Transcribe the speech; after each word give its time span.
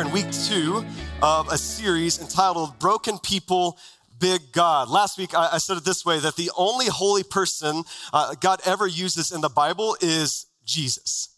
In 0.00 0.12
week 0.12 0.32
two 0.32 0.82
of 1.20 1.52
a 1.52 1.58
series 1.58 2.22
entitled 2.22 2.78
Broken 2.78 3.18
People, 3.18 3.76
Big 4.18 4.40
God. 4.50 4.88
Last 4.88 5.18
week 5.18 5.34
I, 5.34 5.50
I 5.52 5.58
said 5.58 5.76
it 5.76 5.84
this 5.84 6.06
way 6.06 6.18
that 6.18 6.36
the 6.36 6.50
only 6.56 6.86
holy 6.86 7.22
person 7.22 7.82
uh, 8.10 8.34
God 8.40 8.62
ever 8.64 8.86
uses 8.86 9.30
in 9.30 9.42
the 9.42 9.50
Bible 9.50 9.98
is 10.00 10.46
Jesus, 10.64 11.28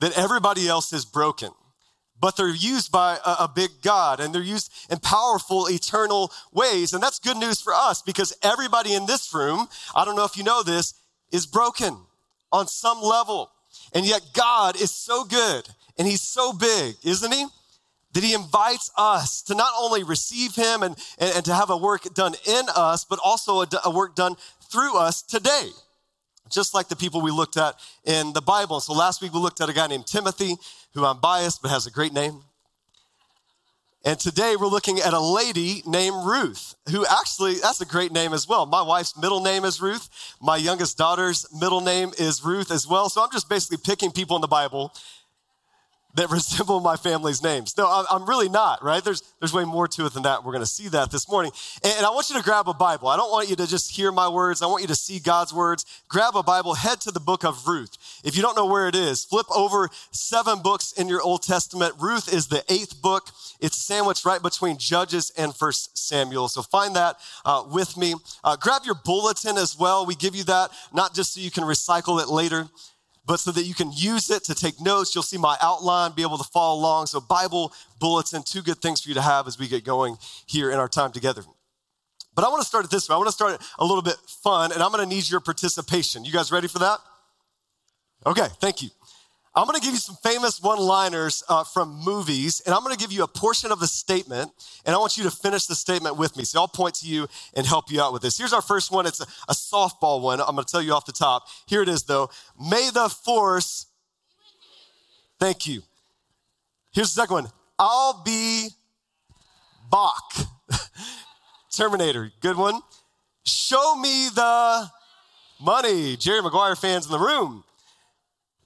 that 0.00 0.12
everybody 0.18 0.68
else 0.68 0.92
is 0.92 1.06
broken 1.06 1.52
but 2.20 2.36
they're 2.36 2.48
used 2.54 2.92
by 2.92 3.16
a, 3.24 3.48
big 3.48 3.70
God 3.80 4.20
and 4.20 4.34
they're 4.34 4.42
used 4.42 4.70
in 4.90 4.98
powerful, 4.98 5.68
eternal 5.70 6.30
ways. 6.52 6.92
And 6.92 7.02
that's 7.02 7.18
good 7.18 7.38
news 7.38 7.62
for 7.62 7.72
us 7.72 8.02
because 8.02 8.36
everybody 8.42 8.92
in 8.92 9.06
this 9.06 9.32
room, 9.32 9.68
I 9.96 10.04
don't 10.04 10.16
know 10.16 10.26
if 10.26 10.36
you 10.36 10.44
know 10.44 10.62
this, 10.62 10.92
is 11.32 11.46
broken 11.46 11.96
on 12.52 12.68
some 12.68 13.00
level. 13.00 13.50
And 13.94 14.04
yet 14.04 14.20
God 14.34 14.78
is 14.78 14.90
so 14.90 15.24
good 15.24 15.66
and 15.96 16.06
he's 16.06 16.20
so 16.20 16.52
big, 16.52 16.96
isn't 17.02 17.32
he? 17.32 17.46
That 18.12 18.24
he 18.24 18.34
invites 18.34 18.90
us 18.96 19.42
to 19.42 19.54
not 19.54 19.72
only 19.78 20.02
receive 20.02 20.54
him 20.54 20.82
and, 20.82 20.96
and, 21.18 21.36
and 21.36 21.44
to 21.44 21.54
have 21.54 21.70
a 21.70 21.76
work 21.76 22.12
done 22.14 22.34
in 22.46 22.64
us, 22.74 23.04
but 23.04 23.20
also 23.24 23.62
a, 23.62 23.68
a 23.84 23.90
work 23.90 24.16
done 24.16 24.36
through 24.70 24.96
us 24.96 25.22
today 25.22 25.70
just 26.50 26.74
like 26.74 26.88
the 26.88 26.96
people 26.96 27.20
we 27.20 27.30
looked 27.30 27.56
at 27.56 27.76
in 28.04 28.32
the 28.32 28.42
Bible. 28.42 28.80
So 28.80 28.92
last 28.92 29.22
week 29.22 29.32
we 29.32 29.38
looked 29.38 29.60
at 29.60 29.68
a 29.68 29.72
guy 29.72 29.86
named 29.86 30.06
Timothy, 30.06 30.56
who 30.94 31.04
I'm 31.04 31.20
biased 31.20 31.62
but 31.62 31.70
has 31.70 31.86
a 31.86 31.90
great 31.90 32.12
name. 32.12 32.42
And 34.02 34.18
today 34.18 34.56
we're 34.58 34.66
looking 34.66 34.98
at 34.98 35.12
a 35.12 35.20
lady 35.20 35.82
named 35.86 36.16
Ruth, 36.24 36.74
who 36.90 37.04
actually, 37.04 37.56
that's 37.56 37.82
a 37.82 37.86
great 37.86 38.12
name 38.12 38.32
as 38.32 38.48
well. 38.48 38.64
My 38.64 38.80
wife's 38.80 39.14
middle 39.16 39.42
name 39.42 39.64
is 39.64 39.80
Ruth. 39.80 40.08
My 40.40 40.56
youngest 40.56 40.96
daughter's 40.96 41.46
middle 41.52 41.82
name 41.82 42.12
is 42.18 42.42
Ruth 42.42 42.70
as 42.70 42.86
well. 42.86 43.10
So 43.10 43.22
I'm 43.22 43.30
just 43.30 43.50
basically 43.50 43.76
picking 43.84 44.10
people 44.10 44.36
in 44.36 44.40
the 44.40 44.48
Bible 44.48 44.94
that 46.14 46.30
resemble 46.30 46.80
my 46.80 46.96
family's 46.96 47.42
names. 47.42 47.76
No, 47.76 48.04
I'm 48.10 48.26
really 48.26 48.48
not, 48.48 48.82
right? 48.82 49.02
There's, 49.02 49.22
there's 49.40 49.52
way 49.52 49.64
more 49.64 49.88
to 49.88 50.06
it 50.06 50.14
than 50.14 50.24
that. 50.24 50.44
We're 50.44 50.52
going 50.52 50.62
to 50.62 50.70
see 50.70 50.88
that 50.88 51.10
this 51.10 51.28
morning. 51.28 51.52
And 51.84 52.04
I 52.04 52.10
want 52.10 52.30
you 52.30 52.36
to 52.36 52.42
grab 52.42 52.68
a 52.68 52.74
Bible. 52.74 53.08
I 53.08 53.16
don't 53.16 53.30
want 53.30 53.48
you 53.48 53.56
to 53.56 53.66
just 53.66 53.90
hear 53.90 54.12
my 54.12 54.28
words. 54.28 54.62
I 54.62 54.66
want 54.66 54.82
you 54.82 54.88
to 54.88 54.94
see 54.94 55.18
God's 55.18 55.52
words. 55.52 55.84
Grab 56.08 56.36
a 56.36 56.42
Bible, 56.42 56.74
head 56.74 57.00
to 57.02 57.10
the 57.10 57.20
book 57.20 57.44
of 57.44 57.66
Ruth. 57.66 57.96
If 58.24 58.36
you 58.36 58.42
don't 58.42 58.56
know 58.56 58.66
where 58.66 58.88
it 58.88 58.94
is, 58.94 59.24
flip 59.24 59.46
over 59.54 59.88
seven 60.10 60.60
books 60.62 60.92
in 60.92 61.08
your 61.08 61.22
Old 61.22 61.42
Testament. 61.42 61.94
Ruth 62.00 62.32
is 62.32 62.48
the 62.48 62.64
eighth 62.68 63.00
book. 63.00 63.30
It's 63.60 63.76
sandwiched 63.76 64.24
right 64.24 64.42
between 64.42 64.78
Judges 64.78 65.32
and 65.36 65.54
First 65.54 65.96
Samuel. 65.96 66.48
So 66.48 66.62
find 66.62 66.96
that 66.96 67.16
uh, 67.44 67.64
with 67.70 67.96
me. 67.96 68.14
Uh, 68.42 68.56
grab 68.56 68.82
your 68.84 68.96
bulletin 69.04 69.56
as 69.56 69.78
well. 69.78 70.06
We 70.06 70.14
give 70.14 70.34
you 70.34 70.44
that, 70.44 70.70
not 70.92 71.14
just 71.14 71.34
so 71.34 71.40
you 71.40 71.50
can 71.50 71.64
recycle 71.64 72.20
it 72.20 72.28
later, 72.28 72.68
but 73.30 73.38
so 73.38 73.52
that 73.52 73.62
you 73.62 73.74
can 73.74 73.92
use 73.92 74.28
it 74.28 74.42
to 74.42 74.56
take 74.56 74.80
notes. 74.80 75.14
You'll 75.14 75.22
see 75.22 75.38
my 75.38 75.56
outline, 75.62 76.10
be 76.16 76.22
able 76.22 76.36
to 76.36 76.50
follow 76.52 76.80
along. 76.80 77.06
So, 77.06 77.20
Bible, 77.20 77.72
bulletin, 78.00 78.42
two 78.42 78.60
good 78.60 78.78
things 78.78 79.02
for 79.02 79.08
you 79.08 79.14
to 79.14 79.22
have 79.22 79.46
as 79.46 79.56
we 79.56 79.68
get 79.68 79.84
going 79.84 80.18
here 80.46 80.72
in 80.72 80.80
our 80.80 80.88
time 80.88 81.12
together. 81.12 81.44
But 82.34 82.44
I 82.44 82.48
want 82.48 82.60
to 82.60 82.66
start 82.66 82.84
it 82.84 82.90
this 82.90 83.08
way. 83.08 83.14
I 83.14 83.18
want 83.18 83.28
to 83.28 83.32
start 83.32 83.52
it 83.52 83.60
a 83.78 83.84
little 83.84 84.02
bit 84.02 84.16
fun, 84.42 84.72
and 84.72 84.82
I'm 84.82 84.90
going 84.90 85.08
to 85.08 85.14
need 85.14 85.30
your 85.30 85.38
participation. 85.38 86.24
You 86.24 86.32
guys 86.32 86.50
ready 86.50 86.66
for 86.66 86.80
that? 86.80 86.98
Okay, 88.26 88.48
thank 88.60 88.82
you. 88.82 88.90
I'm 89.54 89.66
going 89.66 89.78
to 89.78 89.84
give 89.84 89.92
you 89.92 89.98
some 89.98 90.16
famous 90.22 90.62
one 90.62 90.78
liners 90.78 91.42
uh, 91.48 91.64
from 91.64 92.00
movies, 92.04 92.62
and 92.64 92.72
I'm 92.72 92.84
going 92.84 92.94
to 92.94 93.00
give 93.00 93.10
you 93.10 93.24
a 93.24 93.28
portion 93.28 93.72
of 93.72 93.80
the 93.80 93.88
statement, 93.88 94.52
and 94.86 94.94
I 94.94 94.98
want 94.98 95.18
you 95.18 95.24
to 95.24 95.30
finish 95.30 95.66
the 95.66 95.74
statement 95.74 96.16
with 96.16 96.36
me. 96.36 96.44
So 96.44 96.60
I'll 96.60 96.68
point 96.68 96.94
to 96.96 97.08
you 97.08 97.26
and 97.54 97.66
help 97.66 97.90
you 97.90 98.00
out 98.00 98.12
with 98.12 98.22
this. 98.22 98.38
Here's 98.38 98.52
our 98.52 98.62
first 98.62 98.92
one. 98.92 99.06
It's 99.06 99.20
a, 99.20 99.26
a 99.48 99.54
softball 99.54 100.22
one. 100.22 100.40
I'm 100.40 100.54
going 100.54 100.64
to 100.64 100.70
tell 100.70 100.80
you 100.80 100.92
off 100.92 101.04
the 101.04 101.12
top. 101.12 101.48
Here 101.66 101.82
it 101.82 101.88
is, 101.88 102.04
though. 102.04 102.30
May 102.60 102.90
the 102.94 103.08
force. 103.08 103.86
Thank 105.40 105.66
you. 105.66 105.82
Here's 106.92 107.12
the 107.12 107.20
second 107.20 107.34
one. 107.34 107.46
I'll 107.76 108.22
be 108.22 108.68
back. 109.90 110.46
Terminator. 111.76 112.30
Good 112.40 112.56
one. 112.56 112.80
Show 113.44 113.96
me 113.96 114.28
the 114.32 114.88
money. 115.60 116.16
Jerry 116.16 116.40
Maguire 116.40 116.76
fans 116.76 117.06
in 117.06 117.10
the 117.10 117.18
room. 117.18 117.64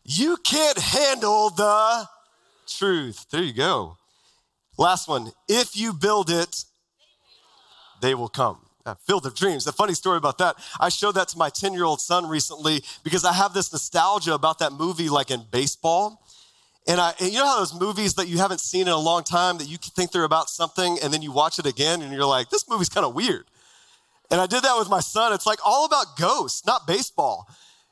You 0.05 0.37
can't 0.37 0.79
handle 0.79 1.51
the 1.51 2.07
truth. 2.67 3.27
There 3.31 3.43
you 3.43 3.55
go. 3.55 3.97
Last 4.77 5.09
one. 5.09 5.33
If 5.49 5.77
you 5.77 5.93
build 5.93 6.31
it, 6.31 6.65
they 8.03 8.15
will 8.15 8.29
come. 8.29 8.59
Uh, 8.85 8.95
Field 9.07 9.25
of 9.25 9.35
Dreams. 9.35 9.67
A 9.67 9.73
funny 9.73 9.95
story 9.95 10.19
about 10.19 10.37
that. 10.39 10.57
I 10.79 10.91
showed 10.91 11.13
that 11.13 11.29
to 11.29 11.39
my 11.39 11.49
10 11.49 11.73
year 11.73 11.85
old 11.85 12.03
son 12.03 12.29
recently 12.29 12.83
because 13.03 13.25
I 13.25 13.33
have 13.33 13.55
this 13.55 13.73
nostalgia 13.73 14.35
about 14.35 14.59
that 14.59 14.73
movie, 14.73 15.09
like 15.09 15.31
in 15.31 15.45
baseball. 15.51 16.21
And, 16.87 17.01
I, 17.01 17.15
and 17.19 17.33
you 17.33 17.39
know 17.39 17.47
how 17.47 17.61
those 17.61 17.73
movies 17.73 18.13
that 18.15 18.29
you 18.29 18.37
haven't 18.37 18.61
seen 18.61 18.83
in 18.83 18.93
a 18.93 18.99
long 18.99 19.25
time 19.25 19.57
that 19.57 19.69
you 19.69 19.79
think 19.79 20.13
they're 20.13 20.25
about 20.25 20.51
something 20.51 20.99
and 21.03 21.15
then 21.15 21.23
you 21.23 21.33
watch 21.33 21.59
it 21.59 21.65
again 21.65 22.03
and 22.03 22.13
you're 22.13 22.27
like, 22.27 22.51
this 22.51 22.69
movie's 22.69 22.91
kind 22.91 23.07
of 23.07 23.15
weird. 23.15 23.47
And 24.31 24.39
I 24.39 24.47
did 24.47 24.63
that 24.65 24.77
with 24.79 24.91
my 24.91 25.01
son. 25.01 25.33
It's 25.33 25.47
like 25.47 25.61
all 25.65 25.87
about 25.87 26.19
ghosts, 26.19 26.67
not 26.67 26.87
baseball. 26.87 27.49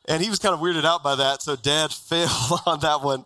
And 0.07 0.23
he 0.23 0.29
was 0.29 0.39
kind 0.39 0.55
of 0.55 0.61
weirded 0.61 0.85
out 0.85 1.03
by 1.03 1.15
that, 1.17 1.43
so 1.43 1.57
dad 1.57 1.93
failed 2.09 2.61
on 2.67 2.81
that 2.81 3.03
one. 3.03 3.25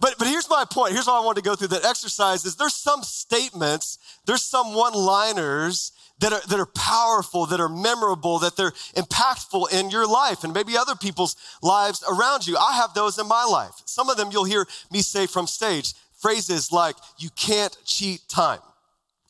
But, 0.00 0.14
but 0.18 0.26
here's 0.26 0.48
my 0.48 0.64
point. 0.64 0.94
Here's 0.94 1.06
why 1.06 1.20
I 1.20 1.24
wanted 1.24 1.42
to 1.42 1.48
go 1.48 1.54
through 1.54 1.68
that 1.68 1.84
exercise 1.84 2.46
is 2.46 2.56
there's 2.56 2.74
some 2.74 3.02
statements, 3.02 3.98
there's 4.24 4.42
some 4.42 4.74
one-liners 4.74 5.92
that 6.20 6.32
are, 6.32 6.40
that 6.48 6.58
are 6.58 6.66
powerful, 6.66 7.44
that 7.46 7.60
are 7.60 7.68
memorable, 7.68 8.38
that 8.38 8.56
they're 8.56 8.72
impactful 8.96 9.72
in 9.72 9.90
your 9.90 10.06
life 10.06 10.42
and 10.42 10.54
maybe 10.54 10.76
other 10.76 10.94
people's 10.94 11.36
lives 11.62 12.02
around 12.08 12.46
you. 12.46 12.56
I 12.56 12.74
have 12.74 12.94
those 12.94 13.18
in 13.18 13.28
my 13.28 13.44
life. 13.44 13.74
Some 13.84 14.08
of 14.08 14.16
them 14.16 14.30
you'll 14.32 14.44
hear 14.44 14.66
me 14.90 15.02
say 15.02 15.26
from 15.26 15.46
stage. 15.46 15.92
Phrases 16.18 16.72
like, 16.72 16.96
you 17.18 17.30
can't 17.36 17.76
cheat 17.84 18.20
time. 18.28 18.60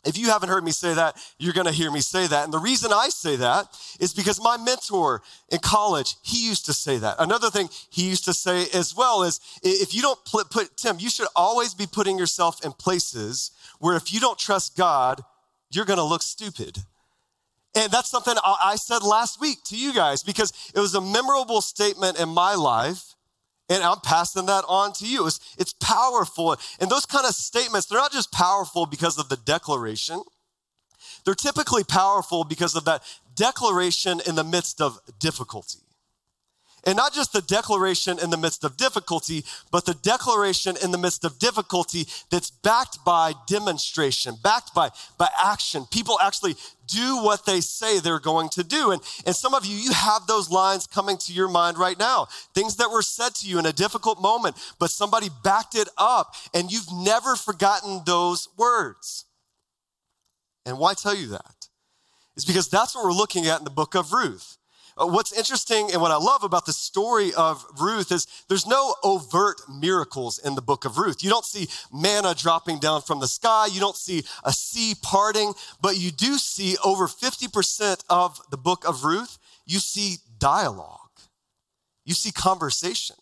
If 0.05 0.17
you 0.17 0.29
haven't 0.29 0.49
heard 0.49 0.65
me 0.65 0.71
say 0.71 0.95
that, 0.95 1.17
you're 1.39 1.53
going 1.53 1.67
to 1.67 1.73
hear 1.73 1.91
me 1.91 2.01
say 2.01 2.27
that. 2.27 2.45
And 2.45 2.53
the 2.53 2.59
reason 2.59 2.93
I 2.93 3.09
say 3.11 3.37
that 3.37 3.67
is 3.99 4.15
because 4.15 4.41
my 4.43 4.57
mentor 4.57 5.23
in 5.51 5.59
college, 5.59 6.17
he 6.23 6.47
used 6.47 6.67
to 6.67 6.73
say 6.73 6.99
that. 6.99 7.17
Another 7.19 7.51
thing 7.51 7.69
he 7.91 8.09
used 8.09 8.25
to 8.25 8.35
say 8.35 8.67
as 8.73 8.95
well 8.97 9.23
is 9.23 9.41
if 9.63 9.95
you 9.95 10.03
don't 10.03 10.19
put, 10.25 10.77
Tim, 10.77 10.97
you 10.99 11.11
should 11.11 11.29
always 11.37 11.75
be 11.75 11.87
putting 11.87 12.19
yourself 12.19 12.65
in 12.65 12.73
places 12.73 13.51
where 13.79 13.97
if 13.97 14.13
you 14.13 14.21
don't 14.21 14.39
trust 14.39 14.77
God, 14.77 15.23
you're 15.71 15.85
going 15.85 15.99
to 15.99 16.05
look 16.05 16.23
stupid. 16.23 16.79
And 17.77 17.93
that's 17.93 18.11
something 18.11 18.35
I 18.45 18.77
said 18.77 19.03
last 19.03 19.41
week 19.41 19.59
to 19.67 19.77
you 19.77 19.93
guys 19.93 20.23
because 20.23 20.53
it 20.75 20.81
was 20.81 20.95
a 20.95 21.01
memorable 21.01 21.61
statement 21.61 22.19
in 22.19 22.29
my 22.29 22.55
life 22.55 23.15
and 23.71 23.85
I'm 23.85 24.01
passing 24.01 24.47
that 24.47 24.65
on 24.69 24.93
to 24.95 25.07
you. 25.07 25.27
It's, 25.27 25.41
it's 25.57 25.73
powerful. 25.73 26.57
And 26.81 26.91
those 26.91 27.07
kind 27.07 27.25
of 27.25 27.35
statements, 27.35 27.87
they're 27.87 27.99
not 27.99 28.13
just 28.13 28.33
powerful 28.33 28.85
because 28.85 29.17
of 29.17 29.29
the 29.29 29.37
declaration, 29.37 30.23
they're 31.25 31.35
typically 31.35 31.85
powerful 31.85 32.45
because 32.45 32.75
of 32.75 32.85
that 32.87 33.03
declaration 33.35 34.21
in 34.27 34.35
the 34.35 34.45
midst 34.45 34.81
of 34.81 34.99
difficulty. 35.19 35.79
And 36.85 36.97
not 36.97 37.13
just 37.13 37.33
the 37.33 37.43
declaration 37.43 38.19
in 38.19 38.31
the 38.31 38.37
midst 38.37 38.65
of 38.65 38.77
difficulty, 38.77 39.45
but 39.71 39.85
the 39.85 39.95
declaration 39.95 40.77
in 40.83 40.91
the 40.91 40.99
midst 40.99 41.25
of 41.25 41.39
difficulty 41.39 42.07
that's 42.31 42.51
backed 42.51 43.05
by 43.05 43.35
demonstration, 43.47 44.37
backed 44.43 44.75
by, 44.75 44.91
by 45.19 45.29
action. 45.43 45.85
People 45.91 46.19
actually 46.23 46.57
do 46.87 47.23
what 47.23 47.47
they 47.47 47.61
say 47.61 47.99
they're 47.99 48.19
going 48.19 48.49
to 48.51 48.65
do. 48.65 48.91
And, 48.91 49.03
and 49.25 49.37
some 49.37 49.55
of 49.55 49.65
you, 49.65 49.77
you 49.77 49.93
have 49.93 50.27
those 50.27 50.51
lines 50.51 50.87
coming 50.87 51.19
to 51.19 51.33
your 51.33 51.49
mind 51.49 51.79
right 51.79 51.99
now. 51.99 52.29
Things 52.55 52.77
that 52.77 52.91
were 52.91 53.03
said 53.03 53.35
to 53.37 53.47
you 53.47 53.59
in 53.59 53.67
a 53.67 53.73
difficult 53.73 54.21
moment, 54.21 54.57
but 54.79 54.91
somebody 54.91 55.29
backed 55.45 55.75
it 55.75 55.89
up 55.97 56.35
and 56.55 56.73
you've 56.73 56.93
never 56.93 57.37
forgotten 57.37 58.03
those 58.07 58.49
words. 58.57 59.27
And 60.67 60.79
why 60.79 60.95
tell 60.95 61.15
you 61.15 61.29
that? 61.29 61.69
It's 62.37 62.45
because 62.45 62.69
that's 62.69 62.95
what 62.95 63.05
we're 63.05 63.13
looking 63.13 63.47
at 63.47 63.59
in 63.59 63.65
the 63.65 63.71
book 63.71 63.95
of 63.95 64.13
Ruth. 64.13 64.57
Uh, 65.01 65.07
what's 65.07 65.33
interesting 65.33 65.91
and 65.93 66.03
what 66.03 66.11
I 66.11 66.17
love 66.17 66.43
about 66.43 66.67
the 66.67 66.73
story 66.73 67.33
of 67.33 67.65
Ruth 67.81 68.13
is 68.13 68.27
there's 68.49 68.67
no 68.67 68.95
overt 69.03 69.63
miracles 69.69 70.39
in 70.39 70.55
the 70.55 70.63
book 70.63 70.85
of 70.85 70.99
Ruth. 70.99 71.25
You 71.25 71.31
don't 71.31 71.45
see 71.45 71.69
manna 71.93 72.35
dropping 72.35 72.81
down 72.81 73.01
from 73.01 73.21
the 73.21 73.29
sky, 73.29 73.67
you 73.73 73.81
don't 73.81 73.97
see 73.97 74.25
a 74.45 74.53
sea 74.53 74.95
parting, 75.01 75.55
but 75.81 75.97
you 75.97 76.11
do 76.11 76.37
see 76.37 76.77
over 76.85 77.07
50% 77.07 78.05
of 78.11 78.41
the 78.51 78.59
book 78.59 78.87
of 78.87 79.05
Ruth, 79.05 79.39
you 79.65 79.79
see 79.79 80.17
dialogue, 80.39 80.99
you 82.05 82.15
see 82.15 82.31
conversation. 82.31 83.17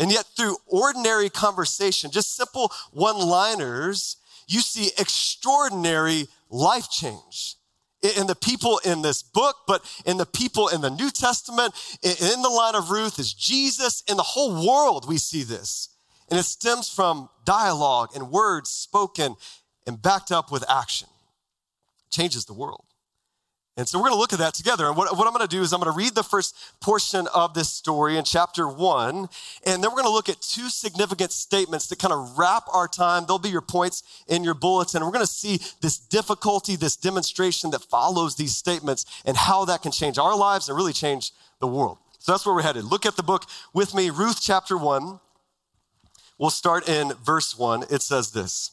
And 0.00 0.12
yet, 0.12 0.26
through 0.36 0.56
ordinary 0.66 1.28
conversation, 1.28 2.10
just 2.12 2.36
simple 2.36 2.72
one 2.92 3.18
liners, 3.18 4.16
you 4.46 4.60
see 4.60 4.90
extraordinary 4.96 6.28
life 6.50 6.88
change 6.88 7.57
in 8.02 8.26
the 8.26 8.36
people 8.36 8.80
in 8.84 9.02
this 9.02 9.22
book, 9.22 9.56
but 9.66 9.84
in 10.06 10.16
the 10.16 10.26
people 10.26 10.68
in 10.68 10.80
the 10.80 10.90
New 10.90 11.10
Testament, 11.10 11.74
in 12.02 12.42
the 12.42 12.48
line 12.48 12.74
of 12.74 12.90
Ruth 12.90 13.18
is 13.18 13.32
Jesus. 13.32 14.02
In 14.08 14.16
the 14.16 14.22
whole 14.22 14.66
world, 14.66 15.08
we 15.08 15.18
see 15.18 15.42
this. 15.42 15.88
And 16.30 16.38
it 16.38 16.44
stems 16.44 16.88
from 16.88 17.28
dialogue 17.44 18.10
and 18.14 18.30
words 18.30 18.70
spoken 18.70 19.36
and 19.86 20.00
backed 20.00 20.30
up 20.30 20.52
with 20.52 20.64
action. 20.70 21.08
It 22.06 22.12
changes 22.12 22.44
the 22.44 22.54
world. 22.54 22.84
And 23.78 23.88
so 23.88 23.96
we're 23.96 24.08
going 24.08 24.16
to 24.16 24.18
look 24.18 24.32
at 24.32 24.40
that 24.40 24.54
together. 24.54 24.88
And 24.88 24.96
what, 24.96 25.16
what 25.16 25.28
I'm 25.28 25.32
going 25.32 25.46
to 25.46 25.56
do 25.56 25.62
is 25.62 25.72
I'm 25.72 25.80
going 25.80 25.92
to 25.92 25.96
read 25.96 26.16
the 26.16 26.24
first 26.24 26.56
portion 26.80 27.28
of 27.32 27.54
this 27.54 27.72
story 27.72 28.18
in 28.18 28.24
chapter 28.24 28.66
one. 28.66 29.28
And 29.64 29.82
then 29.82 29.90
we're 29.92 30.02
going 30.02 30.04
to 30.04 30.10
look 30.10 30.28
at 30.28 30.42
two 30.42 30.68
significant 30.68 31.30
statements 31.30 31.86
that 31.86 32.00
kind 32.00 32.12
of 32.12 32.36
wrap 32.36 32.64
our 32.74 32.88
time. 32.88 33.24
They'll 33.24 33.38
be 33.38 33.50
your 33.50 33.60
points 33.60 34.02
in 34.26 34.42
your 34.42 34.54
bulletin. 34.54 35.04
We're 35.04 35.12
going 35.12 35.24
to 35.24 35.30
see 35.30 35.60
this 35.80 35.96
difficulty, 35.96 36.74
this 36.74 36.96
demonstration 36.96 37.70
that 37.70 37.82
follows 37.82 38.34
these 38.34 38.56
statements 38.56 39.06
and 39.24 39.36
how 39.36 39.64
that 39.66 39.82
can 39.82 39.92
change 39.92 40.18
our 40.18 40.36
lives 40.36 40.68
and 40.68 40.76
really 40.76 40.92
change 40.92 41.30
the 41.60 41.68
world. 41.68 41.98
So 42.18 42.32
that's 42.32 42.44
where 42.44 42.56
we're 42.56 42.62
headed. 42.62 42.82
Look 42.82 43.06
at 43.06 43.14
the 43.14 43.22
book 43.22 43.44
with 43.72 43.94
me, 43.94 44.10
Ruth 44.10 44.40
chapter 44.42 44.76
one. 44.76 45.20
We'll 46.36 46.50
start 46.50 46.88
in 46.88 47.12
verse 47.24 47.56
one. 47.56 47.84
It 47.90 48.02
says 48.02 48.32
this. 48.32 48.72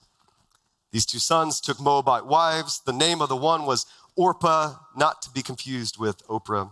These 0.91 1.05
two 1.05 1.19
sons 1.19 1.61
took 1.61 1.79
Moabite 1.79 2.25
wives. 2.25 2.81
The 2.85 2.93
name 2.93 3.21
of 3.21 3.29
the 3.29 3.35
one 3.35 3.65
was 3.65 3.85
Orpah, 4.15 4.75
not 4.95 5.21
to 5.21 5.29
be 5.29 5.41
confused 5.41 5.97
with 5.97 6.25
Oprah. 6.27 6.71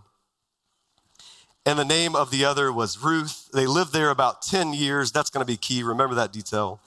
And 1.66 1.78
the 1.78 1.84
name 1.84 2.16
of 2.16 2.30
the 2.30 2.44
other 2.44 2.72
was 2.72 3.02
Ruth. 3.02 3.48
They 3.52 3.66
lived 3.66 3.92
there 3.92 4.10
about 4.10 4.42
10 4.42 4.72
years. 4.72 5.12
That's 5.12 5.30
going 5.30 5.42
to 5.42 5.50
be 5.50 5.56
key. 5.56 5.82
Remember 5.82 6.14
that 6.14 6.32
detail. 6.32 6.80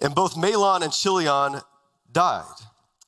And 0.00 0.14
both 0.14 0.34
Mahlon 0.34 0.82
and 0.82 0.92
Chilion 0.92 1.60
died, 2.10 2.44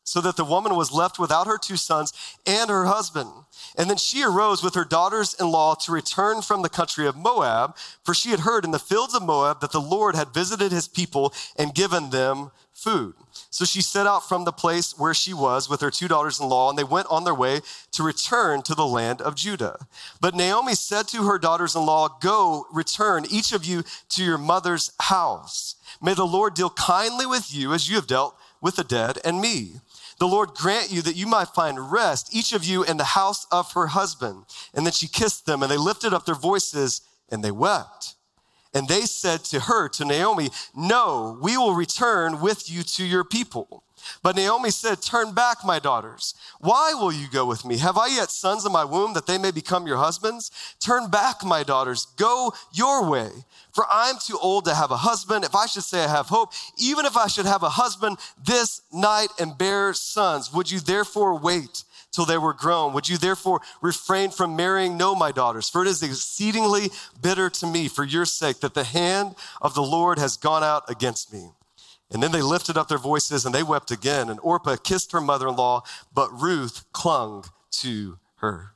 so 0.04 0.20
that 0.20 0.37
the 0.37 0.44
woman 0.44 0.75
was 0.75 0.93
left 0.93 1.19
without 1.19 1.46
her 1.46 1.58
two 1.58 1.76
sons 1.76 2.12
and 2.46 2.70
her 2.70 2.87
husband. 2.87 3.31
And 3.76 3.88
then 3.88 3.96
she 3.96 4.22
arose 4.22 4.62
with 4.62 4.75
her 4.75 4.84
daughters 4.84 5.34
in 5.38 5.50
law 5.50 5.75
to 5.75 5.93
return 5.93 6.43
from 6.43 6.62
the 6.62 6.69
country 6.69 7.06
of 7.06 7.16
Moab, 7.16 7.76
for 8.04 8.14
she 8.14 8.31
had 8.31 8.40
heard 8.40 8.64
in 8.64 8.70
the 8.70 8.78
fields 8.78 9.14
of 9.14 9.22
Moab 9.22 9.60
that 9.60 9.72
the 9.72 9.81
Lord 9.81 10.14
had 10.14 10.34
visited 10.34 10.72
his 10.72 10.88
people 10.88 11.32
and 11.56 11.75
given 11.75 12.10
them 12.10 12.50
food. 12.72 13.14
So 13.50 13.64
she 13.64 13.81
set 13.81 14.06
out 14.06 14.28
from 14.28 14.44
the 14.44 14.52
place 14.52 14.99
where 14.99 15.14
she 15.14 15.32
was 15.32 15.69
with 15.69 15.81
her 15.81 15.90
two 15.90 16.08
daughters 16.08 16.40
in 16.40 16.48
law, 16.48 16.69
and 16.69 16.78
they 16.78 16.84
went 16.84 17.06
on 17.10 17.25
their 17.25 17.34
way 17.34 17.60
to 17.93 18.02
return 18.02 18.62
to 18.62 18.75
the 18.75 18.87
land 18.87 19.20
of 19.20 19.37
Judah. 19.37 19.87
But 20.20 20.34
Naomi 20.34 20.75
said 20.75 21.06
to 21.08 21.25
her 21.25 21.38
daughters 21.38 21.76
in 21.76 21.87
law, 21.87 22.08
Go, 22.20 22.66
return, 22.72 23.25
each 23.31 23.52
of 23.52 23.64
you 23.64 23.84
to 24.10 24.25
your 24.25 24.38
mother's 24.38 24.90
house. 25.00 25.76
May 26.00 26.14
the 26.14 26.26
Lord 26.26 26.55
deal 26.55 26.70
kindly 26.70 27.26
with 27.26 27.55
you 27.55 27.72
as 27.72 27.88
you 27.88 27.96
have 27.96 28.06
dealt 28.06 28.37
with 28.60 28.76
the 28.76 28.84
dead 28.84 29.19
and 29.25 29.40
me. 29.40 29.72
The 30.22 30.28
Lord 30.28 30.50
grant 30.50 30.92
you 30.92 31.02
that 31.02 31.16
you 31.16 31.26
might 31.26 31.48
find 31.48 31.90
rest, 31.90 32.32
each 32.32 32.52
of 32.52 32.62
you 32.62 32.84
in 32.84 32.96
the 32.96 33.02
house 33.02 33.44
of 33.50 33.72
her 33.72 33.88
husband. 33.88 34.44
And 34.72 34.86
then 34.86 34.92
she 34.92 35.08
kissed 35.08 35.46
them, 35.46 35.64
and 35.64 35.72
they 35.72 35.76
lifted 35.76 36.14
up 36.14 36.26
their 36.26 36.36
voices 36.36 37.00
and 37.28 37.42
they 37.42 37.50
wept. 37.50 38.14
And 38.72 38.86
they 38.86 39.00
said 39.00 39.42
to 39.46 39.58
her, 39.58 39.88
to 39.88 40.04
Naomi, 40.04 40.50
No, 40.76 41.36
we 41.42 41.56
will 41.56 41.74
return 41.74 42.40
with 42.40 42.70
you 42.70 42.84
to 42.84 43.04
your 43.04 43.24
people. 43.24 43.82
But 44.22 44.37
Naomi 44.37 44.70
said, 44.70 45.02
Turn 45.02 45.32
back, 45.32 45.64
my 45.64 45.78
daughters. 45.78 46.34
Why 46.60 46.94
will 46.94 47.12
you 47.12 47.28
go 47.28 47.46
with 47.46 47.64
me? 47.64 47.78
Have 47.78 47.99
I 47.99 48.08
yet 48.08 48.31
sons 48.31 48.64
in 48.64 48.72
my 48.72 48.84
womb 48.84 49.14
that 49.14 49.26
they 49.26 49.38
may 49.38 49.50
become 49.50 49.87
your 49.87 49.99
husbands? 49.99 50.50
Turn 50.81 51.10
back, 51.10 51.44
my 51.44 51.62
daughters. 51.62 52.06
Go 52.16 52.52
your 52.72 53.08
way. 53.08 53.31
For 53.72 53.87
I'm 53.90 54.16
too 54.19 54.38
old 54.40 54.64
to 54.66 54.75
have 54.75 54.90
a 54.90 54.99
husband. 54.99 55.44
If 55.44 55.54
I 55.54 55.66
should 55.66 55.84
say 55.84 56.04
I 56.04 56.08
have 56.08 56.26
hope, 56.26 56.52
even 56.78 57.06
if 57.06 57.16
I 57.16 57.26
should 57.26 57.46
have 57.46 57.62
a 57.62 57.70
husband 57.70 58.19
this 58.44 58.82
night 58.93 59.28
and 59.38 59.56
bear 59.56 59.94
sons, 59.94 60.52
would 60.52 60.70
you 60.70 60.81
therefore 60.81 61.38
wait? 61.38 61.84
till 62.12 62.26
they 62.26 62.38
were 62.38 62.52
grown. 62.52 62.93
Would 62.93 63.08
you 63.08 63.16
therefore 63.16 63.60
refrain 63.81 64.31
from 64.31 64.55
marrying? 64.55 64.96
No, 64.96 65.14
my 65.14 65.32
daughters, 65.32 65.69
for 65.69 65.82
it 65.82 65.88
is 65.88 66.02
exceedingly 66.02 66.90
bitter 67.20 67.50
to 67.50 67.66
me 67.66 67.88
for 67.88 68.05
your 68.05 68.26
sake 68.26 68.60
that 68.60 68.75
the 68.75 68.84
hand 68.84 69.34
of 69.60 69.75
the 69.75 69.82
Lord 69.82 70.19
has 70.19 70.37
gone 70.37 70.62
out 70.62 70.88
against 70.88 71.32
me. 71.32 71.50
And 72.12 72.23
then 72.23 72.31
they 72.31 72.43
lifted 72.43 72.76
up 72.76 72.88
their 72.88 72.99
voices 72.99 73.47
and 73.47 73.55
they 73.55 73.62
wept 73.62 73.91
again. 73.91 74.29
And 74.29 74.38
Orpah 74.43 74.76
kissed 74.76 75.12
her 75.12 75.20
mother 75.20 75.49
in 75.49 75.56
law, 75.56 75.82
but 76.12 76.31
Ruth 76.31 76.85
clung 76.93 77.44
to 77.73 78.19
her. 78.37 78.75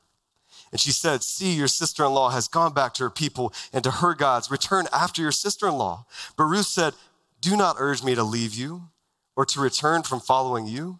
And 0.73 0.81
she 0.81 0.91
said, 0.91 1.23
See, 1.23 1.53
your 1.53 1.69
sister 1.69 2.05
in 2.05 2.13
law 2.13 2.31
has 2.31 2.49
gone 2.49 2.73
back 2.73 2.95
to 2.95 3.05
her 3.05 3.11
people 3.11 3.53
and 3.73 3.85
to 3.85 3.91
her 3.91 4.15
gods. 4.15 4.51
Return 4.51 4.87
after 4.93 5.23
your 5.23 5.33
sister 5.33 5.69
in 5.69 5.75
law. 5.75 6.07
But 6.37 6.45
Ruth 6.45 6.67
said, 6.67 6.95
Do 7.41 7.57
not 7.57 7.77
urge 7.79 8.03
me 8.03 8.15
to 8.15 8.25
leave 8.25 8.55
you 8.55 8.89
or 9.37 9.45
to 9.47 9.61
return 9.61 10.03
from 10.03 10.21
following 10.21 10.67
you. 10.67 10.99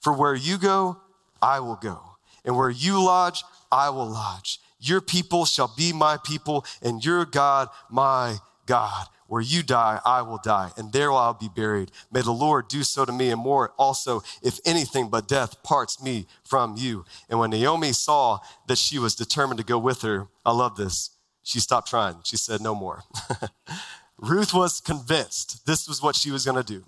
For 0.00 0.12
where 0.12 0.34
you 0.34 0.58
go, 0.58 1.00
I 1.40 1.60
will 1.60 1.76
go. 1.76 2.00
And 2.44 2.56
where 2.56 2.70
you 2.70 3.02
lodge, 3.02 3.44
I 3.70 3.90
will 3.90 4.08
lodge. 4.08 4.60
Your 4.80 5.00
people 5.00 5.44
shall 5.44 5.72
be 5.76 5.92
my 5.92 6.18
people, 6.24 6.64
and 6.82 7.04
your 7.04 7.24
God, 7.24 7.68
my 7.88 8.38
God. 8.66 9.06
Where 9.26 9.40
you 9.40 9.62
die, 9.62 9.98
I 10.04 10.20
will 10.20 10.40
die, 10.44 10.72
and 10.76 10.92
there 10.92 11.10
I'll 11.10 11.32
be 11.32 11.48
buried. 11.48 11.90
May 12.12 12.20
the 12.20 12.32
Lord 12.32 12.68
do 12.68 12.82
so 12.82 13.06
to 13.06 13.12
me, 13.12 13.30
and 13.30 13.40
more 13.40 13.72
also, 13.78 14.22
if 14.42 14.60
anything 14.66 15.08
but 15.08 15.26
death 15.26 15.62
parts 15.62 16.02
me 16.02 16.26
from 16.44 16.74
you. 16.76 17.06
And 17.30 17.38
when 17.38 17.48
Naomi 17.48 17.94
saw 17.94 18.40
that 18.66 18.76
she 18.76 18.98
was 18.98 19.14
determined 19.14 19.56
to 19.56 19.64
go 19.64 19.78
with 19.78 20.02
her, 20.02 20.28
I 20.44 20.52
love 20.52 20.76
this. 20.76 21.10
She 21.42 21.60
stopped 21.60 21.88
trying. 21.88 22.16
She 22.24 22.36
said, 22.36 22.60
No 22.60 22.74
more. 22.74 23.04
Ruth 24.18 24.52
was 24.52 24.82
convinced 24.82 25.64
this 25.66 25.88
was 25.88 26.02
what 26.02 26.14
she 26.14 26.30
was 26.30 26.44
going 26.44 26.62
to 26.62 26.62
do, 26.62 26.84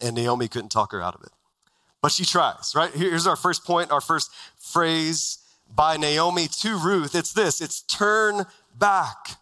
and 0.00 0.14
Naomi 0.14 0.46
couldn't 0.46 0.70
talk 0.70 0.92
her 0.92 1.02
out 1.02 1.16
of 1.16 1.22
it 1.22 1.32
but 2.04 2.12
she 2.12 2.26
tries, 2.26 2.74
right? 2.76 2.92
Here's 2.92 3.26
our 3.26 3.34
first 3.34 3.64
point, 3.64 3.90
our 3.90 4.02
first 4.02 4.30
phrase 4.58 5.38
by 5.74 5.96
Naomi 5.96 6.48
to 6.60 6.76
Ruth. 6.76 7.14
It's 7.14 7.32
this 7.32 7.62
it's 7.62 7.80
turn 7.80 8.44
back. 8.78 9.33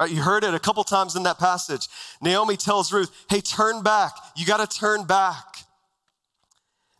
Right? 0.00 0.10
You 0.10 0.22
heard 0.22 0.44
it 0.44 0.54
a 0.54 0.58
couple 0.58 0.82
times 0.82 1.14
in 1.14 1.24
that 1.24 1.38
passage. 1.38 1.86
Naomi 2.22 2.56
tells 2.56 2.90
Ruth, 2.90 3.10
hey, 3.28 3.42
turn 3.42 3.82
back. 3.82 4.12
You 4.34 4.46
got 4.46 4.66
to 4.66 4.78
turn 4.78 5.04
back. 5.04 5.58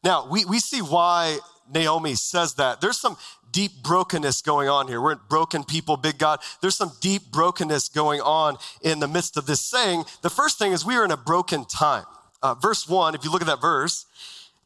Now, 0.05 0.29
we, 0.31 0.45
we 0.45 0.59
see 0.59 0.81
why 0.81 1.39
Naomi 1.73 2.15
says 2.15 2.55
that. 2.55 2.83
There's 2.83 3.01
some 3.01 3.17
deep 3.51 3.83
brokenness 3.83 4.43
going 4.43 4.69
on 4.69 4.87
here. 4.87 5.01
We're 5.01 5.17
broken 5.17 5.65
people, 5.65 5.97
big 5.97 6.19
God. 6.19 6.41
There's 6.61 6.77
some 6.77 6.93
deep 7.01 7.33
brokenness 7.33 7.89
going 7.89 8.21
on 8.21 8.59
in 8.83 9.01
the 9.01 9.09
midst 9.09 9.39
of 9.39 9.47
this 9.47 9.63
saying. 9.63 10.05
The 10.21 10.31
first 10.31 10.59
thing 10.59 10.73
is 10.73 10.85
we 10.85 10.97
are 10.97 11.05
in 11.05 11.11
a 11.11 11.17
broken 11.17 11.65
time. 11.65 12.05
Uh, 12.43 12.55
verse 12.55 12.87
one, 12.87 13.15
if 13.15 13.25
you 13.25 13.33
look 13.33 13.41
at 13.41 13.49
that 13.49 13.63
verse, 13.63 14.05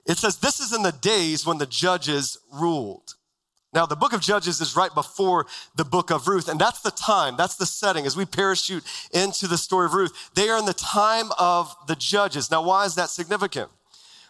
it 0.07 0.19
says, 0.19 0.39
This 0.39 0.59
is 0.59 0.73
in 0.73 0.83
the 0.83 0.93
days 0.93 1.47
when 1.47 1.59
the 1.59 1.67
judges 1.67 2.37
ruled. 2.53 3.15
Now, 3.75 3.87
the 3.87 3.97
book 3.97 4.13
of 4.13 4.21
Judges 4.21 4.61
is 4.61 4.77
right 4.77 4.95
before 4.95 5.47
the 5.75 5.85
book 5.85 6.11
of 6.11 6.29
Ruth, 6.29 6.49
and 6.49 6.61
that's 6.61 6.81
the 6.81 6.93
time, 6.93 7.37
that's 7.37 7.57
the 7.57 7.67
setting 7.67 8.07
as 8.07 8.17
we 8.17 8.25
parachute 8.25 8.85
into 9.13 9.49
the 9.49 9.59
story 9.59 9.87
of 9.87 9.95
Ruth. 9.95 10.31
They 10.35 10.49
are 10.49 10.59
in 10.59 10.65
the 10.65 10.73
time 10.73 11.31
of 11.39 11.75
the 11.89 11.97
judges. 11.97 12.53
Now, 12.53 12.63
why 12.63 12.85
is 12.85 12.95
that 12.95 13.11
significant? 13.11 13.71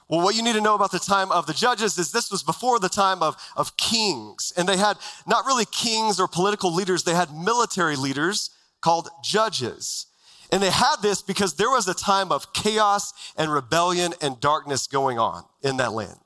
Well, 0.08 0.22
what 0.22 0.34
you 0.34 0.42
need 0.42 0.54
to 0.54 0.60
know 0.62 0.74
about 0.74 0.92
the 0.92 0.98
time 0.98 1.30
of 1.30 1.46
the 1.46 1.52
judges 1.52 1.98
is 1.98 2.10
this 2.10 2.30
was 2.30 2.42
before 2.42 2.78
the 2.78 2.88
time 2.88 3.22
of, 3.22 3.36
of 3.54 3.76
kings. 3.76 4.52
And 4.56 4.68
they 4.68 4.76
had 4.76 4.96
not 5.26 5.44
really 5.44 5.64
kings 5.66 6.18
or 6.18 6.26
political 6.26 6.74
leaders, 6.74 7.04
they 7.04 7.14
had 7.14 7.34
military 7.34 7.96
leaders 7.96 8.50
called 8.80 9.08
judges. 9.22 10.06
And 10.52 10.62
they 10.62 10.70
had 10.70 10.96
this 11.02 11.20
because 11.20 11.54
there 11.54 11.70
was 11.70 11.88
a 11.88 11.94
time 11.94 12.32
of 12.32 12.52
chaos 12.52 13.12
and 13.36 13.52
rebellion 13.52 14.14
and 14.22 14.40
darkness 14.40 14.86
going 14.86 15.18
on 15.18 15.44
in 15.62 15.78
that 15.78 15.92
land. 15.92 16.18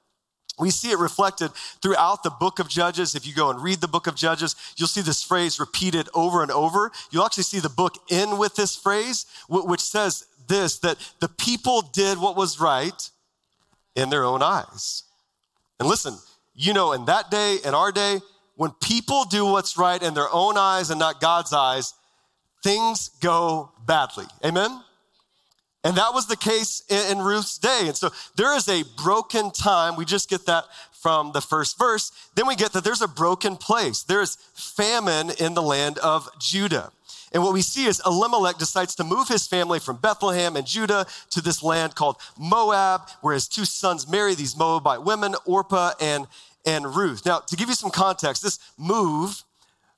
We 0.58 0.70
see 0.70 0.90
it 0.90 0.98
reflected 0.98 1.52
throughout 1.82 2.22
the 2.22 2.30
book 2.30 2.58
of 2.58 2.68
Judges. 2.68 3.14
If 3.14 3.26
you 3.26 3.34
go 3.34 3.50
and 3.50 3.62
read 3.62 3.80
the 3.80 3.88
book 3.88 4.06
of 4.06 4.14
Judges, 4.14 4.56
you'll 4.76 4.88
see 4.88 5.00
this 5.00 5.22
phrase 5.22 5.60
repeated 5.60 6.08
over 6.14 6.42
and 6.42 6.50
over. 6.50 6.90
You'll 7.10 7.24
actually 7.24 7.44
see 7.44 7.60
the 7.60 7.68
book 7.68 7.94
end 8.10 8.38
with 8.38 8.56
this 8.56 8.76
phrase, 8.76 9.26
which 9.48 9.80
says 9.80 10.26
this 10.48 10.78
that 10.80 10.98
the 11.20 11.28
people 11.28 11.82
did 11.82 12.18
what 12.18 12.36
was 12.36 12.60
right 12.60 13.10
in 13.94 14.10
their 14.10 14.24
own 14.24 14.42
eyes. 14.42 15.04
And 15.78 15.88
listen, 15.88 16.18
you 16.54 16.72
know, 16.72 16.92
in 16.92 17.04
that 17.04 17.30
day, 17.30 17.58
in 17.64 17.74
our 17.74 17.92
day, 17.92 18.20
when 18.56 18.72
people 18.82 19.24
do 19.24 19.46
what's 19.46 19.78
right 19.78 20.02
in 20.02 20.14
their 20.14 20.28
own 20.32 20.56
eyes 20.56 20.90
and 20.90 20.98
not 20.98 21.20
God's 21.20 21.52
eyes, 21.52 21.94
things 22.62 23.10
go 23.20 23.70
badly. 23.86 24.26
Amen? 24.44 24.82
And 25.84 25.96
that 25.96 26.12
was 26.12 26.26
the 26.26 26.36
case 26.36 26.82
in, 26.88 27.18
Ruth's 27.18 27.56
day. 27.56 27.84
And 27.86 27.96
so 27.96 28.10
there 28.36 28.56
is 28.56 28.68
a 28.68 28.82
broken 28.96 29.50
time. 29.50 29.96
We 29.96 30.04
just 30.04 30.28
get 30.28 30.44
that 30.46 30.64
from 30.90 31.32
the 31.32 31.40
first 31.40 31.78
verse. 31.78 32.10
Then 32.34 32.48
we 32.48 32.56
get 32.56 32.72
that 32.72 32.82
there's 32.82 33.02
a 33.02 33.08
broken 33.08 33.56
place. 33.56 34.02
There's 34.02 34.36
famine 34.54 35.30
in 35.38 35.54
the 35.54 35.62
land 35.62 35.98
of 35.98 36.28
Judah. 36.40 36.90
And 37.32 37.42
what 37.42 37.52
we 37.52 37.62
see 37.62 37.84
is 37.84 38.02
Elimelech 38.04 38.58
decides 38.58 38.94
to 38.96 39.04
move 39.04 39.28
his 39.28 39.46
family 39.46 39.78
from 39.78 39.96
Bethlehem 39.98 40.56
and 40.56 40.66
Judah 40.66 41.06
to 41.30 41.40
this 41.40 41.62
land 41.62 41.94
called 41.94 42.16
Moab, 42.38 43.02
where 43.20 43.34
his 43.34 43.46
two 43.46 43.64
sons 43.64 44.08
marry 44.08 44.34
these 44.34 44.56
Moabite 44.56 45.04
women, 45.04 45.36
Orpah 45.44 45.92
and, 46.00 46.26
and 46.66 46.96
Ruth. 46.96 47.24
Now, 47.24 47.40
to 47.40 47.56
give 47.56 47.68
you 47.68 47.74
some 47.74 47.90
context, 47.90 48.42
this 48.42 48.58
move 48.76 49.44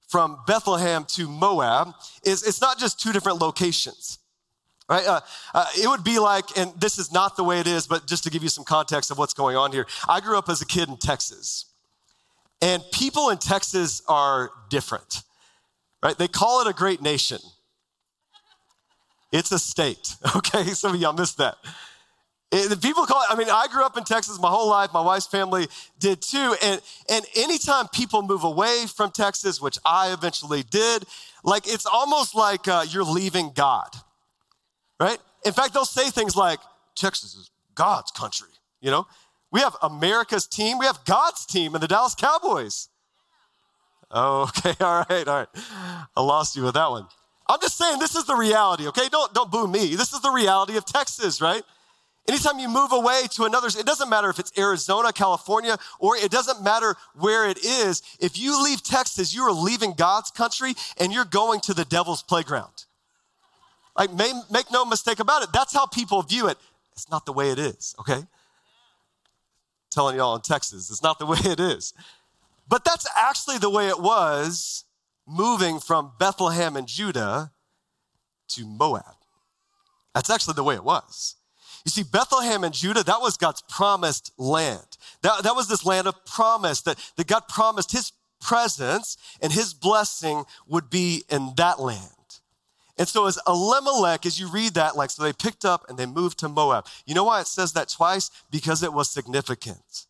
from 0.08 0.40
Bethlehem 0.46 1.04
to 1.10 1.28
Moab 1.28 1.94
is 2.24 2.42
it's 2.42 2.60
not 2.60 2.78
just 2.78 3.00
two 3.00 3.12
different 3.12 3.40
locations. 3.40 4.19
Right? 4.90 5.06
Uh, 5.06 5.20
uh, 5.54 5.66
it 5.80 5.88
would 5.88 6.04
be 6.04 6.18
like, 6.18 6.58
and 6.58 6.72
this 6.78 6.98
is 6.98 7.12
not 7.12 7.36
the 7.36 7.44
way 7.44 7.60
it 7.60 7.68
is, 7.68 7.86
but 7.86 8.06
just 8.06 8.24
to 8.24 8.30
give 8.30 8.42
you 8.42 8.48
some 8.48 8.64
context 8.64 9.10
of 9.12 9.18
what's 9.18 9.32
going 9.32 9.56
on 9.56 9.70
here. 9.70 9.86
I 10.08 10.20
grew 10.20 10.36
up 10.36 10.48
as 10.48 10.60
a 10.60 10.66
kid 10.66 10.88
in 10.88 10.96
Texas, 10.96 11.66
and 12.60 12.82
people 12.92 13.30
in 13.30 13.38
Texas 13.38 14.02
are 14.08 14.50
different 14.68 15.22
right? 16.02 16.16
They 16.16 16.28
call 16.28 16.60
it 16.62 16.66
a 16.66 16.72
great 16.72 17.02
nation. 17.02 17.38
It's 19.32 19.52
a 19.52 19.58
state, 19.58 20.16
okay? 20.36 20.64
Some 20.64 20.94
of 20.94 21.00
y'all 21.00 21.12
missed 21.12 21.38
that. 21.38 21.56
It, 22.52 22.82
people 22.82 23.06
call 23.06 23.22
it, 23.22 23.28
I 23.30 23.36
mean, 23.36 23.48
I 23.48 23.68
grew 23.70 23.84
up 23.84 23.96
in 23.96 24.02
Texas 24.02 24.40
my 24.40 24.48
whole 24.48 24.68
life. 24.68 24.92
My 24.92 25.02
wife's 25.02 25.26
family 25.26 25.68
did 26.00 26.20
too. 26.20 26.56
And, 26.62 26.80
and 27.08 27.24
anytime 27.36 27.86
people 27.88 28.22
move 28.22 28.42
away 28.42 28.86
from 28.92 29.12
Texas, 29.12 29.60
which 29.60 29.78
I 29.84 30.12
eventually 30.12 30.64
did, 30.64 31.04
like 31.44 31.68
it's 31.68 31.86
almost 31.86 32.34
like 32.34 32.66
uh, 32.66 32.84
you're 32.88 33.04
leaving 33.04 33.52
God, 33.54 33.90
right? 35.00 35.18
In 35.44 35.52
fact, 35.52 35.74
they'll 35.74 35.84
say 35.84 36.10
things 36.10 36.36
like, 36.36 36.60
Texas 36.94 37.34
is 37.34 37.50
God's 37.74 38.10
country, 38.10 38.50
you 38.80 38.90
know? 38.90 39.06
We 39.50 39.60
have 39.60 39.74
America's 39.82 40.46
team, 40.46 40.78
we 40.78 40.86
have 40.86 41.04
God's 41.04 41.44
team 41.46 41.74
in 41.74 41.80
the 41.80 41.88
Dallas 41.88 42.14
Cowboys. 42.14 42.88
Oh, 44.10 44.42
okay, 44.58 44.74
all 44.84 45.04
right, 45.08 45.26
all 45.26 45.38
right. 45.38 45.48
I 46.16 46.20
lost 46.20 46.54
you 46.54 46.62
with 46.62 46.74
that 46.74 46.90
one. 46.90 47.06
I'm 47.48 47.60
just 47.60 47.76
saying 47.76 47.98
this 47.98 48.14
is 48.14 48.26
the 48.26 48.36
reality, 48.36 48.86
okay? 48.88 49.08
Don't 49.08 49.34
don't 49.34 49.50
boo 49.50 49.66
me. 49.66 49.96
This 49.96 50.12
is 50.12 50.20
the 50.20 50.30
reality 50.30 50.76
of 50.76 50.84
Texas, 50.84 51.40
right? 51.40 51.62
Anytime 52.28 52.60
you 52.60 52.68
move 52.68 52.92
away 52.92 53.22
to 53.32 53.44
another, 53.44 53.66
it 53.66 53.86
doesn't 53.86 54.08
matter 54.08 54.30
if 54.30 54.38
it's 54.38 54.52
Arizona, 54.56 55.12
California, 55.12 55.76
or 55.98 56.16
it 56.16 56.30
doesn't 56.30 56.62
matter 56.62 56.94
where 57.14 57.48
it 57.48 57.58
is. 57.64 58.02
If 58.20 58.38
you 58.38 58.62
leave 58.62 58.84
Texas, 58.84 59.34
you 59.34 59.42
are 59.42 59.52
leaving 59.52 59.94
God's 59.94 60.30
country 60.30 60.74
and 61.00 61.12
you're 61.12 61.24
going 61.24 61.58
to 61.62 61.74
the 61.74 61.84
devil's 61.84 62.22
playground. 62.22 62.84
Like, 63.96 64.12
make 64.12 64.70
no 64.72 64.84
mistake 64.84 65.18
about 65.18 65.42
it. 65.42 65.50
That's 65.52 65.74
how 65.74 65.86
people 65.86 66.22
view 66.22 66.48
it. 66.48 66.58
It's 66.92 67.10
not 67.10 67.26
the 67.26 67.32
way 67.32 67.50
it 67.50 67.58
is, 67.58 67.94
okay? 68.00 68.22
telling 69.90 70.16
y'all 70.16 70.36
in 70.36 70.42
Texas, 70.42 70.90
it's 70.90 71.02
not 71.02 71.18
the 71.18 71.26
way 71.26 71.38
it 71.44 71.60
is. 71.60 71.92
But 72.68 72.84
that's 72.84 73.06
actually 73.16 73.58
the 73.58 73.70
way 73.70 73.88
it 73.88 74.00
was 74.00 74.84
moving 75.26 75.80
from 75.80 76.12
Bethlehem 76.18 76.76
and 76.76 76.86
Judah 76.86 77.52
to 78.48 78.64
Moab. 78.64 79.04
That's 80.14 80.30
actually 80.30 80.54
the 80.54 80.64
way 80.64 80.74
it 80.74 80.84
was. 80.84 81.36
You 81.84 81.90
see, 81.90 82.02
Bethlehem 82.02 82.64
and 82.64 82.74
Judah, 82.74 83.02
that 83.04 83.20
was 83.20 83.36
God's 83.36 83.62
promised 83.62 84.32
land. 84.36 84.98
That, 85.22 85.44
that 85.44 85.54
was 85.54 85.68
this 85.68 85.84
land 85.84 86.06
of 86.06 86.24
promise 86.26 86.82
that, 86.82 86.98
that 87.16 87.26
God 87.26 87.48
promised 87.48 87.92
his 87.92 88.12
presence 88.40 89.16
and 89.40 89.52
his 89.52 89.72
blessing 89.72 90.44
would 90.66 90.90
be 90.90 91.24
in 91.30 91.52
that 91.56 91.80
land. 91.80 92.10
And 93.00 93.08
so, 93.08 93.26
as 93.26 93.40
Elimelech, 93.48 94.26
as 94.26 94.38
you 94.38 94.48
read 94.48 94.74
that, 94.74 94.96
like, 94.96 95.10
so 95.10 95.24
they 95.24 95.32
picked 95.32 95.64
up 95.64 95.86
and 95.88 95.98
they 95.98 96.06
moved 96.06 96.38
to 96.40 96.48
Moab. 96.48 96.86
You 97.04 97.16
know 97.16 97.24
why 97.24 97.40
it 97.40 97.48
says 97.48 97.72
that 97.72 97.88
twice? 97.88 98.30
Because 98.48 98.84
it 98.84 98.92
was 98.92 99.10
significant 99.10 100.06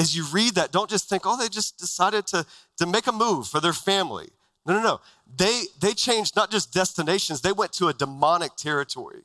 as 0.00 0.16
you 0.16 0.24
read 0.32 0.54
that, 0.54 0.72
don't 0.72 0.88
just 0.88 1.08
think, 1.08 1.22
oh, 1.26 1.36
they 1.36 1.48
just 1.48 1.78
decided 1.78 2.26
to, 2.28 2.46
to 2.78 2.86
make 2.86 3.06
a 3.06 3.12
move 3.12 3.46
for 3.46 3.60
their 3.60 3.74
family. 3.74 4.30
No, 4.66 4.74
no, 4.74 4.82
no. 4.82 5.00
They, 5.36 5.64
they 5.80 5.92
changed 5.92 6.34
not 6.36 6.50
just 6.50 6.72
destinations, 6.72 7.42
they 7.42 7.52
went 7.52 7.72
to 7.74 7.88
a 7.88 7.94
demonic 7.94 8.56
territory. 8.56 9.22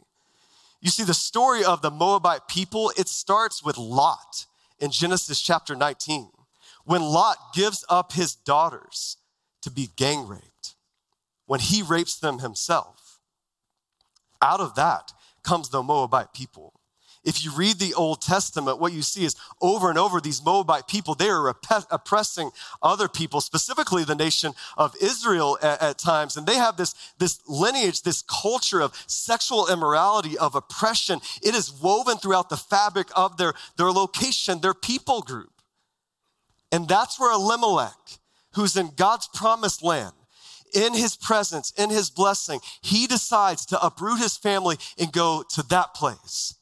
You 0.82 0.90
see, 0.90 1.04
the 1.04 1.14
story 1.14 1.64
of 1.64 1.82
the 1.82 1.90
Moabite 1.90 2.48
people, 2.48 2.92
it 2.98 3.08
starts 3.08 3.64
with 3.64 3.78
Lot 3.78 4.46
in 4.80 4.92
Genesis 4.92 5.42
chapter 5.42 5.76
19, 5.76 6.30
when 6.84 7.02
Lot 7.02 7.38
gives 7.54 7.86
up 7.90 8.12
his 8.12 8.36
daughters 8.36 9.18
to 9.62 9.72
be 9.72 9.90
gang 9.96 10.28
raped, 10.28 10.44
when 11.46 11.60
he 11.60 11.82
rapes 11.82 12.18
them 12.18 12.40
himself. 12.40 13.20
Out 14.42 14.60
of 14.60 14.76
that 14.76 15.12
comes 15.44 15.70
the 15.70 15.84
Moabite 15.84 16.34
people. 16.34 16.74
If 17.26 17.44
you 17.44 17.52
read 17.52 17.80
the 17.80 17.96
Old 17.96 18.22
Testament, 18.22 18.80
what 18.80 18.94
you 18.94 19.02
see 19.02 19.26
is 19.26 19.36
over 19.60 19.90
and 19.90 19.98
over 19.98 20.22
these 20.22 20.46
Moabite 20.46 20.88
people, 20.88 21.16
they 21.16 21.30
are 21.30 21.56
oppressing 21.90 22.52
other 22.84 23.08
people, 23.08 23.42
specifically 23.42 24.04
the 24.04 24.14
nation 24.14 24.54
of 24.78 24.96
Israel 25.02 25.58
at, 25.62 25.82
at, 25.82 25.98
times. 25.98 26.38
And 26.38 26.46
they 26.46 26.56
have 26.56 26.78
this, 26.78 26.94
this 27.18 27.40
lineage, 27.48 28.04
this 28.04 28.22
culture 28.22 28.80
of 28.80 28.94
sexual 29.08 29.68
immorality, 29.68 30.38
of 30.38 30.54
oppression. 30.54 31.20
It 31.42 31.56
is 31.56 31.74
woven 31.74 32.18
throughout 32.18 32.50
the 32.50 32.58
fabric 32.58 33.08
of 33.16 33.38
their, 33.38 33.54
their 33.76 33.92
location, 33.92 34.62
their 34.62 34.76
people 34.76 35.22
group. 35.22 35.52
And 36.72 36.88
that's 36.88 37.20
where 37.20 37.34
Elimelech, 37.34 38.20
who's 38.54 38.78
in 38.78 38.92
God's 38.96 39.28
promised 39.34 39.82
land, 39.82 40.14
in 40.76 40.94
his 40.94 41.16
presence, 41.16 41.72
in 41.78 41.90
his 41.90 42.10
blessing, 42.10 42.60
he 42.82 43.08
decides 43.08 43.66
to 43.68 43.84
uproot 43.84 44.20
his 44.20 44.38
family 44.38 44.78
and 45.00 45.12
go 45.12 45.44
to 45.52 45.64
that 45.70 45.94
place. 45.94 46.56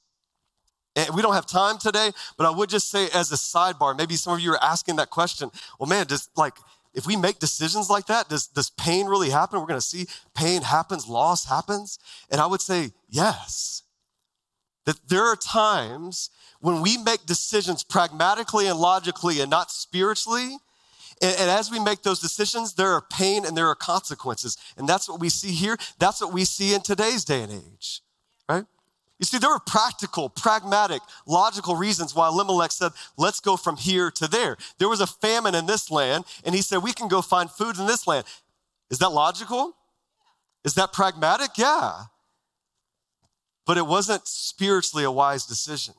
And 0.96 1.16
we 1.16 1.24
don't 1.24 1.34
have 1.34 1.48
time 1.48 1.80
today, 1.80 2.12
but 2.38 2.46
I 2.46 2.52
would 2.52 2.70
just 2.70 2.90
say 2.90 3.10
as 3.14 3.32
a 3.32 3.36
sidebar, 3.36 3.98
maybe 3.98 4.16
some 4.16 4.34
of 4.34 4.40
you 4.40 4.52
are 4.52 4.64
asking 4.64 4.98
that 4.98 5.10
question. 5.10 5.50
Well, 5.80 5.90
man, 5.90 6.06
does 6.06 6.30
like 6.38 6.54
if 6.94 7.08
we 7.08 7.16
make 7.16 7.40
decisions 7.40 7.90
like 7.90 8.06
that, 8.08 8.30
does, 8.30 8.48
does 8.48 8.70
pain 8.70 9.08
really 9.08 9.32
happen? 9.32 9.60
We're 9.60 9.66
gonna 9.66 9.82
see 9.82 10.06
pain 10.36 10.62
happens, 10.62 11.08
loss 11.08 11.46
happens. 11.46 11.98
And 12.30 12.40
I 12.40 12.46
would 12.46 12.62
say, 12.62 12.92
yes. 13.10 13.82
That 14.86 15.00
there 15.08 15.24
are 15.24 15.38
times 15.38 16.30
when 16.60 16.82
we 16.82 16.98
make 16.98 17.26
decisions 17.26 17.84
pragmatically 17.84 18.68
and 18.68 18.78
logically 18.78 19.40
and 19.40 19.50
not 19.50 19.72
spiritually. 19.72 20.58
And, 21.24 21.36
and 21.40 21.50
as 21.50 21.72
we 21.72 21.80
make 21.80 22.04
those 22.04 22.20
decisions, 22.20 22.74
there 22.74 22.92
are 22.92 23.02
pain 23.02 23.46
and 23.46 23.56
there 23.56 23.68
are 23.70 23.76
consequences. 23.76 24.58
And 24.78 24.88
that's 24.88 25.08
what 25.08 25.22
we 25.22 25.30
see 25.30 25.52
here. 25.52 25.78
That's 25.98 26.20
what 26.22 26.34
we 26.34 26.44
see 26.44 26.76
in 26.76 26.82
today's 26.82 27.24
day 27.24 27.42
and 27.42 27.52
age, 27.52 28.02
right? 28.48 28.66
You 29.20 29.26
see, 29.26 29.38
there 29.38 29.50
were 29.50 29.62
practical, 29.66 30.28
pragmatic, 30.28 31.02
logical 31.26 31.78
reasons 31.78 32.14
why 32.14 32.28
Elimelech 32.28 32.72
said, 32.72 32.92
let's 33.18 33.40
go 33.40 33.56
from 33.56 33.78
here 33.78 34.12
to 34.12 34.28
there. 34.28 34.58
There 34.80 34.90
was 34.90 35.00
a 35.00 35.08
famine 35.08 35.56
in 35.56 35.66
this 35.66 35.90
land, 35.90 36.26
and 36.44 36.54
he 36.54 36.62
said, 36.62 36.80
we 36.80 36.92
can 36.92 37.08
go 37.08 37.22
find 37.22 37.50
food 37.50 37.80
in 37.80 37.88
this 37.88 38.06
land. 38.06 38.26
Is 38.90 39.00
that 39.00 39.10
logical? 39.10 39.78
Is 40.66 40.74
that 40.74 40.92
pragmatic? 40.92 41.52
Yeah. 41.58 42.04
But 43.66 43.78
it 43.78 43.88
wasn't 43.88 44.28
spiritually 44.28 45.06
a 45.06 45.12
wise 45.12 45.46
decision. 45.46 45.94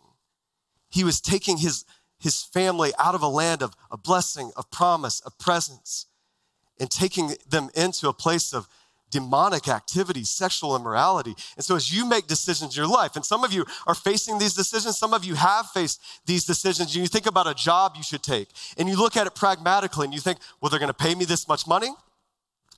He 0.90 1.02
was 1.02 1.18
taking 1.20 1.56
his, 1.56 1.86
his 2.24 2.42
family 2.42 2.90
out 2.98 3.14
of 3.14 3.20
a 3.20 3.28
land 3.28 3.60
of 3.62 3.76
a 3.90 3.98
blessing, 3.98 4.50
of 4.56 4.70
promise, 4.70 5.20
of 5.20 5.38
presence, 5.38 6.06
and 6.80 6.90
taking 6.90 7.36
them 7.46 7.68
into 7.74 8.08
a 8.08 8.14
place 8.14 8.54
of 8.54 8.66
demonic 9.10 9.68
activity, 9.68 10.24
sexual 10.24 10.74
immorality. 10.74 11.34
And 11.56 11.64
so, 11.64 11.76
as 11.76 11.94
you 11.94 12.08
make 12.08 12.26
decisions 12.26 12.74
in 12.74 12.80
your 12.80 12.90
life, 12.90 13.14
and 13.14 13.24
some 13.26 13.44
of 13.44 13.52
you 13.52 13.66
are 13.86 13.94
facing 13.94 14.38
these 14.38 14.54
decisions, 14.54 14.96
some 14.96 15.12
of 15.12 15.22
you 15.22 15.34
have 15.34 15.66
faced 15.66 16.00
these 16.24 16.46
decisions, 16.46 16.94
and 16.94 17.02
you 17.02 17.06
think 17.06 17.26
about 17.26 17.46
a 17.46 17.54
job 17.54 17.92
you 17.94 18.02
should 18.02 18.22
take, 18.22 18.48
and 18.78 18.88
you 18.88 18.96
look 18.96 19.18
at 19.18 19.26
it 19.26 19.34
pragmatically, 19.34 20.06
and 20.06 20.14
you 20.14 20.20
think, 20.20 20.38
well, 20.60 20.70
they're 20.70 20.80
gonna 20.80 20.94
pay 20.94 21.14
me 21.14 21.26
this 21.26 21.46
much 21.46 21.66
money. 21.66 21.90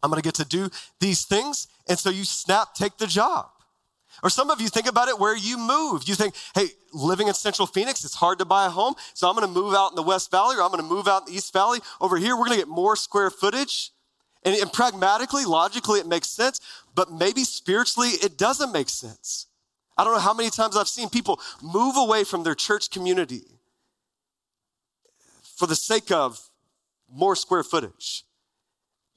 I'm 0.02 0.10
gonna 0.10 0.22
get 0.22 0.34
to 0.34 0.44
do 0.44 0.68
these 0.98 1.24
things. 1.24 1.68
And 1.88 1.96
so, 1.96 2.10
you 2.10 2.24
snap, 2.24 2.74
take 2.74 2.98
the 2.98 3.06
job. 3.06 3.46
Or 4.22 4.30
some 4.30 4.50
of 4.50 4.60
you 4.60 4.68
think 4.68 4.86
about 4.86 5.08
it 5.08 5.18
where 5.18 5.36
you 5.36 5.58
move. 5.58 6.08
You 6.08 6.14
think, 6.14 6.34
hey, 6.54 6.68
living 6.92 7.28
in 7.28 7.34
Central 7.34 7.66
Phoenix, 7.66 8.04
it's 8.04 8.14
hard 8.14 8.38
to 8.38 8.44
buy 8.44 8.66
a 8.66 8.70
home. 8.70 8.94
So 9.14 9.28
I'm 9.28 9.34
gonna 9.34 9.46
move 9.46 9.74
out 9.74 9.90
in 9.92 9.96
the 9.96 10.02
West 10.02 10.30
Valley 10.30 10.56
or 10.56 10.62
I'm 10.62 10.70
gonna 10.70 10.82
move 10.82 11.08
out 11.08 11.26
in 11.26 11.32
the 11.32 11.38
East 11.38 11.52
Valley. 11.52 11.80
Over 12.00 12.16
here, 12.16 12.36
we're 12.36 12.44
gonna 12.44 12.56
get 12.56 12.68
more 12.68 12.96
square 12.96 13.30
footage. 13.30 13.90
And, 14.44 14.54
and 14.56 14.72
pragmatically, 14.72 15.44
logically, 15.44 15.98
it 15.98 16.06
makes 16.06 16.28
sense, 16.30 16.60
but 16.94 17.10
maybe 17.10 17.42
spiritually, 17.42 18.10
it 18.10 18.38
doesn't 18.38 18.72
make 18.72 18.88
sense. 18.88 19.46
I 19.98 20.04
don't 20.04 20.12
know 20.12 20.20
how 20.20 20.34
many 20.34 20.50
times 20.50 20.76
I've 20.76 20.88
seen 20.88 21.08
people 21.08 21.40
move 21.62 21.96
away 21.96 22.22
from 22.22 22.44
their 22.44 22.54
church 22.54 22.90
community 22.90 23.42
for 25.56 25.66
the 25.66 25.74
sake 25.74 26.12
of 26.12 26.38
more 27.10 27.34
square 27.34 27.62
footage. 27.62 28.24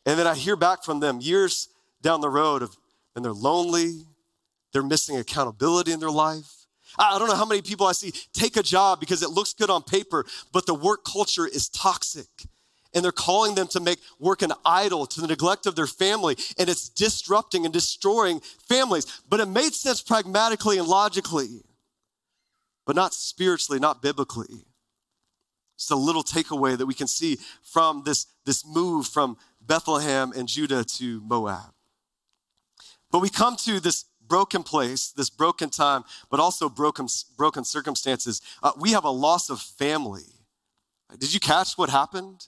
And 0.06 0.18
then 0.18 0.25
I 0.25 0.36
hear 0.36 0.56
back 0.56 0.84
from 0.84 1.00
them 1.00 1.20
years 1.22 1.70
down 2.01 2.22
the 2.22 2.29
road 2.29 2.63
of, 2.63 2.77
and 3.15 3.24
they're 3.24 3.34
lonely, 3.34 4.06
they're 4.74 4.84
missing 4.84 5.18
accountability 5.18 5.92
in 5.92 6.00
their 6.00 6.12
life. 6.12 6.66
I 6.98 7.20
don't 7.20 7.28
know 7.28 7.36
how 7.36 7.46
many 7.46 7.62
people 7.62 7.86
I 7.86 7.92
see 7.92 8.14
take 8.34 8.58
a 8.58 8.64
job 8.64 9.00
because 9.00 9.22
it 9.22 9.30
looks 9.30 9.54
good 9.54 9.70
on 9.70 9.84
paper, 9.84 10.26
but 10.52 10.66
the 10.66 10.74
work 10.74 11.06
culture 11.06 11.48
is 11.48 11.70
toxic. 11.70 12.28
And 12.94 13.06
they're 13.06 13.12
calling 13.12 13.54
them 13.54 13.68
to 13.68 13.80
make 13.80 14.00
work 14.20 14.42
an 14.42 14.52
idol 14.66 15.06
to 15.06 15.22
the 15.22 15.28
neglect 15.28 15.68
of 15.68 15.76
their 15.76 15.86
family 15.86 16.36
and 16.58 16.68
it's 16.68 16.90
disrupting 16.90 17.64
and 17.64 17.72
destroying 17.72 18.42
families. 18.68 19.22
But 19.30 19.40
it 19.40 19.46
made 19.46 19.76
sense 19.76 20.02
pragmatically 20.02 20.80
and 20.80 20.88
logically 20.88 21.62
but 22.90 22.96
not 22.96 23.14
spiritually 23.14 23.80
not 23.80 24.02
biblically. 24.02 24.66
It's 25.76 25.92
a 25.92 25.96
little 25.96 26.24
takeaway 26.24 26.76
that 26.76 26.88
we 26.88 26.96
can 26.96 27.06
see 27.06 27.38
from 27.62 28.02
this, 28.04 28.26
this 28.48 28.66
move 28.66 29.06
from 29.06 29.38
bethlehem 29.62 30.34
and 30.36 30.48
judah 30.48 30.84
to 30.84 31.22
moab. 31.22 31.72
But 33.12 33.20
we 33.20 33.30
come 33.30 33.56
to 33.58 33.80
this 33.80 34.06
broken 34.30 34.64
place, 34.64 35.12
this 35.12 35.30
broken 35.30 35.70
time, 35.70 36.04
but 36.30 36.40
also 36.40 36.70
broken, 36.70 37.08
broken 37.36 37.66
circumstances. 37.66 38.42
Uh, 38.64 38.72
we 38.80 38.92
have 38.92 39.04
a 39.04 39.10
loss 39.10 39.50
of 39.50 39.60
family. 39.60 40.24
Did 41.18 41.34
you 41.34 41.40
catch 41.40 41.78
what 41.78 41.90
happened? 41.90 42.48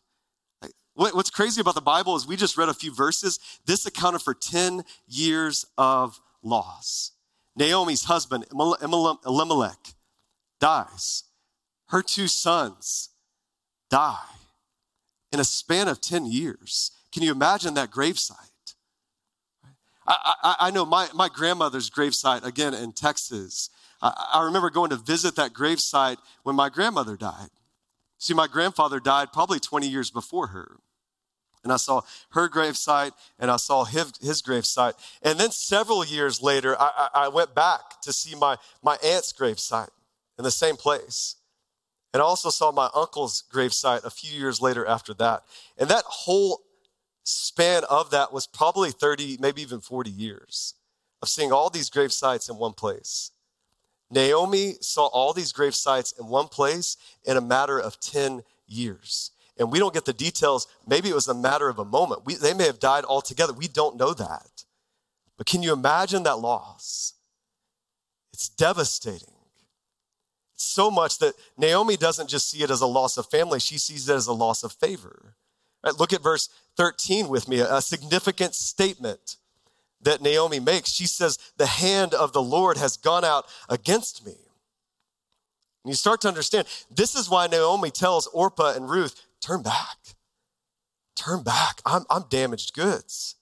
What's 0.94 1.32
crazy 1.32 1.62
about 1.62 1.76
the 1.76 1.82
Bible 1.82 2.16
is 2.16 2.28
we 2.28 2.36
just 2.36 2.58
read 2.58 2.70
a 2.70 2.74
few 2.74 2.94
verses. 2.94 3.40
This 3.66 3.86
accounted 3.86 4.22
for 4.22 4.34
10 4.34 4.84
years 5.08 5.66
of 5.78 6.20
loss. 6.44 7.12
Naomi's 7.56 8.04
husband, 8.04 8.46
Elimelech, 8.52 9.96
dies. 10.60 11.24
Her 11.88 12.02
two 12.02 12.28
sons 12.28 13.10
die 13.90 14.18
in 15.32 15.40
a 15.40 15.44
span 15.44 15.88
of 15.88 16.02
10 16.02 16.26
years. 16.26 16.92
Can 17.12 17.24
you 17.24 17.32
imagine 17.32 17.74
that 17.74 17.92
gravesite? 17.92 18.51
I, 20.12 20.34
I, 20.44 20.56
I 20.68 20.72
know 20.72 20.86
my, 20.86 21.08
my 21.14 21.30
grandmother's 21.30 21.90
gravesite, 21.90 22.44
again 22.46 22.74
in 22.74 22.92
Texas. 22.92 23.70
I, 24.02 24.30
I 24.34 24.46
remember 24.46 24.70
going 24.70 24.90
to 24.90 24.98
visit 24.98 25.36
that 25.36 25.54
gravesite 25.54 26.18
when 26.44 26.56
my 26.56 26.70
grandmother 26.70 27.16
died. 27.16 27.50
See, 28.18 28.34
my 28.34 28.48
grandfather 28.48 29.00
died 29.00 29.34
probably 29.34 29.60
20 29.60 29.88
years 29.88 30.12
before 30.12 30.48
her. 30.48 30.78
And 31.64 31.72
I 31.72 31.78
saw 31.78 32.02
her 32.32 32.50
gravesite 32.50 33.12
and 33.38 33.52
I 33.52 33.58
saw 33.58 33.84
his, 33.84 34.14
his 34.20 34.42
gravesite. 34.42 34.94
And 35.22 35.40
then 35.40 35.52
several 35.52 36.04
years 36.04 36.42
later, 36.42 36.76
I, 36.80 37.10
I, 37.14 37.28
went 37.28 37.54
back 37.54 38.02
to 38.02 38.12
see 38.12 38.36
my, 38.36 38.58
my 38.82 38.98
aunt's 39.04 39.32
gravesite 39.32 39.90
in 40.40 40.44
the 40.44 40.52
same 40.52 40.76
place. 40.76 41.36
And 42.14 42.22
I 42.22 42.26
also 42.26 42.50
saw 42.50 42.72
my 42.72 42.90
uncle's 42.96 43.44
gravesite 43.54 44.04
a 44.04 44.10
few 44.10 44.38
years 44.38 44.60
later 44.60 44.86
after 44.86 45.14
that. 45.16 45.44
And 45.78 45.90
that 45.90 46.04
whole 46.06 46.62
span 47.24 47.84
of 47.90 48.12
that 48.12 48.34
was 48.34 48.48
probably 48.48 48.92
30, 48.92 49.38
maybe 49.40 49.62
even 49.62 49.80
40 49.80 50.10
years 50.10 50.76
of 51.22 51.30
seeing 51.30 51.52
all 51.52 51.70
these 51.70 51.90
grave 51.90 52.12
sites 52.12 52.50
in 52.50 52.58
one 52.58 52.74
place. 52.74 53.32
Naomi 54.10 54.76
saw 54.82 55.08
all 55.08 55.34
these 55.34 55.52
grave 55.52 55.76
sites 55.76 56.14
in 56.20 56.28
one 56.28 56.48
place 56.48 56.98
in 57.24 57.38
a 57.38 57.42
matter 57.42 57.80
of 57.80 58.00
10 58.00 58.44
years. 58.68 59.32
And 59.58 59.72
we 59.72 59.80
don't 59.80 59.94
get 59.94 60.06
the 60.06 60.14
details. 60.14 60.68
Maybe 60.88 61.10
it 61.10 61.16
was 61.16 61.28
a 61.28 61.34
matter 61.34 61.70
of 61.70 61.80
a 61.80 61.86
moment. 61.86 62.26
We, 62.26 62.36
they 62.36 62.54
may 62.54 62.66
have 62.66 62.80
died 62.80 63.06
altogether. 63.06 63.54
We 63.54 63.68
don't 63.68 63.98
know 63.98 64.14
that. 64.14 64.66
But 65.38 65.48
can 65.48 65.64
you 65.64 65.72
imagine 65.72 66.24
that 66.24 66.40
loss? 66.40 67.14
It's 68.34 68.50
devastating. 68.50 69.34
so 70.56 70.92
much 70.92 71.18
that 71.20 71.34
Naomi 71.58 71.98
doesn't 71.98 72.30
just 72.30 72.50
see 72.50 72.64
it 72.64 72.70
as 72.70 72.82
a 72.82 72.88
loss 72.88 73.18
of 73.18 73.26
family, 73.26 73.60
she 73.60 73.78
sees 73.78 74.08
it 74.08 74.14
as 74.14 74.28
a 74.28 74.34
loss 74.34 74.64
of 74.64 74.72
favor. 74.72 75.36
Right, 75.84 75.98
look 75.98 76.14
at 76.14 76.22
verse 76.22 76.50
13 76.78 77.28
with 77.28 77.48
me, 77.48 77.60
a 77.60 77.82
significant 77.82 78.56
statement 78.56 79.38
that 80.02 80.22
Naomi 80.22 80.60
makes. 80.60 80.92
She 80.92 81.08
says, 81.08 81.38
The 81.58 81.66
hand 81.66 82.14
of 82.14 82.34
the 82.34 82.42
Lord 82.42 82.78
has 82.78 82.98
gone 82.98 83.26
out 83.26 83.46
against 83.70 84.26
me. 84.26 84.36
And 85.84 85.92
you 85.92 85.96
start 85.96 86.22
to 86.22 86.28
understand 86.28 86.68
this 86.90 87.16
is 87.16 87.30
why 87.30 87.48
Naomi 87.48 87.90
tells 87.90 88.28
Orpah 88.28 88.74
and 88.74 88.90
Ruth, 88.90 89.22
Turn 89.42 89.64
back. 89.64 89.98
Turn 91.16 91.44
back. 91.44 91.82
I'm, 91.86 92.04
I'm 92.10 92.26
damaged 92.30 92.74
goods. 92.74 93.36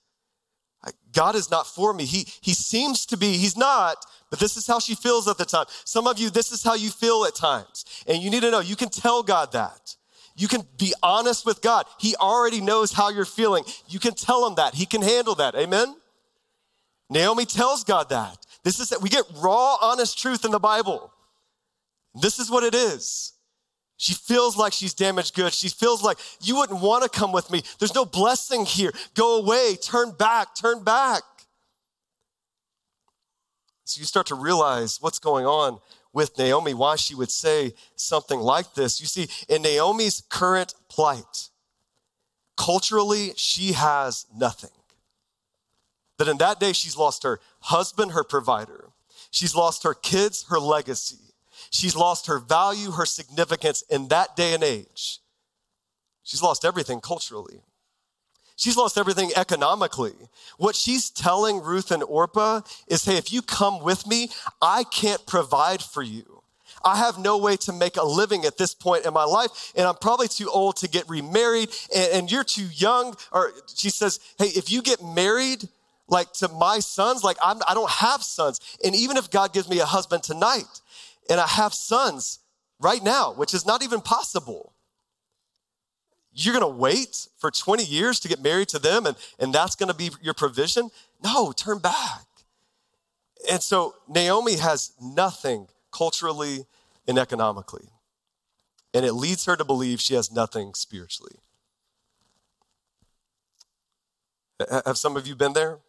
God 1.12 1.36
is 1.36 1.52
not 1.52 1.68
for 1.68 1.94
me. 1.94 2.06
He, 2.06 2.26
he 2.42 2.54
seems 2.54 3.06
to 3.08 3.18
be, 3.18 3.34
he's 3.34 3.58
not, 3.58 3.98
but 4.30 4.40
this 4.40 4.56
is 4.58 4.68
how 4.68 4.80
she 4.80 4.96
feels 4.96 5.28
at 5.28 5.38
the 5.38 5.46
time. 5.46 5.66
Some 5.84 6.08
of 6.08 6.20
you, 6.20 6.30
this 6.30 6.52
is 6.52 6.64
how 6.64 6.76
you 6.76 6.90
feel 6.90 7.26
at 7.26 7.36
times. 7.36 7.86
And 8.08 8.22
you 8.22 8.30
need 8.30 8.42
to 8.42 8.52
know, 8.52 8.60
you 8.60 8.76
can 8.76 8.90
tell 8.90 9.24
God 9.24 9.52
that. 9.52 9.96
You 10.40 10.48
can 10.48 10.66
be 10.78 10.94
honest 11.04 11.46
with 11.46 11.62
God. 11.62 11.86
He 12.00 12.16
already 12.16 12.62
knows 12.62 12.94
how 12.94 13.10
you're 13.10 13.26
feeling. 13.26 13.66
You 13.90 14.00
can 14.00 14.14
tell 14.14 14.48
him 14.48 14.56
that. 14.56 14.74
He 14.74 14.86
can 14.86 15.02
handle 15.02 15.36
that. 15.36 15.54
Amen? 15.54 15.94
Naomi 17.10 17.46
tells 17.46 17.84
God 17.84 18.08
that. 18.08 18.38
This 18.64 18.80
is 18.80 18.88
that 18.90 19.02
we 19.02 19.10
get 19.10 19.26
raw, 19.36 19.76
honest 19.82 20.18
truth 20.18 20.46
in 20.46 20.52
the 20.52 20.60
Bible. 20.60 21.12
This 22.22 22.40
is 22.40 22.50
what 22.50 22.64
it 22.64 22.74
is. 22.74 23.34
She 23.98 24.14
feels 24.14 24.56
like 24.56 24.72
she's 24.72 24.94
damaged 24.94 25.36
goods. 25.36 25.58
She 25.58 25.68
feels 25.68 26.02
like 26.02 26.18
you 26.42 26.56
wouldn't 26.56 26.82
want 26.82 27.04
to 27.04 27.10
come 27.10 27.34
with 27.34 27.52
me. 27.52 27.62
There's 27.78 27.94
no 27.94 28.06
blessing 28.06 28.64
here. 28.64 28.94
Go 29.16 29.42
away, 29.42 29.76
turn 29.76 30.12
back, 30.12 30.56
turn 30.56 30.86
back. 30.86 31.24
So 33.84 34.00
you 34.00 34.06
start 34.06 34.28
to 34.28 34.36
realize 34.36 35.00
what's 35.02 35.20
going 35.20 35.46
on 35.46 35.80
with 36.14 36.38
Naomi, 36.38 36.74
why 36.74 36.96
she 36.96 37.16
would 37.16 37.32
say 37.32 37.74
something 37.96 38.40
like 38.40 38.74
this. 38.74 39.00
You 39.00 39.08
see, 39.08 39.28
in 39.48 39.62
Naomi's 39.62 40.24
current 40.30 40.74
plight, 40.90 41.50
culturally, 42.58 43.34
she 43.36 43.74
has 43.74 44.26
nothing. 44.36 44.72
That 46.18 46.28
in 46.28 46.38
that 46.38 46.60
day, 46.60 46.74
she's 46.74 46.98
lost 46.98 47.24
her 47.24 47.40
husband, 47.62 48.12
her 48.12 48.24
provider. 48.24 48.90
She's 49.32 49.56
lost 49.56 49.84
her 49.84 49.94
kids, 49.94 50.46
her 50.50 50.60
legacy. 50.60 51.34
She's 51.72 51.96
lost 51.96 52.28
her 52.28 52.40
value, 52.40 52.92
her 52.92 53.06
significance 53.06 53.84
in 53.90 54.08
that 54.08 54.36
day 54.36 54.54
and 54.54 54.64
age. 54.64 55.20
She's 56.24 56.42
lost 56.42 56.66
everything 56.66 57.00
culturally. 57.00 57.62
She's 58.60 58.76
lost 58.76 58.98
everything 58.98 59.32
economically. 59.38 60.12
What 60.58 60.76
she's 60.76 61.10
telling 61.10 61.62
Ruth 61.62 61.92
and 61.92 62.04
Orpah 62.04 62.60
is 62.88 63.06
hey, 63.06 63.16
if 63.16 63.32
you 63.32 63.42
come 63.42 63.82
with 63.82 64.06
me, 64.06 64.32
I 64.62 64.84
can't 64.84 65.26
provide 65.26 65.82
for 65.82 66.04
you. 66.04 66.44
I 66.84 66.98
have 66.98 67.18
no 67.18 67.38
way 67.38 67.56
to 67.56 67.72
make 67.72 67.96
a 67.96 68.04
living 68.04 68.44
at 68.44 68.58
this 68.58 68.74
point 68.74 69.06
in 69.06 69.14
my 69.14 69.24
life, 69.24 69.72
and 69.78 69.88
I'm 69.88 69.96
probably 69.96 70.28
too 70.28 70.50
old 70.50 70.76
to 70.78 70.90
get 70.90 71.08
remarried, 71.08 71.70
and, 71.96 72.12
and 72.12 72.32
you're 72.32 72.44
too 72.44 72.68
young. 72.74 73.16
Or 73.32 73.54
she 73.74 73.90
says, 73.90 74.20
hey, 74.38 74.48
if 74.48 74.70
you 74.70 74.82
get 74.82 75.02
married, 75.02 75.70
like 76.10 76.34
to 76.34 76.50
my 76.50 76.80
sons, 76.80 77.24
like 77.24 77.38
I'm, 77.42 77.62
I 77.66 77.74
don't 77.74 77.90
have 77.90 78.24
sons. 78.24 78.60
And 78.84 78.94
even 78.94 79.16
if 79.16 79.32
God 79.32 79.54
gives 79.54 79.70
me 79.70 79.80
a 79.80 79.86
husband 79.86 80.24
tonight 80.24 80.82
and 81.30 81.40
I 81.40 81.48
have 81.48 81.74
sons 81.74 82.40
right 82.78 83.02
now, 83.02 83.32
which 83.32 83.54
is 83.54 83.66
not 83.66 83.84
even 83.84 84.02
possible, 84.02 84.74
you're 86.32 86.54
going 86.54 86.72
to 86.72 86.78
wait 86.78 87.28
for 87.38 87.52
20 87.52 87.84
years 87.84 88.20
to 88.22 88.28
get 88.28 88.42
married 88.42 88.70
to 88.70 88.80
them 88.80 89.06
and, 89.06 89.18
and 89.40 89.54
that's 89.54 89.76
going 89.76 89.90
to 89.90 89.96
be 89.96 90.12
your 90.22 90.34
provision? 90.34 90.90
No, 91.24 91.52
turn 91.52 91.80
back. 91.80 92.26
And 93.50 93.62
so 93.62 93.96
Naomi 94.08 94.58
has 94.58 94.94
nothing 95.02 95.68
culturally 95.92 96.66
and 97.08 97.18
economically. 97.18 97.90
And 98.94 99.06
it 99.06 99.14
leads 99.14 99.46
her 99.46 99.56
to 99.56 99.64
believe 99.64 100.02
she 100.02 100.16
has 100.16 100.32
nothing 100.32 100.74
spiritually. 100.74 101.36
Have 104.86 104.98
some 104.98 105.16
of 105.16 105.26
you 105.26 105.36
been 105.36 105.54
there? 105.54 105.80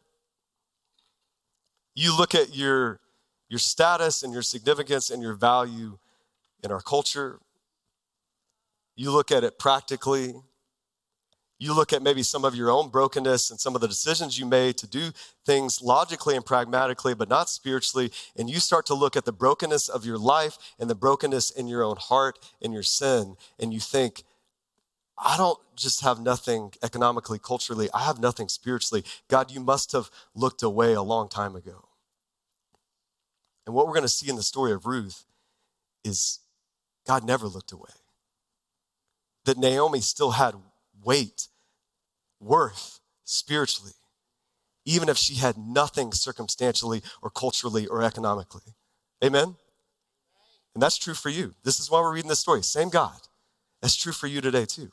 You 1.94 2.16
look 2.16 2.34
at 2.34 2.54
your, 2.54 3.00
your 3.48 3.58
status 3.58 4.22
and 4.22 4.32
your 4.32 4.42
significance 4.42 5.10
and 5.10 5.22
your 5.22 5.34
value 5.34 5.98
in 6.62 6.70
our 6.70 6.80
culture, 6.80 7.40
you 9.00 9.10
look 9.10 9.32
at 9.32 9.44
it 9.44 9.58
practically. 9.58 10.34
You 11.58 11.74
look 11.74 11.90
at 11.90 12.02
maybe 12.02 12.22
some 12.22 12.44
of 12.44 12.54
your 12.54 12.70
own 12.70 12.90
brokenness 12.90 13.50
and 13.50 13.58
some 13.58 13.74
of 13.74 13.80
the 13.80 13.88
decisions 13.88 14.38
you 14.38 14.44
made 14.44 14.76
to 14.76 14.86
do 14.86 15.12
things 15.46 15.80
logically 15.80 16.36
and 16.36 16.44
pragmatically, 16.44 17.14
but 17.14 17.30
not 17.30 17.48
spiritually. 17.48 18.12
And 18.36 18.50
you 18.50 18.60
start 18.60 18.84
to 18.86 18.94
look 18.94 19.16
at 19.16 19.24
the 19.24 19.32
brokenness 19.32 19.88
of 19.88 20.04
your 20.04 20.18
life 20.18 20.58
and 20.78 20.90
the 20.90 20.94
brokenness 20.94 21.50
in 21.50 21.66
your 21.66 21.82
own 21.82 21.96
heart 21.96 22.38
and 22.60 22.74
your 22.74 22.82
sin. 22.82 23.36
And 23.58 23.72
you 23.72 23.80
think, 23.80 24.24
I 25.16 25.38
don't 25.38 25.58
just 25.74 26.02
have 26.02 26.20
nothing 26.20 26.74
economically, 26.82 27.38
culturally, 27.38 27.88
I 27.94 28.04
have 28.04 28.18
nothing 28.18 28.50
spiritually. 28.50 29.02
God, 29.28 29.50
you 29.50 29.60
must 29.60 29.92
have 29.92 30.10
looked 30.34 30.62
away 30.62 30.92
a 30.92 31.00
long 31.00 31.30
time 31.30 31.56
ago. 31.56 31.88
And 33.64 33.74
what 33.74 33.86
we're 33.86 33.94
going 33.94 34.02
to 34.02 34.08
see 34.08 34.28
in 34.28 34.36
the 34.36 34.42
story 34.42 34.72
of 34.72 34.84
Ruth 34.84 35.24
is 36.04 36.40
God 37.06 37.24
never 37.24 37.46
looked 37.46 37.72
away 37.72 37.92
that 39.50 39.58
Naomi 39.58 40.00
still 40.00 40.30
had 40.30 40.54
weight, 41.02 41.48
worth 42.38 43.00
spiritually, 43.24 43.94
even 44.84 45.08
if 45.08 45.16
she 45.16 45.34
had 45.34 45.58
nothing 45.58 46.12
circumstantially 46.12 47.02
or 47.20 47.30
culturally 47.30 47.88
or 47.88 48.00
economically. 48.00 48.62
Amen? 49.24 49.56
And 50.72 50.80
that's 50.80 50.96
true 50.96 51.14
for 51.14 51.30
you. 51.30 51.54
This 51.64 51.80
is 51.80 51.90
why 51.90 52.00
we're 52.00 52.14
reading 52.14 52.28
this 52.28 52.38
story. 52.38 52.62
Same 52.62 52.90
God. 52.90 53.22
That's 53.82 53.96
true 53.96 54.12
for 54.12 54.28
you 54.28 54.40
today, 54.40 54.66
too. 54.66 54.92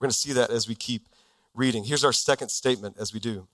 We're 0.00 0.06
going 0.06 0.10
to 0.10 0.16
see 0.16 0.32
that 0.32 0.50
as 0.50 0.66
we 0.66 0.74
keep 0.74 1.06
reading. 1.54 1.84
Here's 1.84 2.04
our 2.04 2.12
second 2.12 2.48
statement 2.48 2.96
as 2.98 3.14
we 3.14 3.20
do. 3.20 3.46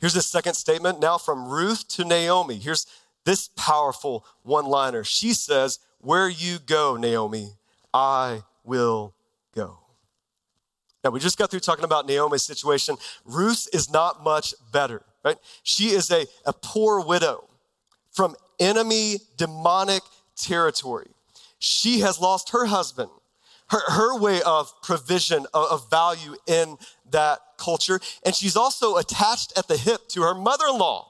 Here's 0.00 0.14
the 0.14 0.20
second 0.20 0.54
statement 0.54 0.98
now 0.98 1.16
from 1.16 1.48
Ruth 1.48 1.86
to 1.90 2.04
Naomi. 2.04 2.56
Here's 2.56 2.88
this 3.24 3.50
powerful 3.56 4.26
one 4.42 4.64
liner. 4.64 5.04
She 5.04 5.32
says, 5.32 5.78
Where 6.00 6.28
you 6.28 6.58
go, 6.58 6.96
Naomi, 6.96 7.52
I 7.94 8.42
will 8.64 9.14
go. 9.54 9.78
Now, 11.04 11.10
we 11.10 11.20
just 11.20 11.36
got 11.36 11.50
through 11.50 11.60
talking 11.60 11.84
about 11.84 12.06
Naomi's 12.06 12.44
situation. 12.44 12.96
Ruth 13.24 13.68
is 13.72 13.90
not 13.90 14.22
much 14.22 14.54
better, 14.72 15.02
right? 15.24 15.36
She 15.62 15.88
is 15.88 16.10
a, 16.10 16.26
a 16.46 16.52
poor 16.52 17.04
widow 17.04 17.48
from 18.12 18.36
enemy 18.60 19.16
demonic 19.36 20.02
territory. 20.36 21.10
She 21.58 22.00
has 22.00 22.20
lost 22.20 22.50
her 22.50 22.66
husband, 22.66 23.10
her, 23.70 23.80
her 23.90 24.18
way 24.18 24.42
of 24.42 24.72
provision, 24.82 25.46
of, 25.52 25.66
of 25.70 25.90
value 25.90 26.36
in 26.46 26.76
that 27.10 27.38
culture. 27.58 28.00
And 28.24 28.34
she's 28.34 28.56
also 28.56 28.96
attached 28.96 29.52
at 29.58 29.68
the 29.68 29.76
hip 29.76 30.08
to 30.10 30.22
her 30.22 30.34
mother 30.34 30.64
in 30.68 30.78
law. 30.78 31.08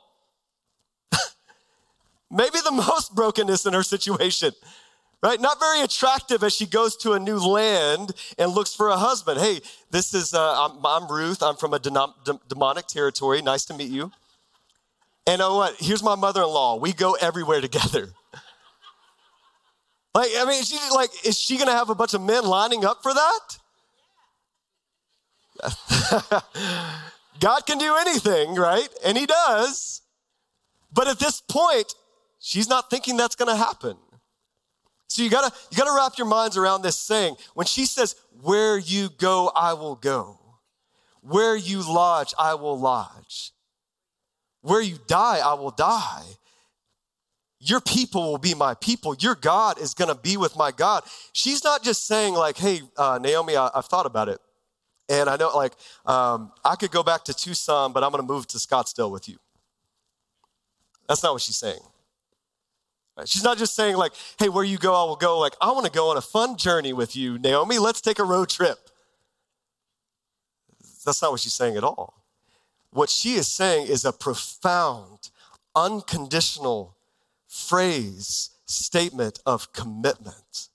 Maybe 2.30 2.58
the 2.64 2.72
most 2.72 3.14
brokenness 3.14 3.66
in 3.66 3.74
her 3.74 3.82
situation, 3.82 4.52
right? 5.22 5.40
Not 5.40 5.60
very 5.60 5.82
attractive 5.82 6.42
as 6.42 6.54
she 6.54 6.66
goes 6.66 6.96
to 6.96 7.12
a 7.12 7.18
new 7.18 7.38
land 7.38 8.12
and 8.38 8.52
looks 8.52 8.74
for 8.74 8.88
a 8.88 8.96
husband. 8.96 9.40
Hey, 9.40 9.60
this 9.90 10.12
is, 10.14 10.34
uh, 10.34 10.68
I'm, 10.68 10.84
I'm, 10.84 11.10
Ruth. 11.10 11.42
I'm 11.42 11.56
from 11.56 11.72
a 11.74 11.78
demonic 11.78 12.86
territory. 12.86 13.40
Nice 13.40 13.64
to 13.66 13.74
meet 13.74 13.90
you. 13.90 14.10
And 15.26 15.40
oh, 15.40 15.56
what? 15.56 15.76
Here's 15.78 16.02
my 16.02 16.16
mother 16.16 16.42
in 16.42 16.48
law. 16.48 16.76
We 16.76 16.92
go 16.92 17.14
everywhere 17.14 17.60
together. 17.60 18.08
Like, 20.14 20.28
I 20.36 20.44
mean, 20.44 20.62
she 20.62 20.76
like, 20.94 21.08
is 21.24 21.40
she 21.40 21.56
gonna 21.56 21.72
have 21.72 21.88
a 21.88 21.94
bunch 21.94 22.12
of 22.12 22.20
men 22.20 22.44
lining 22.44 22.84
up 22.84 23.02
for 23.02 23.14
that? 23.14 23.58
God 27.40 27.60
can 27.66 27.78
do 27.78 27.96
anything, 27.96 28.54
right? 28.54 28.88
And 29.02 29.16
he 29.16 29.24
does. 29.24 30.02
But 30.92 31.08
at 31.08 31.18
this 31.18 31.40
point, 31.40 31.94
she's 32.38 32.68
not 32.68 32.90
thinking 32.90 33.16
that's 33.16 33.36
gonna 33.36 33.56
happen. 33.56 33.96
So 35.12 35.22
you 35.22 35.28
gotta, 35.28 35.54
you 35.70 35.76
gotta 35.76 35.94
wrap 35.94 36.16
your 36.16 36.26
minds 36.26 36.56
around 36.56 36.82
this 36.82 36.96
saying. 36.96 37.36
When 37.54 37.66
she 37.66 37.84
says, 37.84 38.16
Where 38.40 38.78
you 38.78 39.10
go, 39.18 39.52
I 39.54 39.74
will 39.74 39.94
go. 39.94 40.38
Where 41.20 41.54
you 41.54 41.82
lodge, 41.82 42.32
I 42.38 42.54
will 42.54 42.78
lodge. 42.78 43.52
Where 44.62 44.80
you 44.80 44.98
die, 45.06 45.38
I 45.38 45.54
will 45.54 45.70
die. 45.70 46.22
Your 47.60 47.80
people 47.80 48.32
will 48.32 48.38
be 48.38 48.54
my 48.54 48.74
people. 48.74 49.14
Your 49.20 49.34
God 49.34 49.78
is 49.78 49.94
to 49.94 50.14
be 50.14 50.36
with 50.36 50.56
my 50.56 50.72
God. 50.72 51.04
She's 51.32 51.62
not 51.62 51.84
just 51.84 52.06
saying, 52.06 52.34
like, 52.34 52.56
hey, 52.56 52.80
uh, 52.96 53.20
Naomi, 53.22 53.56
I, 53.56 53.70
have 53.74 53.86
thought 53.86 54.06
about 54.06 54.28
it. 54.28 54.40
And 55.08 55.28
I 55.28 55.36
know, 55.36 55.54
like, 55.54 55.74
um, 56.06 56.52
I 56.64 56.74
could 56.74 56.90
go 56.90 57.04
back 57.04 57.22
to 57.24 57.34
Tucson, 57.34 57.92
but 57.92 58.02
I'm 58.02 58.10
going 58.10 58.22
to 58.22 58.26
move 58.26 58.48
to 58.48 58.58
Scottsdale 58.58 59.12
with 59.12 59.28
you. 59.28 59.38
That's 61.06 61.22
not 61.22 61.34
what 61.34 61.42
she's 61.42 61.56
saying. 61.56 61.82
She's 63.26 63.44
not 63.44 63.58
just 63.58 63.74
saying, 63.74 63.96
like, 63.96 64.12
hey, 64.38 64.48
where 64.48 64.64
you 64.64 64.78
go, 64.78 64.94
I 64.94 65.04
will 65.04 65.16
go. 65.16 65.38
Like, 65.38 65.54
I 65.60 65.70
want 65.72 65.84
to 65.86 65.92
go 65.92 66.10
on 66.10 66.16
a 66.16 66.22
fun 66.22 66.56
journey 66.56 66.92
with 66.92 67.14
you, 67.14 67.38
Naomi. 67.38 67.78
Let's 67.78 68.00
take 68.00 68.18
a 68.18 68.24
road 68.24 68.48
trip. 68.48 68.78
That's 71.04 71.20
not 71.20 71.30
what 71.30 71.40
she's 71.40 71.52
saying 71.52 71.76
at 71.76 71.84
all. 71.84 72.24
What 72.90 73.10
she 73.10 73.34
is 73.34 73.50
saying 73.50 73.86
is 73.88 74.04
a 74.04 74.12
profound, 74.12 75.30
unconditional 75.74 76.96
phrase, 77.48 78.50
statement 78.66 79.40
of 79.44 79.72
commitment, 79.72 80.68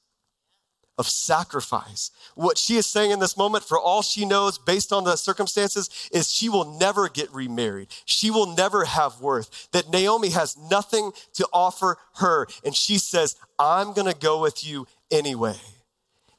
of 0.97 1.07
sacrifice. 1.07 2.12
What 2.36 2.57
she 2.57 2.75
is 2.75 2.86
saying 2.86 3.12
in 3.12 3.19
this 3.19 3.38
moment, 3.38 3.63
for 3.63 3.79
all 3.79 4.01
she 4.01 4.25
knows, 4.25 4.57
based 4.57 4.91
on 4.91 5.03
the 5.03 5.15
circumstances, 5.15 5.89
is 6.12 6.31
she 6.31 6.49
will 6.49 6.77
never 6.79 7.07
get 7.07 7.31
remarried. 7.33 7.89
She 8.05 8.31
will 8.31 8.55
never 8.55 8.86
have 8.86 9.21
worth. 9.21 9.69
That 9.71 9.89
Naomi 9.89 10.29
has 10.29 10.57
nothing 10.57 11.12
to 11.33 11.47
offer 11.53 11.97
her. 12.15 12.47
And 12.65 12.75
she 12.75 12.97
says, 12.97 13.36
I'm 13.60 13.93
going 13.93 14.12
to 14.12 14.17
go 14.17 14.41
with 14.41 14.67
you 14.67 14.88
anyway. 15.12 15.57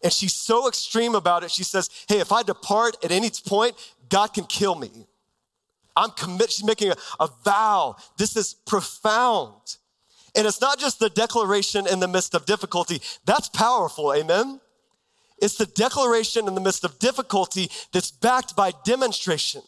And 0.02 0.12
she's 0.12 0.34
so 0.34 0.68
extreme 0.68 1.14
about 1.14 1.42
it. 1.42 1.50
She 1.50 1.64
says, 1.64 1.90
Hey, 2.08 2.20
if 2.20 2.32
I 2.32 2.42
depart 2.42 2.96
at 3.04 3.10
any 3.10 3.30
point, 3.30 3.74
God 4.08 4.28
can 4.28 4.44
kill 4.44 4.74
me. 4.74 4.90
I'm 5.96 6.10
committed. 6.10 6.52
She's 6.52 6.64
making 6.64 6.92
a, 6.92 6.96
a 7.18 7.28
vow. 7.44 7.96
This 8.16 8.36
is 8.36 8.54
profound. 8.54 9.78
And 10.36 10.46
it's 10.46 10.60
not 10.60 10.78
just 10.78 10.98
the 10.98 11.10
declaration 11.10 11.86
in 11.86 12.00
the 12.00 12.08
midst 12.08 12.34
of 12.34 12.46
difficulty. 12.46 13.00
That's 13.24 13.48
powerful, 13.48 14.12
amen? 14.12 14.60
It's 15.40 15.56
the 15.56 15.66
declaration 15.66 16.48
in 16.48 16.54
the 16.54 16.60
midst 16.60 16.84
of 16.84 16.98
difficulty 16.98 17.70
that's 17.92 18.10
backed 18.10 18.56
by 18.56 18.72
demonstration. 18.84 19.62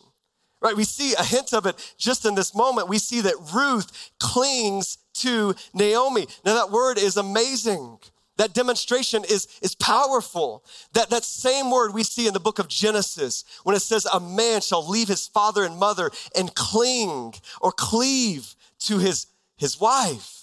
Right? 0.61 0.77
We 0.77 0.85
see 0.85 1.15
a 1.15 1.25
hint 1.25 1.55
of 1.55 1.65
it 1.65 1.95
just 1.97 2.27
in 2.27 2.35
this 2.35 2.55
moment. 2.55 2.89
We 2.89 2.99
see 2.99 3.23
that 3.23 3.35
Ruth 3.55 4.11
clings 4.19 4.99
to 5.15 5.55
Naomi. 5.73 6.27
Now 6.45 6.55
that 6.55 6.71
word 6.71 6.99
is 6.99 7.17
amazing. 7.17 7.99
That 8.37 8.55
demonstration 8.55 9.25
is, 9.25 9.49
is 9.61 9.75
powerful. 9.75 10.65
That, 10.95 11.11
that 11.11 11.25
same 11.25 11.71
word 11.71 11.93
we 11.93 12.03
see 12.03 12.27
in 12.27 12.33
the 12.33 12.41
book 12.41 12.59
of 12.59 12.69
Genesis 12.69 13.45
when 13.65 13.77
it 13.77 13.81
says, 13.81 14.07
A 14.07 14.21
man 14.21 14.61
shall 14.61 14.87
leave 14.87 15.09
his 15.09 15.27
father 15.27 15.63
and 15.65 15.79
mother 15.79 16.11
and 16.37 16.55
cling 16.55 17.35
or 17.61 17.71
cleave 17.71 18.55
to 18.81 18.99
his, 18.99 19.27
his 19.57 19.79
wife. 19.79 20.40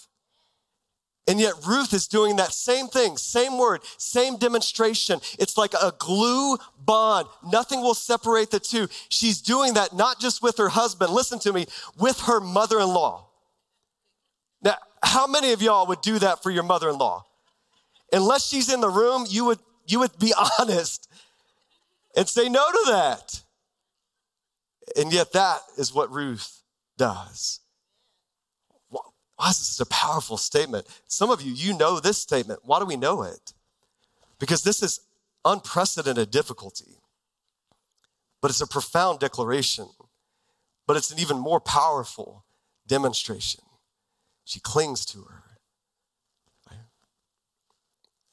And 1.27 1.41
yet 1.41 1.53
Ruth 1.67 1.93
is 1.93 2.07
doing 2.07 2.37
that 2.37 2.53
same 2.53 2.87
thing, 2.87 3.17
same 3.17 3.57
word, 3.57 3.81
same 3.97 4.37
demonstration. 4.37 5.19
It's 5.37 5.57
like 5.57 5.73
a 5.73 5.93
glue 5.99 6.57
bond. 6.79 7.27
Nothing 7.45 7.81
will 7.81 7.93
separate 7.93 8.49
the 8.49 8.61
two. 8.61 8.87
She's 9.09 9.41
doing 9.41 9.73
that 9.73 9.93
not 9.93 10.21
just 10.21 10.41
with 10.41 10.57
her 10.57 10.69
husband, 10.69 11.11
listen 11.11 11.37
to 11.39 11.51
me, 11.51 11.65
with 11.99 12.21
her 12.21 12.39
mother 12.39 12.79
in 12.79 12.87
law. 12.87 13.27
Now, 14.61 14.75
how 15.03 15.27
many 15.27 15.51
of 15.51 15.61
y'all 15.61 15.85
would 15.87 16.01
do 16.01 16.17
that 16.19 16.41
for 16.41 16.49
your 16.49 16.63
mother 16.63 16.89
in 16.89 16.97
law? 16.97 17.25
Unless 18.13 18.47
she's 18.47 18.71
in 18.71 18.79
the 18.79 18.89
room, 18.89 19.25
you 19.27 19.43
would, 19.45 19.59
you 19.85 19.99
would 19.99 20.17
be 20.17 20.33
honest 20.59 21.09
and 22.15 22.27
say 22.27 22.47
no 22.47 22.65
to 22.71 22.83
that. 22.87 23.43
And 24.95 25.11
yet, 25.11 25.33
that 25.33 25.59
is 25.77 25.93
what 25.93 26.09
Ruth 26.09 26.61
does. 26.97 27.59
Why 29.37 29.49
is 29.49 29.59
this 29.59 29.79
a 29.79 29.85
powerful 29.85 30.37
statement? 30.37 30.87
Some 31.07 31.29
of 31.29 31.41
you, 31.41 31.53
you 31.53 31.77
know 31.77 31.99
this 31.99 32.17
statement. 32.17 32.61
Why 32.63 32.79
do 32.79 32.85
we 32.85 32.97
know 32.97 33.21
it? 33.23 33.53
Because 34.39 34.63
this 34.63 34.83
is 34.83 34.99
unprecedented 35.45 36.31
difficulty. 36.31 36.97
But 38.41 38.51
it's 38.51 38.61
a 38.61 38.67
profound 38.67 39.19
declaration. 39.19 39.87
But 40.87 40.97
it's 40.97 41.11
an 41.11 41.19
even 41.19 41.37
more 41.37 41.59
powerful 41.59 42.45
demonstration. 42.87 43.61
She 44.43 44.59
clings 44.59 45.05
to 45.07 45.19
her. 45.23 45.43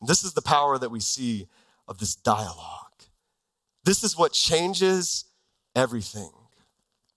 This 0.06 0.24
is 0.24 0.34
the 0.34 0.42
power 0.42 0.78
that 0.78 0.90
we 0.90 1.00
see 1.00 1.48
of 1.88 1.98
this 1.98 2.14
dialogue. 2.14 2.90
This 3.84 4.02
is 4.04 4.16
what 4.16 4.32
changes 4.32 5.24
everything. 5.74 6.30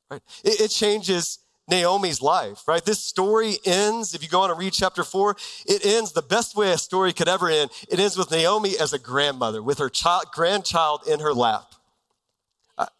Right? 0.09 0.21
It, 0.43 0.61
it 0.61 0.67
changes 0.69 1.39
Naomi's 1.69 2.21
life, 2.21 2.67
right? 2.67 2.83
This 2.83 2.99
story 2.99 3.57
ends, 3.65 4.13
if 4.13 4.23
you 4.23 4.29
go 4.29 4.41
on 4.41 4.49
and 4.49 4.59
read 4.59 4.73
chapter 4.73 5.03
four, 5.03 5.35
it 5.65 5.85
ends 5.85 6.13
the 6.13 6.21
best 6.21 6.55
way 6.55 6.71
a 6.71 6.77
story 6.77 7.11
could 7.11 7.27
ever 7.27 7.49
end. 7.49 7.71
It 7.89 7.99
ends 7.99 8.17
with 8.17 8.31
Naomi 8.31 8.77
as 8.79 8.93
a 8.93 8.99
grandmother, 8.99 9.61
with 9.61 9.77
her 9.79 9.89
child, 9.89 10.25
grandchild 10.31 11.01
in 11.07 11.19
her 11.19 11.33
lap. 11.33 11.73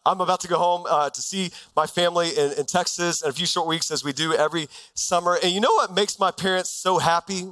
I'm 0.06 0.22
about 0.22 0.42
to 0.42 0.48
go 0.48 0.58
home 0.58 0.86
uh, 0.90 1.10
to 1.12 1.22
see 1.22 1.52
my 1.76 1.86
family 1.86 2.30
in, 2.30 2.54
in 2.54 2.66
Texas 2.66 3.22
in 3.22 3.30
a 3.30 3.34
few 3.34 3.46
short 3.46 3.68
weeks, 3.68 3.92
as 3.92 4.04
we 4.04 4.12
do 4.12 4.34
every 4.34 4.68
summer. 4.96 5.38
And 5.42 5.52
you 5.54 5.62
know 5.62 5.74
what 5.74 5.94
makes 5.94 6.20
my 6.20 6.32
parents 6.32 6.70
so 6.70 6.98
happy? 6.98 7.46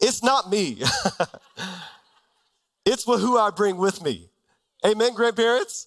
It's 0.00 0.22
not 0.22 0.50
me, 0.50 0.82
it's 2.84 3.04
who 3.04 3.38
I 3.38 3.50
bring 3.50 3.76
with 3.76 4.02
me. 4.02 4.28
Amen, 4.84 5.14
grandparents? 5.14 5.86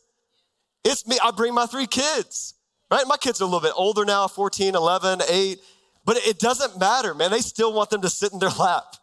It's 0.86 1.06
me. 1.06 1.18
I 1.22 1.32
bring 1.32 1.54
my 1.54 1.66
three 1.66 1.88
kids 1.88 2.54
right? 2.92 3.04
My 3.08 3.18
kids 3.18 3.42
are 3.42 3.44
a 3.44 3.48
little 3.48 3.62
bit 3.62 3.74
older 3.76 4.06
now 4.06 4.28
14, 4.28 4.76
11, 4.76 5.22
8, 5.30 5.60
but 6.06 6.18
it 6.18 6.40
doesn't 6.40 6.80
matter, 6.80 7.14
man. 7.14 7.32
They 7.32 7.40
still 7.40 7.74
want 7.74 7.90
them 7.90 8.02
to 8.02 8.10
sit 8.10 8.34
in 8.34 8.40
their 8.40 8.50
lap. 8.60 8.96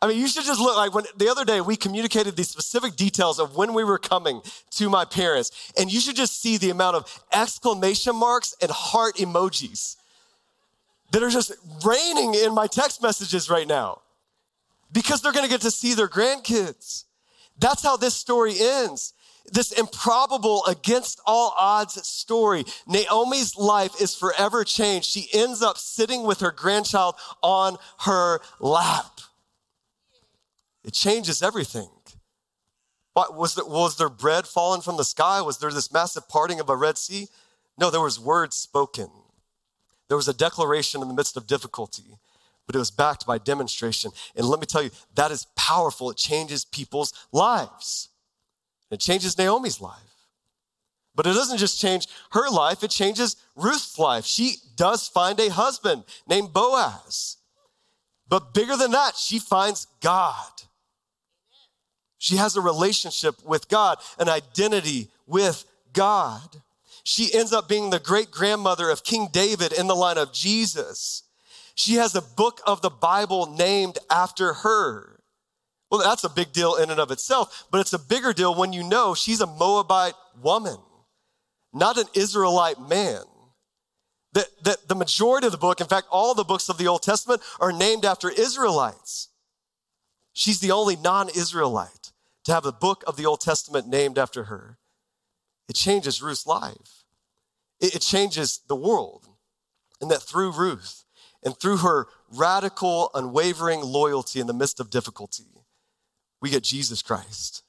I 0.00 0.08
mean, 0.08 0.18
you 0.18 0.26
should 0.26 0.44
just 0.44 0.60
look 0.60 0.76
like 0.76 0.92
when 0.92 1.04
the 1.16 1.28
other 1.28 1.44
day 1.44 1.60
we 1.60 1.76
communicated 1.76 2.34
the 2.34 2.42
specific 2.42 2.96
details 2.96 3.38
of 3.38 3.56
when 3.56 3.72
we 3.72 3.84
were 3.84 3.98
coming 3.98 4.42
to 4.72 4.90
my 4.90 5.04
parents, 5.04 5.72
and 5.78 5.92
you 5.92 6.00
should 6.00 6.16
just 6.16 6.42
see 6.42 6.56
the 6.56 6.70
amount 6.70 6.96
of 6.96 7.24
exclamation 7.32 8.16
marks 8.16 8.56
and 8.60 8.70
heart 8.72 9.14
emojis 9.16 9.96
that 11.12 11.22
are 11.22 11.30
just 11.30 11.52
raining 11.84 12.34
in 12.34 12.52
my 12.52 12.66
text 12.66 13.00
messages 13.00 13.48
right 13.48 13.68
now 13.68 14.00
because 14.90 15.22
they're 15.22 15.32
gonna 15.32 15.46
get 15.46 15.60
to 15.60 15.70
see 15.70 15.94
their 15.94 16.08
grandkids. 16.08 17.04
That's 17.58 17.82
how 17.84 17.96
this 17.96 18.14
story 18.14 18.54
ends 18.58 19.14
this 19.50 19.72
improbable, 19.72 20.64
against 20.66 21.20
all 21.26 21.54
odds 21.58 21.94
story. 22.06 22.64
Naomi's 22.86 23.56
life 23.56 24.00
is 24.00 24.14
forever 24.14 24.64
changed. 24.64 25.08
She 25.08 25.28
ends 25.32 25.62
up 25.62 25.78
sitting 25.78 26.22
with 26.24 26.40
her 26.40 26.52
grandchild 26.52 27.16
on 27.42 27.76
her 28.00 28.40
lap. 28.60 29.20
It 30.84 30.92
changes 30.92 31.42
everything. 31.42 31.88
What, 33.14 33.36
was, 33.36 33.54
there, 33.54 33.64
was 33.64 33.96
there 33.96 34.08
bread 34.08 34.46
falling 34.46 34.80
from 34.80 34.96
the 34.96 35.04
sky? 35.04 35.42
Was 35.42 35.58
there 35.58 35.70
this 35.70 35.92
massive 35.92 36.28
parting 36.28 36.60
of 36.60 36.70
a 36.70 36.76
Red 36.76 36.96
Sea? 36.96 37.28
No, 37.78 37.90
there 37.90 38.00
was 38.00 38.18
words 38.18 38.56
spoken. 38.56 39.10
There 40.08 40.16
was 40.16 40.28
a 40.28 40.34
declaration 40.34 41.02
in 41.02 41.08
the 41.08 41.14
midst 41.14 41.36
of 41.36 41.46
difficulty, 41.46 42.16
but 42.66 42.74
it 42.74 42.78
was 42.78 42.90
backed 42.90 43.26
by 43.26 43.38
demonstration. 43.38 44.12
And 44.34 44.46
let 44.46 44.60
me 44.60 44.66
tell 44.66 44.82
you, 44.82 44.90
that 45.14 45.30
is 45.30 45.46
powerful. 45.56 46.10
It 46.10 46.16
changes 46.16 46.64
people's 46.64 47.12
lives. 47.32 48.08
It 48.92 49.00
changes 49.00 49.38
Naomi's 49.38 49.80
life. 49.80 49.98
But 51.14 51.26
it 51.26 51.32
doesn't 51.32 51.58
just 51.58 51.80
change 51.80 52.06
her 52.32 52.48
life, 52.50 52.84
it 52.84 52.90
changes 52.90 53.36
Ruth's 53.56 53.98
life. 53.98 54.24
She 54.26 54.56
does 54.76 55.08
find 55.08 55.40
a 55.40 55.50
husband 55.50 56.04
named 56.28 56.52
Boaz. 56.52 57.38
But 58.28 58.54
bigger 58.54 58.76
than 58.76 58.92
that, 58.92 59.16
she 59.16 59.38
finds 59.38 59.86
God. 60.00 60.52
She 62.18 62.36
has 62.36 62.54
a 62.54 62.60
relationship 62.60 63.44
with 63.44 63.68
God, 63.68 63.98
an 64.18 64.28
identity 64.28 65.08
with 65.26 65.64
God. 65.92 66.62
She 67.02 67.34
ends 67.34 67.52
up 67.52 67.68
being 67.68 67.90
the 67.90 67.98
great 67.98 68.30
grandmother 68.30 68.90
of 68.90 69.04
King 69.04 69.28
David 69.32 69.72
in 69.72 69.86
the 69.86 69.96
line 69.96 70.18
of 70.18 70.32
Jesus. 70.32 71.24
She 71.74 71.94
has 71.94 72.14
a 72.14 72.22
book 72.22 72.60
of 72.66 72.80
the 72.80 72.90
Bible 72.90 73.46
named 73.46 73.98
after 74.10 74.52
her. 74.52 75.11
Well, 75.92 76.00
that's 76.00 76.24
a 76.24 76.30
big 76.30 76.54
deal 76.54 76.76
in 76.76 76.90
and 76.90 76.98
of 76.98 77.10
itself, 77.10 77.66
but 77.70 77.82
it's 77.82 77.92
a 77.92 77.98
bigger 77.98 78.32
deal 78.32 78.54
when 78.54 78.72
you 78.72 78.82
know 78.82 79.14
she's 79.14 79.42
a 79.42 79.46
Moabite 79.46 80.14
woman, 80.40 80.78
not 81.74 81.98
an 81.98 82.06
Israelite 82.14 82.80
man. 82.80 83.20
That, 84.32 84.46
that 84.64 84.88
the 84.88 84.94
majority 84.94 85.44
of 85.48 85.52
the 85.52 85.58
book, 85.58 85.82
in 85.82 85.86
fact, 85.86 86.06
all 86.10 86.32
the 86.32 86.44
books 86.44 86.70
of 86.70 86.78
the 86.78 86.88
Old 86.88 87.02
Testament 87.02 87.42
are 87.60 87.72
named 87.72 88.06
after 88.06 88.30
Israelites. 88.30 89.28
She's 90.32 90.60
the 90.60 90.70
only 90.70 90.96
non 90.96 91.28
Israelite 91.28 92.12
to 92.44 92.54
have 92.54 92.64
a 92.64 92.72
book 92.72 93.04
of 93.06 93.18
the 93.18 93.26
Old 93.26 93.42
Testament 93.42 93.86
named 93.86 94.16
after 94.16 94.44
her. 94.44 94.78
It 95.68 95.76
changes 95.76 96.22
Ruth's 96.22 96.46
life, 96.46 97.04
it, 97.82 97.96
it 97.96 98.00
changes 98.00 98.60
the 98.66 98.76
world. 98.76 99.26
And 100.00 100.10
that 100.10 100.22
through 100.22 100.52
Ruth 100.52 101.04
and 101.44 101.54
through 101.54 101.76
her 101.78 102.06
radical, 102.34 103.10
unwavering 103.14 103.82
loyalty 103.82 104.40
in 104.40 104.46
the 104.46 104.54
midst 104.54 104.80
of 104.80 104.88
difficulty, 104.88 105.44
we 106.42 106.50
get 106.50 106.64
Jesus 106.64 107.00
Christ 107.00 107.62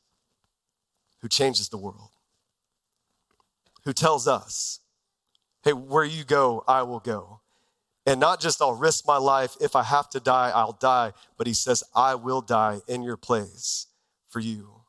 who 1.22 1.30
changes 1.30 1.70
the 1.70 1.78
world, 1.78 2.10
who 3.86 3.94
tells 3.94 4.28
us, 4.28 4.80
hey, 5.64 5.72
where 5.72 6.04
you 6.04 6.26
go, 6.26 6.66
I 6.68 6.82
will 6.82 7.00
go. 7.00 7.40
And 8.06 8.20
not 8.20 8.42
just 8.42 8.62
I'll 8.62 8.76
risk 8.76 9.08
my 9.08 9.16
life. 9.16 9.56
If 9.62 9.78
I 9.78 9.84
have 9.84 10.10
to 10.10 10.20
die, 10.20 10.52
I'll 10.54 10.78
die. 10.78 11.14
But 11.38 11.48
he 11.48 11.54
says, 11.54 11.84
I 11.96 12.16
will 12.16 12.42
die 12.42 12.82
in 12.88 13.02
your 13.04 13.16
place 13.16 13.88
for 14.28 14.42
you 14.42 14.82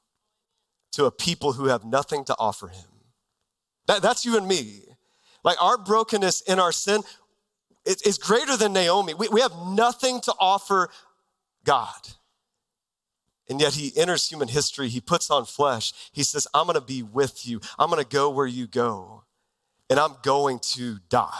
to 0.92 1.04
a 1.04 1.12
people 1.12 1.52
who 1.52 1.66
have 1.66 1.84
nothing 1.84 2.24
to 2.24 2.34
offer 2.38 2.68
him. 2.68 2.88
That, 3.86 4.02
that's 4.02 4.24
you 4.24 4.36
and 4.36 4.48
me. 4.48 4.80
Like 5.44 5.62
our 5.62 5.78
brokenness 5.78 6.40
in 6.40 6.58
our 6.58 6.72
sin 6.72 7.02
is 7.84 8.18
greater 8.18 8.56
than 8.56 8.72
Naomi. 8.72 9.14
We, 9.14 9.28
we 9.28 9.42
have 9.42 9.54
nothing 9.68 10.20
to 10.22 10.34
offer 10.40 10.88
God. 11.64 12.00
And 13.48 13.60
yet 13.60 13.74
he 13.74 13.92
enters 13.96 14.28
human 14.28 14.48
history. 14.48 14.88
He 14.88 15.00
puts 15.00 15.30
on 15.30 15.44
flesh. 15.44 15.92
He 16.12 16.22
says, 16.22 16.46
I'm 16.54 16.66
going 16.66 16.74
to 16.74 16.80
be 16.80 17.02
with 17.02 17.46
you. 17.46 17.60
I'm 17.78 17.90
going 17.90 18.02
to 18.02 18.08
go 18.08 18.30
where 18.30 18.46
you 18.46 18.66
go. 18.66 19.24
And 19.90 20.00
I'm 20.00 20.16
going 20.22 20.60
to 20.60 20.98
die 21.10 21.30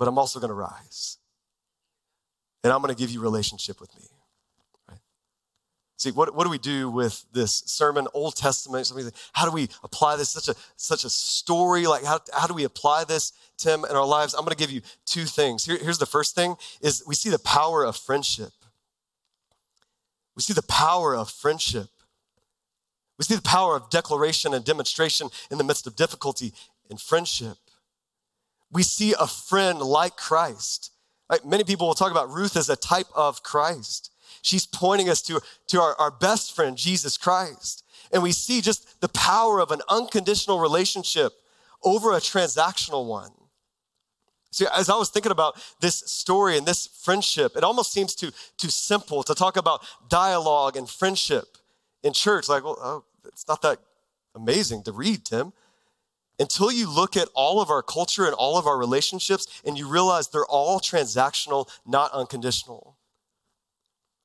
but 0.00 0.08
I'm 0.08 0.18
also 0.18 0.40
going 0.40 0.48
to 0.48 0.54
rise. 0.54 1.18
And 2.64 2.72
I'm 2.72 2.80
going 2.80 2.92
to 2.92 2.98
give 2.98 3.10
you 3.10 3.20
relationship 3.20 3.80
with 3.80 3.94
me. 3.94 4.06
See, 5.98 6.10
what, 6.10 6.34
what 6.34 6.44
do 6.44 6.50
we 6.50 6.56
do 6.56 6.88
with 6.88 7.26
this 7.34 7.62
sermon, 7.66 8.08
Old 8.14 8.34
Testament? 8.34 8.86
Something, 8.86 9.12
how 9.34 9.44
do 9.44 9.52
we 9.52 9.68
apply 9.84 10.16
this? 10.16 10.30
Such 10.30 10.48
a, 10.48 10.58
such 10.76 11.04
a 11.04 11.10
story. 11.10 11.86
Like, 11.86 12.04
how, 12.04 12.20
how 12.32 12.46
do 12.46 12.54
we 12.54 12.64
apply 12.64 13.04
this, 13.04 13.34
Tim, 13.58 13.84
in 13.84 13.94
our 13.94 14.06
lives? 14.06 14.32
I'm 14.32 14.40
going 14.40 14.56
to 14.56 14.56
give 14.56 14.70
you 14.70 14.80
two 15.04 15.26
things. 15.26 15.66
Here, 15.66 15.76
here's 15.76 15.98
the 15.98 16.06
first 16.06 16.34
thing 16.34 16.56
is 16.80 17.04
we 17.06 17.14
see 17.14 17.28
the 17.28 17.38
power 17.38 17.84
of 17.84 17.94
friendship. 17.94 18.52
We 20.40 20.42
see 20.42 20.54
the 20.54 20.62
power 20.62 21.14
of 21.14 21.30
friendship. 21.30 21.88
We 23.18 23.24
see 23.24 23.36
the 23.36 23.42
power 23.42 23.76
of 23.76 23.90
declaration 23.90 24.54
and 24.54 24.64
demonstration 24.64 25.28
in 25.50 25.58
the 25.58 25.64
midst 25.64 25.86
of 25.86 25.96
difficulty 25.96 26.54
in 26.88 26.96
friendship 26.96 27.58
we 28.70 28.82
see 28.82 29.14
a 29.18 29.26
friend 29.26 29.80
like 29.80 30.16
Christ. 30.16 30.92
Many 31.44 31.64
people 31.64 31.86
will 31.86 31.94
talk 31.94 32.10
about 32.10 32.30
Ruth 32.30 32.56
as 32.56 32.68
a 32.68 32.76
type 32.76 33.06
of 33.14 33.42
Christ. 33.42 34.12
She's 34.42 34.66
pointing 34.66 35.08
us 35.08 35.22
to, 35.22 35.40
to 35.68 35.80
our, 35.80 35.94
our 35.96 36.10
best 36.10 36.54
friend, 36.54 36.76
Jesus 36.76 37.16
Christ. 37.16 37.84
And 38.12 38.22
we 38.22 38.32
see 38.32 38.60
just 38.60 39.00
the 39.00 39.08
power 39.08 39.60
of 39.60 39.70
an 39.70 39.80
unconditional 39.88 40.58
relationship 40.58 41.32
over 41.84 42.12
a 42.12 42.16
transactional 42.16 43.06
one. 43.06 43.30
See, 44.52 44.66
as 44.74 44.88
I 44.88 44.96
was 44.96 45.10
thinking 45.10 45.32
about 45.32 45.60
this 45.80 45.98
story 46.06 46.56
and 46.58 46.66
this 46.66 46.86
friendship, 46.86 47.56
it 47.56 47.62
almost 47.62 47.92
seems 47.92 48.14
too, 48.14 48.30
too 48.56 48.70
simple 48.70 49.22
to 49.22 49.34
talk 49.34 49.56
about 49.56 49.84
dialogue 50.08 50.76
and 50.76 50.88
friendship 50.90 51.44
in 52.02 52.12
church. 52.12 52.48
Like, 52.48 52.64
well, 52.64 52.78
oh, 52.80 53.04
it's 53.26 53.46
not 53.46 53.62
that 53.62 53.78
amazing 54.34 54.82
to 54.84 54.92
read, 54.92 55.24
Tim 55.24 55.52
until 56.40 56.72
you 56.72 56.92
look 56.92 57.16
at 57.16 57.28
all 57.34 57.60
of 57.60 57.70
our 57.70 57.82
culture 57.82 58.24
and 58.24 58.34
all 58.34 58.56
of 58.56 58.66
our 58.66 58.78
relationships 58.78 59.60
and 59.64 59.78
you 59.78 59.86
realize 59.86 60.28
they're 60.28 60.46
all 60.46 60.80
transactional, 60.80 61.68
not 61.86 62.10
unconditional. 62.12 62.96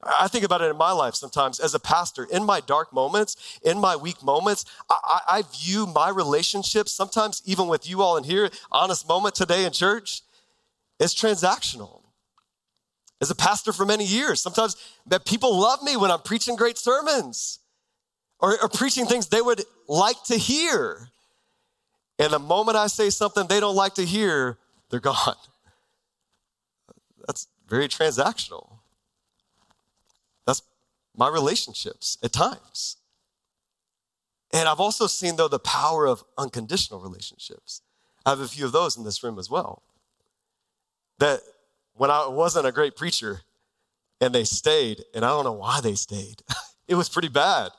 I 0.05 0.27
think 0.27 0.45
about 0.45 0.61
it 0.61 0.69
in 0.69 0.77
my 0.77 0.91
life 0.91 1.15
sometimes 1.15 1.59
as 1.59 1.73
a 1.73 1.79
pastor. 1.79 2.25
In 2.25 2.45
my 2.45 2.59
dark 2.61 2.93
moments, 2.93 3.59
in 3.63 3.79
my 3.79 3.95
weak 3.95 4.21
moments, 4.21 4.65
I, 4.89 5.19
I, 5.27 5.41
view 5.41 5.87
my 5.87 6.09
relationships, 6.09 6.91
sometimes 6.91 7.41
even 7.45 7.67
with 7.67 7.89
you 7.89 8.01
all 8.01 8.15
in 8.15 8.23
here, 8.23 8.49
honest 8.71 9.07
moment 9.07 9.33
today 9.33 9.65
in 9.65 9.71
church, 9.71 10.21
as 10.99 11.15
transactional. 11.15 12.03
As 13.19 13.31
a 13.31 13.35
pastor 13.35 13.73
for 13.73 13.85
many 13.85 14.05
years, 14.05 14.41
sometimes 14.41 14.75
that 15.07 15.25
people 15.25 15.59
love 15.59 15.81
me 15.81 15.97
when 15.97 16.11
I'm 16.11 16.19
preaching 16.19 16.55
great 16.55 16.77
sermons 16.77 17.59
or, 18.39 18.61
or 18.61 18.69
preaching 18.69 19.05
things 19.05 19.27
they 19.27 19.41
would 19.41 19.63
like 19.87 20.21
to 20.25 20.37
hear. 20.37 21.09
And 22.19 22.31
the 22.31 22.39
moment 22.39 22.77
I 22.77 22.87
say 22.87 23.09
something 23.09 23.47
they 23.47 23.59
don't 23.59 23.75
like 23.75 23.95
to 23.95 24.05
hear, 24.05 24.57
they're 24.89 24.99
gone. 24.99 25.35
That's 27.27 27.47
very 27.67 27.87
transactional. 27.87 28.75
My 31.15 31.29
relationships 31.29 32.17
at 32.23 32.33
times. 32.33 32.97
And 34.53 34.69
I've 34.69 34.79
also 34.79 35.07
seen, 35.07 35.35
though, 35.35 35.47
the 35.47 35.59
power 35.59 36.05
of 36.05 36.23
unconditional 36.37 36.99
relationships. 36.99 37.81
I 38.25 38.31
have 38.31 38.39
a 38.39 38.47
few 38.47 38.65
of 38.65 38.71
those 38.71 38.97
in 38.97 39.03
this 39.03 39.23
room 39.23 39.37
as 39.37 39.49
well. 39.49 39.83
That 41.19 41.41
when 41.93 42.11
I 42.11 42.27
wasn't 42.27 42.65
a 42.65 42.71
great 42.71 42.95
preacher 42.95 43.41
and 44.21 44.33
they 44.33 44.43
stayed, 44.43 45.03
and 45.13 45.25
I 45.25 45.29
don't 45.29 45.43
know 45.43 45.53
why 45.53 45.81
they 45.81 45.95
stayed, 45.95 46.41
it 46.87 46.95
was 46.95 47.09
pretty 47.09 47.27
bad. 47.27 47.71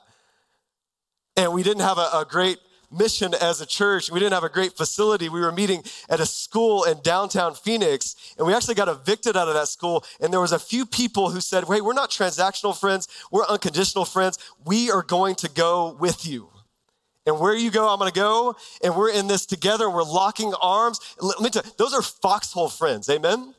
And 1.35 1.53
we 1.53 1.63
didn't 1.63 1.83
have 1.83 1.97
a, 1.97 2.09
a 2.13 2.25
great 2.27 2.59
mission 2.91 3.33
as 3.33 3.61
a 3.61 3.65
church. 3.65 4.11
We 4.11 4.19
didn't 4.19 4.33
have 4.33 4.43
a 4.43 4.49
great 4.49 4.77
facility. 4.77 5.29
We 5.29 5.41
were 5.41 5.51
meeting 5.51 5.83
at 6.09 6.19
a 6.19 6.25
school 6.25 6.83
in 6.83 7.01
downtown 7.01 7.55
Phoenix, 7.55 8.15
and 8.37 8.47
we 8.47 8.53
actually 8.53 8.75
got 8.75 8.87
evicted 8.87 9.35
out 9.35 9.47
of 9.47 9.53
that 9.53 9.67
school. 9.67 10.03
And 10.19 10.31
there 10.31 10.39
was 10.39 10.51
a 10.51 10.59
few 10.59 10.85
people 10.85 11.31
who 11.31 11.41
said, 11.41 11.65
"Wait, 11.65 11.83
we're 11.83 11.93
not 11.93 12.11
transactional 12.11 12.77
friends. 12.77 13.07
We're 13.31 13.45
unconditional 13.45 14.05
friends. 14.05 14.37
We 14.65 14.91
are 14.91 15.03
going 15.03 15.35
to 15.35 15.49
go 15.49 15.95
with 15.99 16.25
you." 16.25 16.49
And 17.25 17.41
where 17.41 17.53
you 17.53 17.71
go, 17.71 17.89
I'm 17.89 17.99
to 17.99 18.11
go. 18.11 18.55
And 18.81 18.95
we're 18.95 19.11
in 19.11 19.27
this 19.27 19.45
together 19.45 19.89
we're 19.89 20.03
locking 20.03 20.53
arms. 20.61 20.99
Let 21.19 21.41
me 21.41 21.49
tell 21.49 21.63
you, 21.65 21.71
those 21.77 21.93
are 21.93 22.01
foxhole 22.01 22.69
friends. 22.69 23.09
Amen. 23.09 23.53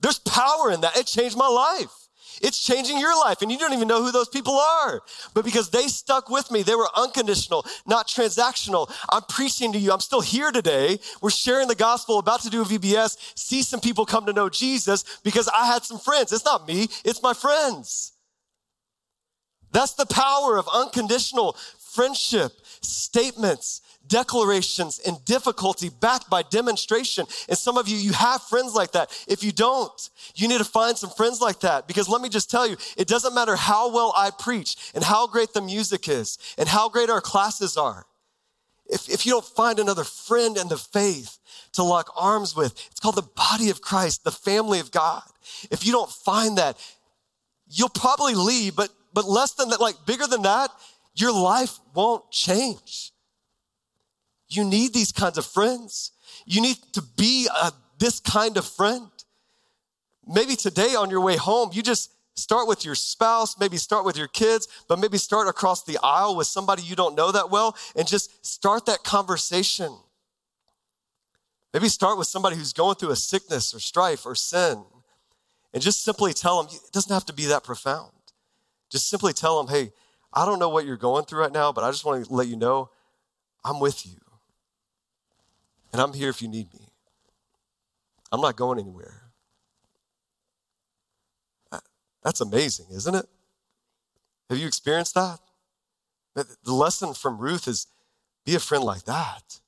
There's 0.00 0.18
power 0.18 0.72
in 0.72 0.80
that. 0.80 0.96
It 0.96 1.06
changed 1.06 1.36
my 1.36 1.46
life. 1.46 2.07
It's 2.42 2.62
changing 2.62 2.98
your 2.98 3.18
life, 3.18 3.42
and 3.42 3.50
you 3.50 3.58
don't 3.58 3.72
even 3.72 3.88
know 3.88 4.02
who 4.02 4.12
those 4.12 4.28
people 4.28 4.54
are. 4.54 5.02
But 5.34 5.44
because 5.44 5.70
they 5.70 5.88
stuck 5.88 6.28
with 6.28 6.50
me, 6.50 6.62
they 6.62 6.74
were 6.74 6.88
unconditional, 6.96 7.64
not 7.86 8.08
transactional. 8.08 8.90
I'm 9.08 9.22
preaching 9.22 9.72
to 9.72 9.78
you. 9.78 9.92
I'm 9.92 10.00
still 10.00 10.20
here 10.20 10.50
today. 10.50 10.98
We're 11.20 11.30
sharing 11.30 11.68
the 11.68 11.74
gospel, 11.74 12.18
about 12.18 12.42
to 12.42 12.50
do 12.50 12.62
a 12.62 12.64
VBS, 12.64 13.16
see 13.34 13.62
some 13.62 13.80
people 13.80 14.06
come 14.06 14.26
to 14.26 14.32
know 14.32 14.48
Jesus 14.48 15.04
because 15.22 15.48
I 15.48 15.66
had 15.66 15.84
some 15.84 15.98
friends. 15.98 16.32
It's 16.32 16.44
not 16.44 16.66
me, 16.66 16.88
it's 17.04 17.22
my 17.22 17.34
friends. 17.34 18.12
That's 19.70 19.94
the 19.94 20.06
power 20.06 20.56
of 20.56 20.68
unconditional 20.72 21.56
friendship, 21.78 22.52
statements, 22.80 23.80
declarations 24.08 24.98
and 25.06 25.24
difficulty 25.24 25.88
backed 25.88 26.28
by 26.28 26.42
demonstration. 26.42 27.26
And 27.48 27.56
some 27.56 27.76
of 27.76 27.88
you, 27.88 27.96
you 27.96 28.12
have 28.12 28.42
friends 28.42 28.74
like 28.74 28.92
that. 28.92 29.10
If 29.28 29.44
you 29.44 29.52
don't, 29.52 30.10
you 30.34 30.48
need 30.48 30.58
to 30.58 30.64
find 30.64 30.96
some 30.96 31.10
friends 31.10 31.40
like 31.40 31.60
that 31.60 31.86
because 31.86 32.08
let 32.08 32.20
me 32.20 32.28
just 32.28 32.50
tell 32.50 32.66
you, 32.66 32.76
it 32.96 33.06
doesn't 33.06 33.34
matter 33.34 33.56
how 33.56 33.92
well 33.92 34.12
I 34.16 34.30
preach 34.30 34.76
and 34.94 35.04
how 35.04 35.26
great 35.26 35.52
the 35.52 35.62
music 35.62 36.08
is 36.08 36.38
and 36.56 36.68
how 36.68 36.88
great 36.88 37.10
our 37.10 37.20
classes 37.20 37.76
are. 37.76 38.06
If, 38.86 39.08
if 39.08 39.26
you 39.26 39.32
don't 39.32 39.44
find 39.44 39.78
another 39.78 40.04
friend 40.04 40.56
in 40.56 40.68
the 40.68 40.78
faith 40.78 41.38
to 41.72 41.82
lock 41.82 42.10
arms 42.16 42.56
with, 42.56 42.72
it's 42.90 43.00
called 43.00 43.16
the 43.16 43.22
body 43.22 43.68
of 43.68 43.82
Christ, 43.82 44.24
the 44.24 44.30
family 44.30 44.80
of 44.80 44.90
God. 44.90 45.22
If 45.70 45.84
you 45.84 45.92
don't 45.92 46.10
find 46.10 46.56
that, 46.56 46.78
you'll 47.68 47.90
probably 47.90 48.34
leave, 48.34 48.74
but, 48.74 48.88
but 49.12 49.26
less 49.26 49.52
than 49.52 49.68
that, 49.70 49.80
like 49.80 49.96
bigger 50.06 50.26
than 50.26 50.42
that, 50.42 50.70
your 51.14 51.32
life 51.32 51.78
won't 51.94 52.30
change. 52.30 53.12
You 54.48 54.64
need 54.64 54.94
these 54.94 55.12
kinds 55.12 55.38
of 55.38 55.46
friends. 55.46 56.12
You 56.46 56.60
need 56.60 56.76
to 56.92 57.02
be 57.02 57.48
a, 57.54 57.72
this 57.98 58.20
kind 58.20 58.56
of 58.56 58.66
friend. 58.66 59.08
Maybe 60.26 60.56
today 60.56 60.94
on 60.94 61.10
your 61.10 61.20
way 61.20 61.36
home, 61.36 61.70
you 61.72 61.82
just 61.82 62.12
start 62.34 62.68
with 62.68 62.84
your 62.84 62.94
spouse, 62.94 63.58
maybe 63.58 63.76
start 63.76 64.04
with 64.04 64.16
your 64.16 64.28
kids, 64.28 64.68
but 64.88 64.98
maybe 64.98 65.18
start 65.18 65.48
across 65.48 65.84
the 65.84 65.98
aisle 66.02 66.36
with 66.36 66.46
somebody 66.46 66.82
you 66.82 66.94
don't 66.94 67.16
know 67.16 67.32
that 67.32 67.50
well 67.50 67.76
and 67.96 68.06
just 68.06 68.44
start 68.46 68.86
that 68.86 69.02
conversation. 69.02 69.96
Maybe 71.74 71.88
start 71.88 72.16
with 72.16 72.26
somebody 72.26 72.56
who's 72.56 72.72
going 72.72 72.96
through 72.96 73.10
a 73.10 73.16
sickness 73.16 73.74
or 73.74 73.80
strife 73.80 74.24
or 74.24 74.34
sin 74.34 74.84
and 75.74 75.82
just 75.82 76.02
simply 76.02 76.32
tell 76.32 76.62
them 76.62 76.74
it 76.74 76.92
doesn't 76.92 77.12
have 77.12 77.26
to 77.26 77.32
be 77.32 77.46
that 77.46 77.64
profound. 77.64 78.12
Just 78.90 79.10
simply 79.10 79.32
tell 79.32 79.62
them, 79.62 79.74
hey, 79.74 79.92
I 80.32 80.46
don't 80.46 80.58
know 80.58 80.68
what 80.70 80.86
you're 80.86 80.96
going 80.96 81.24
through 81.24 81.40
right 81.40 81.52
now, 81.52 81.72
but 81.72 81.84
I 81.84 81.90
just 81.90 82.04
want 82.04 82.24
to 82.24 82.32
let 82.32 82.48
you 82.48 82.56
know 82.56 82.90
I'm 83.64 83.80
with 83.80 84.06
you. 84.06 84.18
And 85.92 86.02
I'm 86.02 86.12
here 86.12 86.28
if 86.28 86.42
you 86.42 86.48
need 86.48 86.72
me. 86.72 86.88
I'm 88.30 88.40
not 88.40 88.56
going 88.56 88.78
anywhere. 88.78 89.22
That's 92.22 92.40
amazing, 92.40 92.86
isn't 92.92 93.14
it? 93.14 93.26
Have 94.50 94.58
you 94.58 94.66
experienced 94.66 95.14
that? 95.14 95.38
The 96.34 96.74
lesson 96.74 97.14
from 97.14 97.38
Ruth 97.38 97.66
is 97.66 97.86
be 98.44 98.54
a 98.54 98.60
friend 98.60 98.84
like 98.84 99.04
that. 99.04 99.60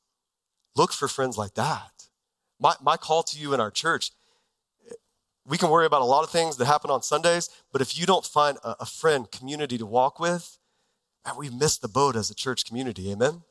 Look 0.77 0.93
for 0.93 1.09
friends 1.09 1.39
like 1.39 1.55
that. 1.55 2.09
My, 2.61 2.75
my 2.83 2.97
call 2.97 3.23
to 3.25 3.39
you 3.39 3.55
in 3.55 3.61
our 3.61 3.71
church 3.71 4.11
we 5.47 5.59
can 5.59 5.69
worry 5.69 5.87
about 5.87 6.03
a 6.03 6.05
lot 6.05 6.23
of 6.23 6.31
things 6.31 6.57
that 6.59 6.67
happen 6.67 6.91
on 6.91 7.03
Sundays, 7.03 7.51
but 7.73 7.81
if 7.83 7.99
you 7.99 8.07
don't 8.07 8.25
find 8.25 8.57
a, 8.63 8.77
a 8.81 8.87
friend, 8.87 9.31
community 9.31 9.77
to 9.79 9.85
walk 9.85 10.21
with, 10.21 10.59
we've 11.37 11.53
missed 11.53 11.83
the 11.83 11.89
boat 11.89 12.15
as 12.15 12.31
a 12.31 12.35
church 12.35 12.65
community. 12.65 13.11
Amen? 13.11 13.43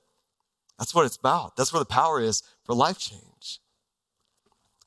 That's 0.77 0.95
what 0.95 1.05
it's 1.05 1.17
about. 1.17 1.57
That's 1.57 1.73
where 1.73 1.81
the 1.81 1.85
power 1.85 2.21
is 2.21 2.41
for 2.69 2.75
life 2.75 2.99
change. 2.99 3.59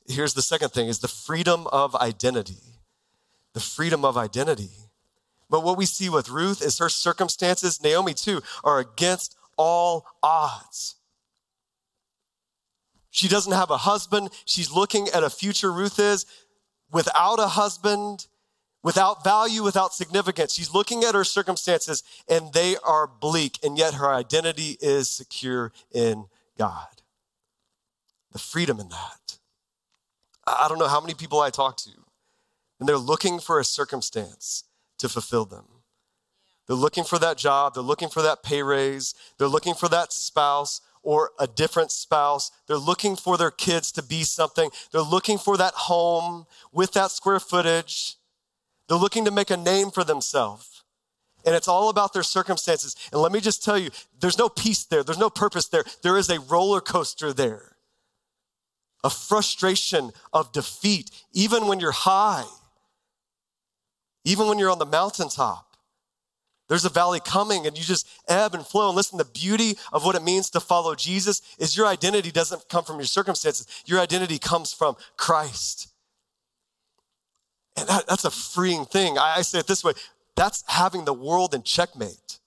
Here's 0.07 0.35
the 0.35 0.41
second 0.43 0.69
thing 0.69 0.87
is 0.87 1.01
the 1.01 1.09
freedom 1.09 1.67
of 1.73 1.97
identity. 1.97 2.79
The 3.55 3.61
freedom 3.61 4.05
of 4.05 4.17
identity. 4.17 4.71
But 5.51 5.65
what 5.65 5.77
we 5.77 5.85
see 5.85 6.09
with 6.09 6.29
Ruth 6.29 6.63
is 6.63 6.79
her 6.79 6.89
circumstances, 6.89 7.83
Naomi 7.83 8.15
too, 8.15 8.41
are 8.63 8.79
against 8.79 9.37
all 9.57 10.07
odds. 10.23 10.95
She 13.11 13.27
doesn't 13.27 13.51
have 13.51 13.71
a 13.71 13.79
husband. 13.79 14.31
She's 14.45 14.71
looking 14.71 15.09
at 15.09 15.25
a 15.25 15.29
future, 15.29 15.73
Ruth 15.73 15.99
is, 15.99 16.25
without 16.93 17.41
a 17.41 17.49
husband, 17.49 18.29
without 18.85 19.25
value, 19.25 19.65
without 19.65 19.93
significance. 19.93 20.55
She's 20.55 20.73
looking 20.73 21.03
at 21.03 21.17
her 21.17 21.25
circumstances 21.25 22.05
and 22.29 22.53
they 22.53 22.77
are 22.77 23.09
bleak, 23.09 23.59
and 23.65 23.77
yet 23.77 23.95
her 23.95 24.15
identity 24.15 24.79
is 24.81 25.11
secure 25.11 25.73
in 25.91 26.27
God. 26.57 27.02
The 28.33 28.39
freedom 28.39 28.81
in 28.81 28.89
that. 28.89 29.39
I 30.47 30.67
don't 30.69 30.79
know 30.79 30.89
how 30.89 31.01
many 31.01 31.15
people 31.15 31.41
I 31.41 31.51
talk 31.51 31.77
to, 31.79 31.91
and 32.81 32.89
they're 32.89 32.99
looking 32.99 33.39
for 33.39 33.61
a 33.61 33.65
circumstance 33.65 34.65
to 34.99 35.09
fulfill 35.09 35.45
them. 35.45 35.67
They're 36.67 36.77
looking 36.77 37.05
for 37.05 37.19
that 37.19 37.39
job, 37.39 37.75
they're 37.75 37.83
looking 37.83 38.09
for 38.09 38.23
that 38.23 38.43
pay 38.43 38.63
raise, 38.63 39.15
they're 39.39 39.49
looking 39.49 39.75
for 39.75 39.89
that 39.89 40.13
spouse 40.13 40.81
or 41.03 41.31
a 41.39 41.47
different 41.47 41.91
spouse. 41.91 42.51
They're 42.67 42.77
looking 42.77 43.17
for 43.17 43.37
their 43.37 43.51
kids 43.51 43.93
to 43.93 44.03
be 44.03 44.23
something. 44.23 44.71
They're 44.93 45.03
looking 45.03 45.39
for 45.39 45.57
that 45.57 45.75
home 45.75 46.47
with 46.73 46.93
that 46.93 47.11
square 47.11 47.41
footage. 47.41 48.17
They're 48.89 48.99
looking 48.99 49.25
to 49.25 49.31
make 49.31 49.51
a 49.51 49.57
name 49.57 49.91
for 49.91 50.05
themselves. 50.05 50.85
And 51.45 51.57
it's 51.57 51.67
all 51.67 51.89
about 51.89 52.13
their 52.13 52.23
circumstances. 52.23 52.95
And 53.11 53.21
let 53.21 53.33
me 53.33 53.41
just 53.41 53.65
tell 53.65 53.77
you, 53.77 53.91
there's 54.21 54.39
no 54.39 54.49
peace 54.49 54.85
there. 54.85 55.03
There's 55.03 55.19
no 55.19 55.31
purpose 55.31 55.67
there. 55.67 55.85
There 56.03 56.17
is 56.17 56.31
a 56.31 56.39
roller 56.39 56.81
coaster 56.81 57.33
there. 57.33 57.72
A 59.05 59.11
frustration 59.11 60.13
of 60.33 60.53
defeat, 60.53 61.11
even 61.33 61.67
when 61.67 61.81
you're 61.81 61.93
high, 61.93 62.45
even 64.25 64.47
when 64.47 64.59
you're 64.59 64.71
on 64.71 64.79
the 64.79 64.87
mountaintop. 64.87 65.73
There's 66.69 66.85
a 66.85 66.91
valley 66.91 67.21
coming 67.21 67.67
and 67.67 67.77
you 67.77 67.85
just 67.85 68.09
ebb 68.29 68.55
and 68.55 68.65
flow. 68.65 68.89
And 68.89 68.97
listen, 68.97 69.19
the 69.19 69.25
beauty 69.25 69.77
of 69.93 70.07
what 70.07 70.15
it 70.15 70.23
means 70.23 70.49
to 70.51 70.61
follow 70.61 70.95
Jesus 70.95 71.43
is 71.59 71.77
your 71.77 71.87
identity 71.87 72.31
doesn't 72.31 72.69
come 72.69 72.85
from 72.85 72.97
your 72.97 73.05
circumstances. 73.05 73.67
Your 73.85 74.01
identity 74.01 74.39
comes 74.39 74.73
from 74.73 74.97
Christ. 75.17 75.89
And 77.77 77.89
that, 77.89 78.07
that's 78.07 78.25
a 78.25 78.31
freeing 78.31 78.85
thing. 78.85 79.19
I, 79.19 79.35
I 79.39 79.43
say 79.43 79.59
it 79.59 79.67
this 79.67 79.85
way 79.85 79.93
that's 80.35 80.65
having 80.67 81.05
the 81.05 81.13
world 81.13 81.55
in 81.55 81.63
checkmate. 81.63 82.39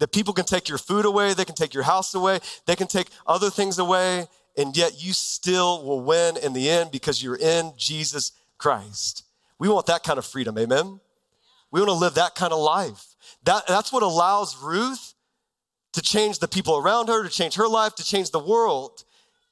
That 0.00 0.10
people 0.12 0.34
can 0.34 0.44
take 0.44 0.68
your 0.68 0.78
food 0.78 1.04
away, 1.04 1.34
they 1.34 1.44
can 1.44 1.54
take 1.54 1.72
your 1.72 1.84
house 1.84 2.14
away, 2.14 2.40
they 2.66 2.74
can 2.74 2.88
take 2.88 3.08
other 3.26 3.48
things 3.48 3.78
away, 3.78 4.26
and 4.56 4.76
yet 4.76 5.02
you 5.02 5.12
still 5.12 5.84
will 5.84 6.00
win 6.00 6.36
in 6.36 6.52
the 6.52 6.68
end 6.70 6.90
because 6.90 7.22
you're 7.22 7.36
in 7.36 7.72
Jesus 7.76 8.32
Christ. 8.58 9.24
We 9.58 9.68
want 9.68 9.86
that 9.86 10.02
kind 10.02 10.18
of 10.18 10.26
freedom, 10.26 10.58
amen? 10.58 11.00
We 11.70 11.80
want 11.80 11.90
to 11.90 11.94
live 11.94 12.14
that 12.14 12.34
kind 12.34 12.52
of 12.52 12.60
life. 12.60 13.16
That, 13.44 13.66
that's 13.66 13.92
what 13.92 14.02
allows 14.02 14.56
Ruth 14.62 15.14
to 15.92 16.02
change 16.02 16.38
the 16.38 16.48
people 16.48 16.76
around 16.76 17.08
her, 17.08 17.22
to 17.22 17.28
change 17.28 17.54
her 17.54 17.68
life, 17.68 17.94
to 17.96 18.04
change 18.04 18.30
the 18.30 18.38
world, 18.38 19.04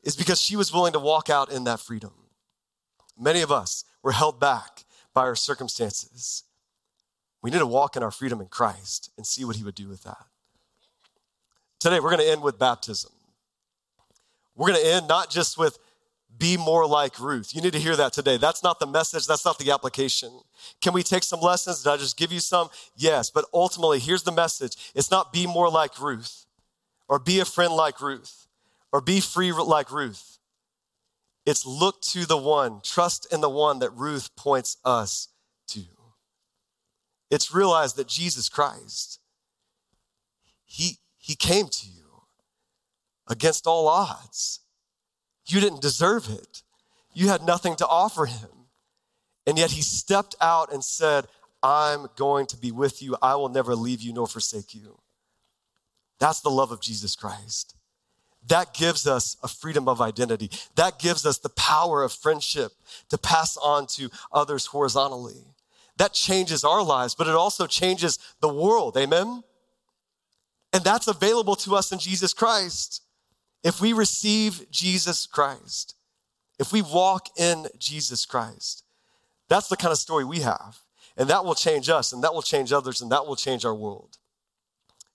is 0.02 0.16
because 0.16 0.40
she 0.40 0.56
was 0.56 0.72
willing 0.72 0.92
to 0.92 0.98
walk 0.98 1.30
out 1.30 1.52
in 1.52 1.64
that 1.64 1.80
freedom. 1.80 2.12
Many 3.18 3.42
of 3.42 3.52
us 3.52 3.84
were 4.02 4.12
held 4.12 4.40
back 4.40 4.84
by 5.14 5.22
our 5.22 5.36
circumstances. 5.36 6.44
We 7.42 7.50
need 7.50 7.58
to 7.58 7.66
walk 7.66 7.96
in 7.96 8.02
our 8.02 8.10
freedom 8.10 8.40
in 8.40 8.46
Christ 8.46 9.10
and 9.16 9.26
see 9.26 9.44
what 9.44 9.56
he 9.56 9.64
would 9.64 9.74
do 9.74 9.88
with 9.88 10.02
that. 10.04 10.24
Today, 11.78 11.98
we're 11.98 12.10
going 12.10 12.22
to 12.22 12.30
end 12.30 12.42
with 12.42 12.58
baptism. 12.58 13.12
We're 14.56 14.68
going 14.68 14.80
to 14.80 14.86
end 14.86 15.08
not 15.08 15.30
just 15.30 15.58
with 15.58 15.78
be 16.38 16.56
more 16.56 16.86
like 16.86 17.20
Ruth. 17.20 17.54
You 17.54 17.60
need 17.60 17.72
to 17.74 17.78
hear 17.78 17.96
that 17.96 18.12
today. 18.12 18.36
That's 18.36 18.62
not 18.62 18.80
the 18.80 18.86
message, 18.86 19.26
that's 19.26 19.44
not 19.44 19.58
the 19.58 19.70
application. 19.70 20.40
Can 20.80 20.92
we 20.92 21.02
take 21.02 21.22
some 21.22 21.40
lessons? 21.40 21.82
Did 21.82 21.90
I 21.90 21.96
just 21.96 22.16
give 22.16 22.32
you 22.32 22.40
some? 22.40 22.68
Yes, 22.96 23.30
but 23.30 23.44
ultimately, 23.52 23.98
here's 23.98 24.22
the 24.22 24.32
message 24.32 24.76
it's 24.94 25.10
not 25.10 25.32
be 25.32 25.46
more 25.46 25.70
like 25.70 26.00
Ruth, 26.00 26.46
or 27.08 27.18
be 27.18 27.40
a 27.40 27.44
friend 27.44 27.72
like 27.72 28.00
Ruth, 28.00 28.48
or 28.92 29.00
be 29.00 29.20
free 29.20 29.52
like 29.52 29.90
Ruth. 29.92 30.38
It's 31.44 31.66
look 31.66 32.00
to 32.02 32.24
the 32.24 32.36
one, 32.36 32.80
trust 32.82 33.32
in 33.32 33.40
the 33.40 33.50
one 33.50 33.80
that 33.80 33.90
Ruth 33.90 34.34
points 34.36 34.76
us 34.84 35.28
to. 35.68 35.82
It's 37.30 37.52
realize 37.54 37.94
that 37.94 38.06
Jesus 38.06 38.48
Christ, 38.48 39.18
he, 40.64 40.98
he 41.18 41.34
came 41.34 41.68
to 41.68 41.86
you 41.86 42.01
against 43.28 43.66
all 43.66 43.88
odds. 43.88 44.60
You 45.46 45.60
didn't 45.60 45.82
deserve 45.82 46.28
it. 46.28 46.62
You 47.14 47.28
had 47.28 47.42
nothing 47.42 47.76
to 47.76 47.86
offer 47.86 48.26
him. 48.26 48.48
And 49.46 49.58
yet 49.58 49.72
he 49.72 49.82
stepped 49.82 50.34
out 50.40 50.72
and 50.72 50.84
said, 50.84 51.26
I'm 51.62 52.08
going 52.16 52.46
to 52.46 52.56
be 52.56 52.72
with 52.72 53.02
you. 53.02 53.16
I 53.22 53.34
will 53.36 53.48
never 53.48 53.74
leave 53.74 54.00
you 54.00 54.12
nor 54.12 54.26
forsake 54.26 54.74
you. 54.74 54.98
That's 56.18 56.40
the 56.40 56.50
love 56.50 56.70
of 56.72 56.80
Jesus 56.80 57.16
Christ. 57.16 57.74
That 58.48 58.74
gives 58.74 59.06
us 59.06 59.36
a 59.42 59.48
freedom 59.48 59.88
of 59.88 60.00
identity. 60.00 60.50
That 60.74 60.98
gives 60.98 61.24
us 61.26 61.38
the 61.38 61.48
power 61.48 62.02
of 62.02 62.12
friendship 62.12 62.72
to 63.08 63.18
pass 63.18 63.56
on 63.56 63.86
to 63.88 64.10
others 64.32 64.66
horizontally. 64.66 65.44
That 65.98 66.12
changes 66.12 66.64
our 66.64 66.82
lives, 66.82 67.14
but 67.14 67.28
it 67.28 67.34
also 67.34 67.66
changes 67.66 68.18
the 68.40 68.48
world. 68.48 68.96
Amen? 68.96 69.42
And 70.72 70.82
that's 70.82 71.06
available 71.06 71.54
to 71.56 71.76
us 71.76 71.92
in 71.92 71.98
Jesus 71.98 72.32
Christ. 72.32 73.02
If 73.62 73.80
we 73.80 73.92
receive 73.92 74.70
Jesus 74.70 75.26
Christ, 75.26 75.94
if 76.58 76.72
we 76.72 76.82
walk 76.82 77.28
in 77.36 77.66
Jesus 77.78 78.26
Christ, 78.26 78.84
that's 79.48 79.68
the 79.68 79.76
kind 79.76 79.92
of 79.92 79.98
story 79.98 80.24
we 80.24 80.40
have. 80.40 80.80
And 81.16 81.28
that 81.28 81.44
will 81.44 81.54
change 81.54 81.90
us, 81.90 82.12
and 82.12 82.24
that 82.24 82.32
will 82.32 82.42
change 82.42 82.72
others, 82.72 83.02
and 83.02 83.12
that 83.12 83.26
will 83.26 83.36
change 83.36 83.64
our 83.64 83.74
world. 83.74 84.16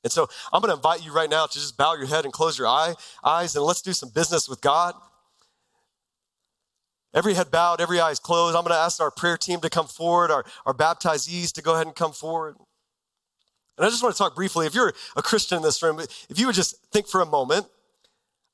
And 0.03 0.12
so 0.12 0.27
I'm 0.53 0.62
going 0.62 0.69
to 0.69 0.75
invite 0.75 1.03
you 1.03 1.12
right 1.12 1.29
now 1.29 1.47
to 1.47 1.53
just 1.53 1.75
bow 1.75 1.95
your 1.95 2.05
head 2.05 2.23
and 2.23 2.31
close 2.31 2.57
your 2.57 2.67
eye, 2.67 2.93
eyes, 3.23 3.55
and 3.55 3.65
let's 3.65 3.81
do 3.81 3.93
some 3.93 4.10
business 4.10 4.47
with 4.47 4.62
God. 4.62 4.93
Every 7.13 7.33
head 7.33 7.49
bowed, 7.49 7.81
every 7.81 7.99
eye 7.99 8.12
is 8.12 8.19
closed. 8.19 8.55
I'm 8.55 8.63
going 8.63 8.73
to 8.73 8.79
ask 8.79 9.01
our 9.01 9.10
prayer 9.10 9.38
team 9.38 9.60
to 9.62 9.69
come 9.69 9.88
forward, 9.88 10.29
our, 10.29 10.45
our 10.65 10.73
baptizees 10.73 11.51
to 11.53 11.62
go 11.63 11.73
ahead 11.73 11.88
and 11.88 11.95
come 11.95 12.13
forward. 12.13 12.55
And 13.77 13.86
I 13.86 13.89
just 13.89 14.03
want 14.03 14.13
to 14.13 14.17
talk 14.19 14.36
briefly. 14.36 14.67
If 14.67 14.75
you're 14.75 14.93
a 15.15 15.23
Christian 15.23 15.57
in 15.57 15.63
this 15.63 15.81
room, 15.81 15.99
if 15.99 16.38
you 16.39 16.45
would 16.45 16.55
just 16.55 16.86
think 16.91 17.07
for 17.07 17.21
a 17.21 17.25
moment 17.25 17.65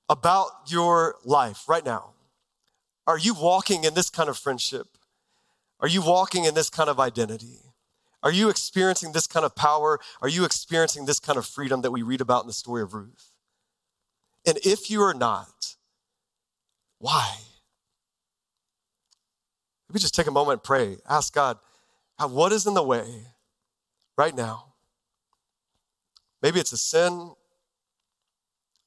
about 0.09 0.49
your 0.67 1.15
life 1.23 1.67
right 1.67 1.85
now. 1.85 2.11
Are 3.05 3.17
you 3.17 3.33
walking 3.33 3.83
in 3.83 3.93
this 3.93 4.09
kind 4.09 4.29
of 4.29 4.37
friendship? 4.37 4.87
Are 5.79 5.87
you 5.87 6.01
walking 6.01 6.45
in 6.45 6.53
this 6.53 6.69
kind 6.69 6.89
of 6.89 6.99
identity? 6.99 7.59
Are 8.21 8.31
you 8.31 8.49
experiencing 8.49 9.11
this 9.11 9.27
kind 9.27 9.45
of 9.45 9.55
power? 9.55 9.99
Are 10.21 10.29
you 10.29 10.45
experiencing 10.45 11.05
this 11.05 11.19
kind 11.19 11.37
of 11.37 11.45
freedom 11.45 11.81
that 11.81 11.91
we 11.91 12.01
read 12.01 12.21
about 12.21 12.43
in 12.43 12.47
the 12.47 12.53
story 12.53 12.81
of 12.81 12.93
Ruth? 12.93 13.31
And 14.45 14.57
if 14.63 14.89
you 14.89 15.01
are 15.01 15.13
not, 15.13 15.75
why? 16.99 17.35
Maybe 19.89 19.99
just 19.99 20.15
take 20.15 20.27
a 20.27 20.31
moment 20.31 20.53
and 20.53 20.63
pray. 20.63 20.97
Ask 21.07 21.33
God, 21.33 21.57
God, 22.17 22.31
what 22.31 22.53
is 22.53 22.65
in 22.65 22.73
the 22.73 22.83
way 22.83 23.27
right 24.17 24.35
now? 24.35 24.73
Maybe 26.41 26.59
it's 26.59 26.71
a 26.71 26.77
sin 26.77 27.33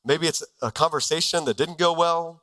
Maybe 0.07 0.28
it's 0.28 0.44
a 0.62 0.70
conversation 0.70 1.44
that 1.46 1.57
didn't 1.57 1.78
go 1.78 1.92
well. 1.92 2.40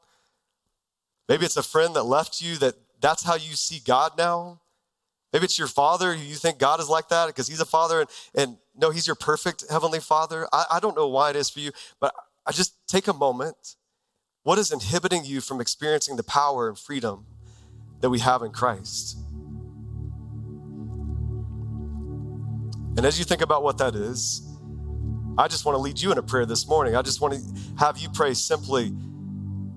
Maybe 1.29 1.45
it's 1.45 1.55
a 1.55 1.63
friend 1.63 1.95
that 1.95 2.03
left 2.03 2.41
you 2.41 2.57
that 2.57 2.75
that's 2.99 3.23
how 3.23 3.35
you 3.35 3.55
see 3.55 3.79
God 3.83 4.17
now. 4.17 4.59
Maybe 5.31 5.45
it's 5.45 5.57
your 5.57 5.69
father. 5.69 6.13
You 6.13 6.35
think 6.35 6.59
God 6.59 6.81
is 6.81 6.89
like 6.89 7.07
that 7.07 7.27
because 7.27 7.47
he's 7.47 7.61
a 7.61 7.65
father 7.65 8.01
and, 8.01 8.09
and 8.35 8.57
no, 8.75 8.91
he's 8.91 9.07
your 9.07 9.15
perfect 9.15 9.63
heavenly 9.69 10.01
father. 10.01 10.45
I, 10.51 10.65
I 10.73 10.79
don't 10.81 10.95
know 10.95 11.07
why 11.07 11.29
it 11.29 11.37
is 11.37 11.49
for 11.49 11.61
you, 11.61 11.71
but 12.01 12.13
I 12.45 12.51
just 12.51 12.75
take 12.87 13.07
a 13.07 13.13
moment. 13.13 13.75
What 14.43 14.59
is 14.59 14.71
inhibiting 14.71 15.23
you 15.23 15.39
from 15.39 15.61
experiencing 15.61 16.17
the 16.17 16.23
power 16.23 16.67
and 16.67 16.77
freedom 16.77 17.25
that 18.01 18.09
we 18.09 18.19
have 18.19 18.41
in 18.41 18.51
Christ? 18.51 19.17
And 22.97 23.05
as 23.05 23.17
you 23.17 23.23
think 23.23 23.41
about 23.41 23.63
what 23.63 23.77
that 23.77 23.95
is, 23.95 24.52
I 25.37 25.47
just 25.47 25.65
want 25.65 25.75
to 25.75 25.79
lead 25.79 25.99
you 25.99 26.11
in 26.11 26.17
a 26.17 26.23
prayer 26.23 26.45
this 26.45 26.67
morning. 26.67 26.95
I 26.95 27.01
just 27.01 27.21
want 27.21 27.33
to 27.33 27.39
have 27.77 27.97
you 27.97 28.09
pray 28.09 28.33
simply 28.33 28.93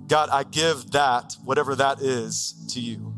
God, 0.07 0.29
I 0.31 0.45
give 0.45 0.93
that, 0.93 1.37
whatever 1.45 1.75
that 1.75 2.01
is, 2.01 2.55
to 2.69 2.81
you. 2.81 3.13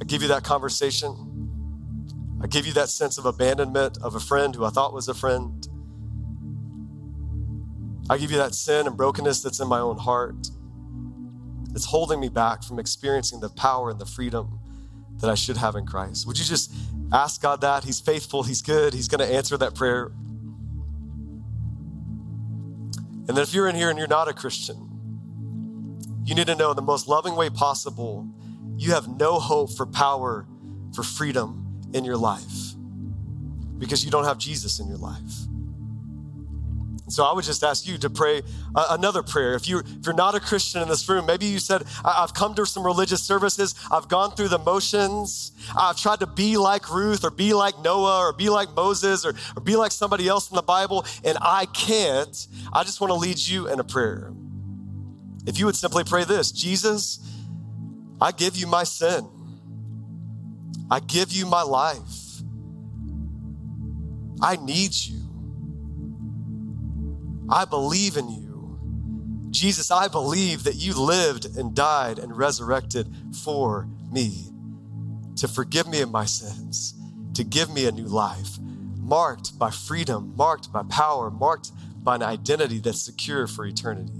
I 0.00 0.04
give 0.04 0.22
you 0.22 0.28
that 0.28 0.42
conversation. 0.42 1.44
I 2.42 2.46
give 2.46 2.66
you 2.66 2.72
that 2.72 2.88
sense 2.88 3.18
of 3.18 3.26
abandonment 3.26 3.98
of 4.02 4.14
a 4.14 4.20
friend 4.20 4.54
who 4.54 4.64
I 4.64 4.70
thought 4.70 4.92
was 4.92 5.08
a 5.08 5.14
friend. 5.14 5.68
I 8.10 8.18
give 8.18 8.30
you 8.30 8.38
that 8.38 8.54
sin 8.54 8.86
and 8.86 8.96
brokenness 8.96 9.42
that's 9.42 9.60
in 9.60 9.68
my 9.68 9.78
own 9.78 9.98
heart. 9.98 10.48
It's 11.74 11.84
holding 11.84 12.18
me 12.20 12.28
back 12.28 12.64
from 12.64 12.78
experiencing 12.78 13.40
the 13.40 13.50
power 13.50 13.90
and 13.90 14.00
the 14.00 14.06
freedom 14.06 14.57
that 15.20 15.30
I 15.30 15.34
should 15.34 15.56
have 15.56 15.74
in 15.76 15.86
Christ. 15.86 16.26
Would 16.26 16.38
you 16.38 16.44
just 16.44 16.72
ask 17.12 17.40
God 17.42 17.60
that? 17.62 17.84
He's 17.84 18.00
faithful, 18.00 18.42
He's 18.42 18.62
good, 18.62 18.94
He's 18.94 19.08
going 19.08 19.26
to 19.26 19.34
answer 19.34 19.56
that 19.56 19.74
prayer. 19.74 20.12
And 23.26 23.36
then 23.36 23.38
if 23.38 23.52
you're 23.52 23.68
in 23.68 23.76
here 23.76 23.90
and 23.90 23.98
you're 23.98 24.08
not 24.08 24.28
a 24.28 24.32
Christian, 24.32 24.88
you 26.24 26.34
need 26.34 26.46
to 26.46 26.54
know 26.54 26.70
in 26.70 26.76
the 26.76 26.82
most 26.82 27.08
loving 27.08 27.36
way 27.36 27.50
possible, 27.50 28.26
you 28.76 28.92
have 28.92 29.08
no 29.08 29.38
hope 29.38 29.72
for 29.72 29.86
power, 29.86 30.46
for 30.94 31.02
freedom 31.02 31.82
in 31.92 32.04
your 32.04 32.16
life 32.16 32.74
because 33.78 34.04
you 34.04 34.10
don't 34.10 34.24
have 34.24 34.38
Jesus 34.38 34.80
in 34.80 34.88
your 34.88 34.98
life. 34.98 35.48
So 37.08 37.24
I 37.24 37.32
would 37.32 37.44
just 37.44 37.62
ask 37.64 37.86
you 37.86 37.98
to 37.98 38.10
pray 38.10 38.42
uh, 38.74 38.88
another 38.90 39.22
prayer. 39.22 39.54
If 39.54 39.68
you're, 39.68 39.80
if 39.80 40.04
you're 40.04 40.14
not 40.14 40.34
a 40.34 40.40
Christian 40.40 40.82
in 40.82 40.88
this 40.88 41.08
room, 41.08 41.26
maybe 41.26 41.46
you 41.46 41.58
said 41.58 41.84
I've 42.04 42.34
come 42.34 42.54
to 42.54 42.66
some 42.66 42.84
religious 42.84 43.22
services, 43.22 43.74
I've 43.90 44.08
gone 44.08 44.32
through 44.32 44.48
the 44.48 44.58
motions, 44.58 45.52
I've 45.76 45.96
tried 45.96 46.20
to 46.20 46.26
be 46.26 46.56
like 46.56 46.92
Ruth 46.92 47.24
or 47.24 47.30
be 47.30 47.54
like 47.54 47.78
Noah 47.80 48.28
or 48.28 48.32
be 48.32 48.50
like 48.50 48.74
Moses 48.74 49.24
or, 49.24 49.34
or 49.56 49.62
be 49.62 49.76
like 49.76 49.92
somebody 49.92 50.28
else 50.28 50.50
in 50.50 50.56
the 50.56 50.62
Bible, 50.62 51.06
and 51.24 51.38
I 51.40 51.66
can't. 51.66 52.46
I 52.72 52.84
just 52.84 53.00
want 53.00 53.10
to 53.10 53.14
lead 53.14 53.38
you 53.38 53.68
in 53.68 53.80
a 53.80 53.84
prayer. 53.84 54.32
If 55.46 55.58
you 55.58 55.66
would 55.66 55.76
simply 55.76 56.04
pray 56.04 56.24
this, 56.24 56.52
Jesus, 56.52 57.20
I 58.20 58.32
give 58.32 58.56
you 58.56 58.66
my 58.66 58.84
sin. 58.84 59.26
I 60.90 61.00
give 61.00 61.32
you 61.32 61.46
my 61.46 61.62
life. 61.62 62.42
I 64.40 64.56
need 64.56 64.94
you. 64.94 65.27
I 67.50 67.64
believe 67.64 68.16
in 68.16 68.28
you. 68.28 69.48
Jesus, 69.50 69.90
I 69.90 70.08
believe 70.08 70.64
that 70.64 70.76
you 70.76 70.94
lived 70.94 71.56
and 71.56 71.74
died 71.74 72.18
and 72.18 72.36
resurrected 72.36 73.08
for 73.42 73.88
me 74.12 74.48
to 75.36 75.48
forgive 75.48 75.88
me 75.88 76.00
of 76.00 76.10
my 76.10 76.26
sins, 76.26 76.94
to 77.34 77.44
give 77.44 77.70
me 77.70 77.86
a 77.86 77.92
new 77.92 78.06
life, 78.06 78.58
marked 78.98 79.58
by 79.58 79.70
freedom, 79.70 80.34
marked 80.36 80.70
by 80.72 80.82
power, 80.84 81.30
marked 81.30 81.70
by 82.02 82.16
an 82.16 82.22
identity 82.22 82.78
that's 82.78 83.00
secure 83.00 83.46
for 83.46 83.64
eternity. 83.64 84.12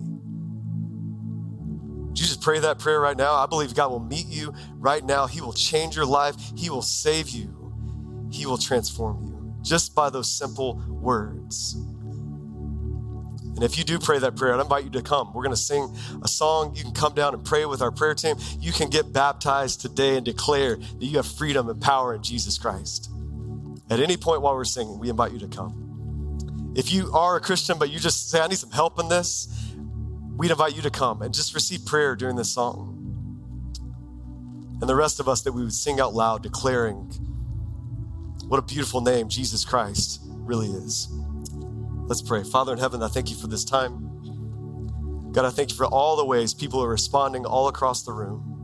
Just 2.14 2.40
pray 2.40 2.58
that 2.60 2.78
prayer 2.78 3.00
right 3.00 3.16
now? 3.16 3.34
I 3.34 3.46
believe 3.46 3.74
God 3.74 3.90
will 3.90 4.00
meet 4.00 4.26
you 4.26 4.54
right 4.78 5.04
now. 5.04 5.26
He 5.26 5.40
will 5.40 5.52
change 5.52 5.94
your 5.94 6.06
life, 6.06 6.36
He 6.56 6.70
will 6.70 6.82
save 6.82 7.28
you, 7.28 7.72
He 8.30 8.46
will 8.46 8.58
transform 8.58 9.22
you 9.24 9.54
just 9.62 9.94
by 9.94 10.08
those 10.08 10.30
simple 10.30 10.82
words. 10.88 11.76
And 13.58 13.64
if 13.64 13.76
you 13.76 13.82
do 13.82 13.98
pray 13.98 14.20
that 14.20 14.36
prayer, 14.36 14.54
I 14.54 14.60
invite 14.60 14.84
you 14.84 14.90
to 14.90 15.02
come. 15.02 15.34
We're 15.34 15.42
going 15.42 15.52
to 15.52 15.60
sing 15.60 15.92
a 16.22 16.28
song. 16.28 16.76
You 16.76 16.84
can 16.84 16.92
come 16.94 17.12
down 17.12 17.34
and 17.34 17.44
pray 17.44 17.66
with 17.66 17.82
our 17.82 17.90
prayer 17.90 18.14
team. 18.14 18.36
You 18.60 18.70
can 18.70 18.88
get 18.88 19.12
baptized 19.12 19.80
today 19.80 20.14
and 20.14 20.24
declare 20.24 20.76
that 20.76 21.04
you 21.04 21.16
have 21.16 21.26
freedom 21.26 21.68
and 21.68 21.80
power 21.82 22.14
in 22.14 22.22
Jesus 22.22 22.56
Christ. 22.56 23.10
At 23.90 23.98
any 23.98 24.16
point 24.16 24.42
while 24.42 24.54
we're 24.54 24.64
singing, 24.64 25.00
we 25.00 25.10
invite 25.10 25.32
you 25.32 25.40
to 25.40 25.48
come. 25.48 26.72
If 26.76 26.92
you 26.92 27.10
are 27.12 27.34
a 27.34 27.40
Christian, 27.40 27.80
but 27.80 27.90
you 27.90 27.98
just 27.98 28.30
say, 28.30 28.40
I 28.40 28.46
need 28.46 28.58
some 28.58 28.70
help 28.70 29.00
in 29.00 29.08
this, 29.08 29.48
we'd 30.36 30.52
invite 30.52 30.76
you 30.76 30.82
to 30.82 30.90
come 30.90 31.20
and 31.20 31.34
just 31.34 31.52
receive 31.52 31.84
prayer 31.84 32.14
during 32.14 32.36
this 32.36 32.54
song. 32.54 32.94
And 34.80 34.88
the 34.88 34.94
rest 34.94 35.18
of 35.18 35.28
us 35.28 35.42
that 35.42 35.50
we 35.50 35.64
would 35.64 35.72
sing 35.72 35.98
out 35.98 36.14
loud, 36.14 36.44
declaring 36.44 37.10
what 38.46 38.58
a 38.58 38.62
beautiful 38.62 39.00
name 39.00 39.28
Jesus 39.28 39.64
Christ 39.64 40.20
really 40.22 40.68
is. 40.68 41.08
Let's 42.08 42.22
pray. 42.22 42.42
Father 42.42 42.72
in 42.72 42.78
heaven, 42.78 43.02
I 43.02 43.08
thank 43.08 43.28
you 43.28 43.36
for 43.36 43.48
this 43.48 43.66
time. 43.66 45.30
God, 45.30 45.44
I 45.44 45.50
thank 45.50 45.68
you 45.68 45.76
for 45.76 45.84
all 45.84 46.16
the 46.16 46.24
ways 46.24 46.54
people 46.54 46.82
are 46.82 46.88
responding 46.88 47.44
all 47.44 47.68
across 47.68 48.02
the 48.02 48.12
room. 48.12 48.56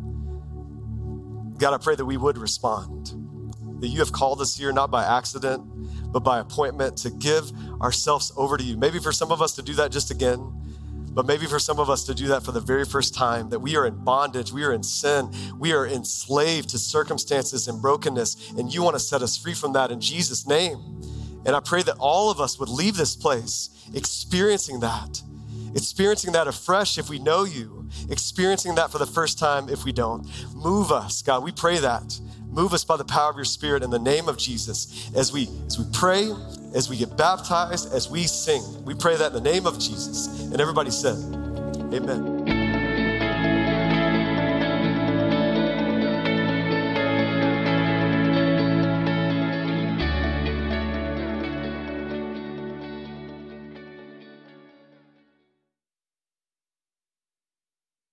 God, 1.59 1.75
I 1.75 1.77
pray 1.77 1.95
that 1.95 2.07
we 2.07 2.17
would 2.17 2.39
respond, 2.39 3.13
that 3.83 3.89
you 3.89 3.99
have 3.99 4.13
called 4.13 4.41
us 4.41 4.57
here 4.57 4.73
not 4.73 4.91
by 4.91 5.05
accident, 5.05 5.63
but 6.11 6.21
by 6.21 6.39
appointment 6.39 6.97
to 6.99 7.11
give 7.11 7.53
ourselves 7.83 8.33
over 8.35 8.57
to 8.57 8.65
you. 8.65 8.79
Maybe 8.79 8.99
for 8.99 9.13
some 9.13 9.31
of 9.31 9.43
us 9.43 9.53
to 9.57 9.63
do 9.63 9.75
that 9.75 9.93
just 9.93 10.11
again, 10.11 10.51
but 11.11 11.27
maybe 11.27 11.45
for 11.45 11.59
some 11.59 11.79
of 11.79 11.91
us 11.91 12.03
to 12.05 12.15
do 12.15 12.29
that 12.29 12.45
for 12.45 12.53
the 12.53 12.61
very 12.61 12.87
first 12.87 13.15
time, 13.15 13.51
that 13.51 13.61
we 13.61 13.77
are 13.77 13.85
in 13.85 14.03
bondage, 14.05 14.53
we 14.53 14.65
are 14.65 14.73
in 14.73 14.83
sin, 14.83 15.31
we 15.59 15.75
are 15.75 15.87
enslaved 15.87 16.71
to 16.71 16.79
circumstances 16.79 17.69
and 17.69 17.83
brokenness, 17.83 18.53
and 18.57 18.73
you 18.73 18.83
want 18.83 18.97
to 18.97 19.01
set 19.01 19.21
us 19.21 19.37
free 19.37 19.53
from 19.53 19.75
that 19.75 19.91
in 19.91 20.01
Jesus' 20.01 20.47
name. 20.47 20.79
And 21.47 21.55
I 21.55 21.61
pray 21.61 21.83
that 21.83 21.97
all 21.99 22.31
of 22.31 22.41
us 22.41 22.59
would 22.59 22.69
leave 22.69 22.97
this 22.97 23.17
place 23.17 23.71
experiencing 23.95 24.81
that, 24.81 25.23
experiencing 25.75 26.33
that 26.33 26.49
afresh 26.49 26.99
if 26.99 27.09
we 27.09 27.19
know 27.19 27.45
you, 27.45 27.89
experiencing 28.11 28.75
that 28.77 28.91
for 28.91 28.99
the 28.99 29.07
first 29.07 29.39
time 29.39 29.69
if 29.69 29.85
we 29.85 29.93
don't. 29.93 30.27
Move 30.55 30.91
us, 30.91 31.23
God. 31.23 31.43
We 31.43 31.53
pray 31.53 31.79
that. 31.79 32.19
Move 32.49 32.73
us 32.73 32.85
by 32.85 32.97
the 32.97 33.05
power 33.05 33.31
of 33.31 33.37
your 33.37 33.45
spirit 33.45 33.83
in 33.83 33.91
the 33.91 33.99
name 33.99 34.29
of 34.29 34.39
Jesus 34.39 35.11
as 35.17 35.33
we 35.33 35.49
as 35.67 35.77
we 35.77 35.85
pray, 35.93 36.33
as 36.73 36.89
we 36.89 36.97
get 36.97 37.17
baptized, 37.17 37.93
as 37.93 38.09
we 38.09 38.29
sing. 38.29 38.63
We 38.85 38.95
pray 38.95 39.17
that 39.17 39.33
in 39.35 39.43
the 39.43 39.51
name 39.51 39.67
of 39.67 39.79
Jesus. 39.79 40.29
And 40.41 40.61
everybody 40.61 40.93
said, 40.93 41.17
Amen. 41.93 42.44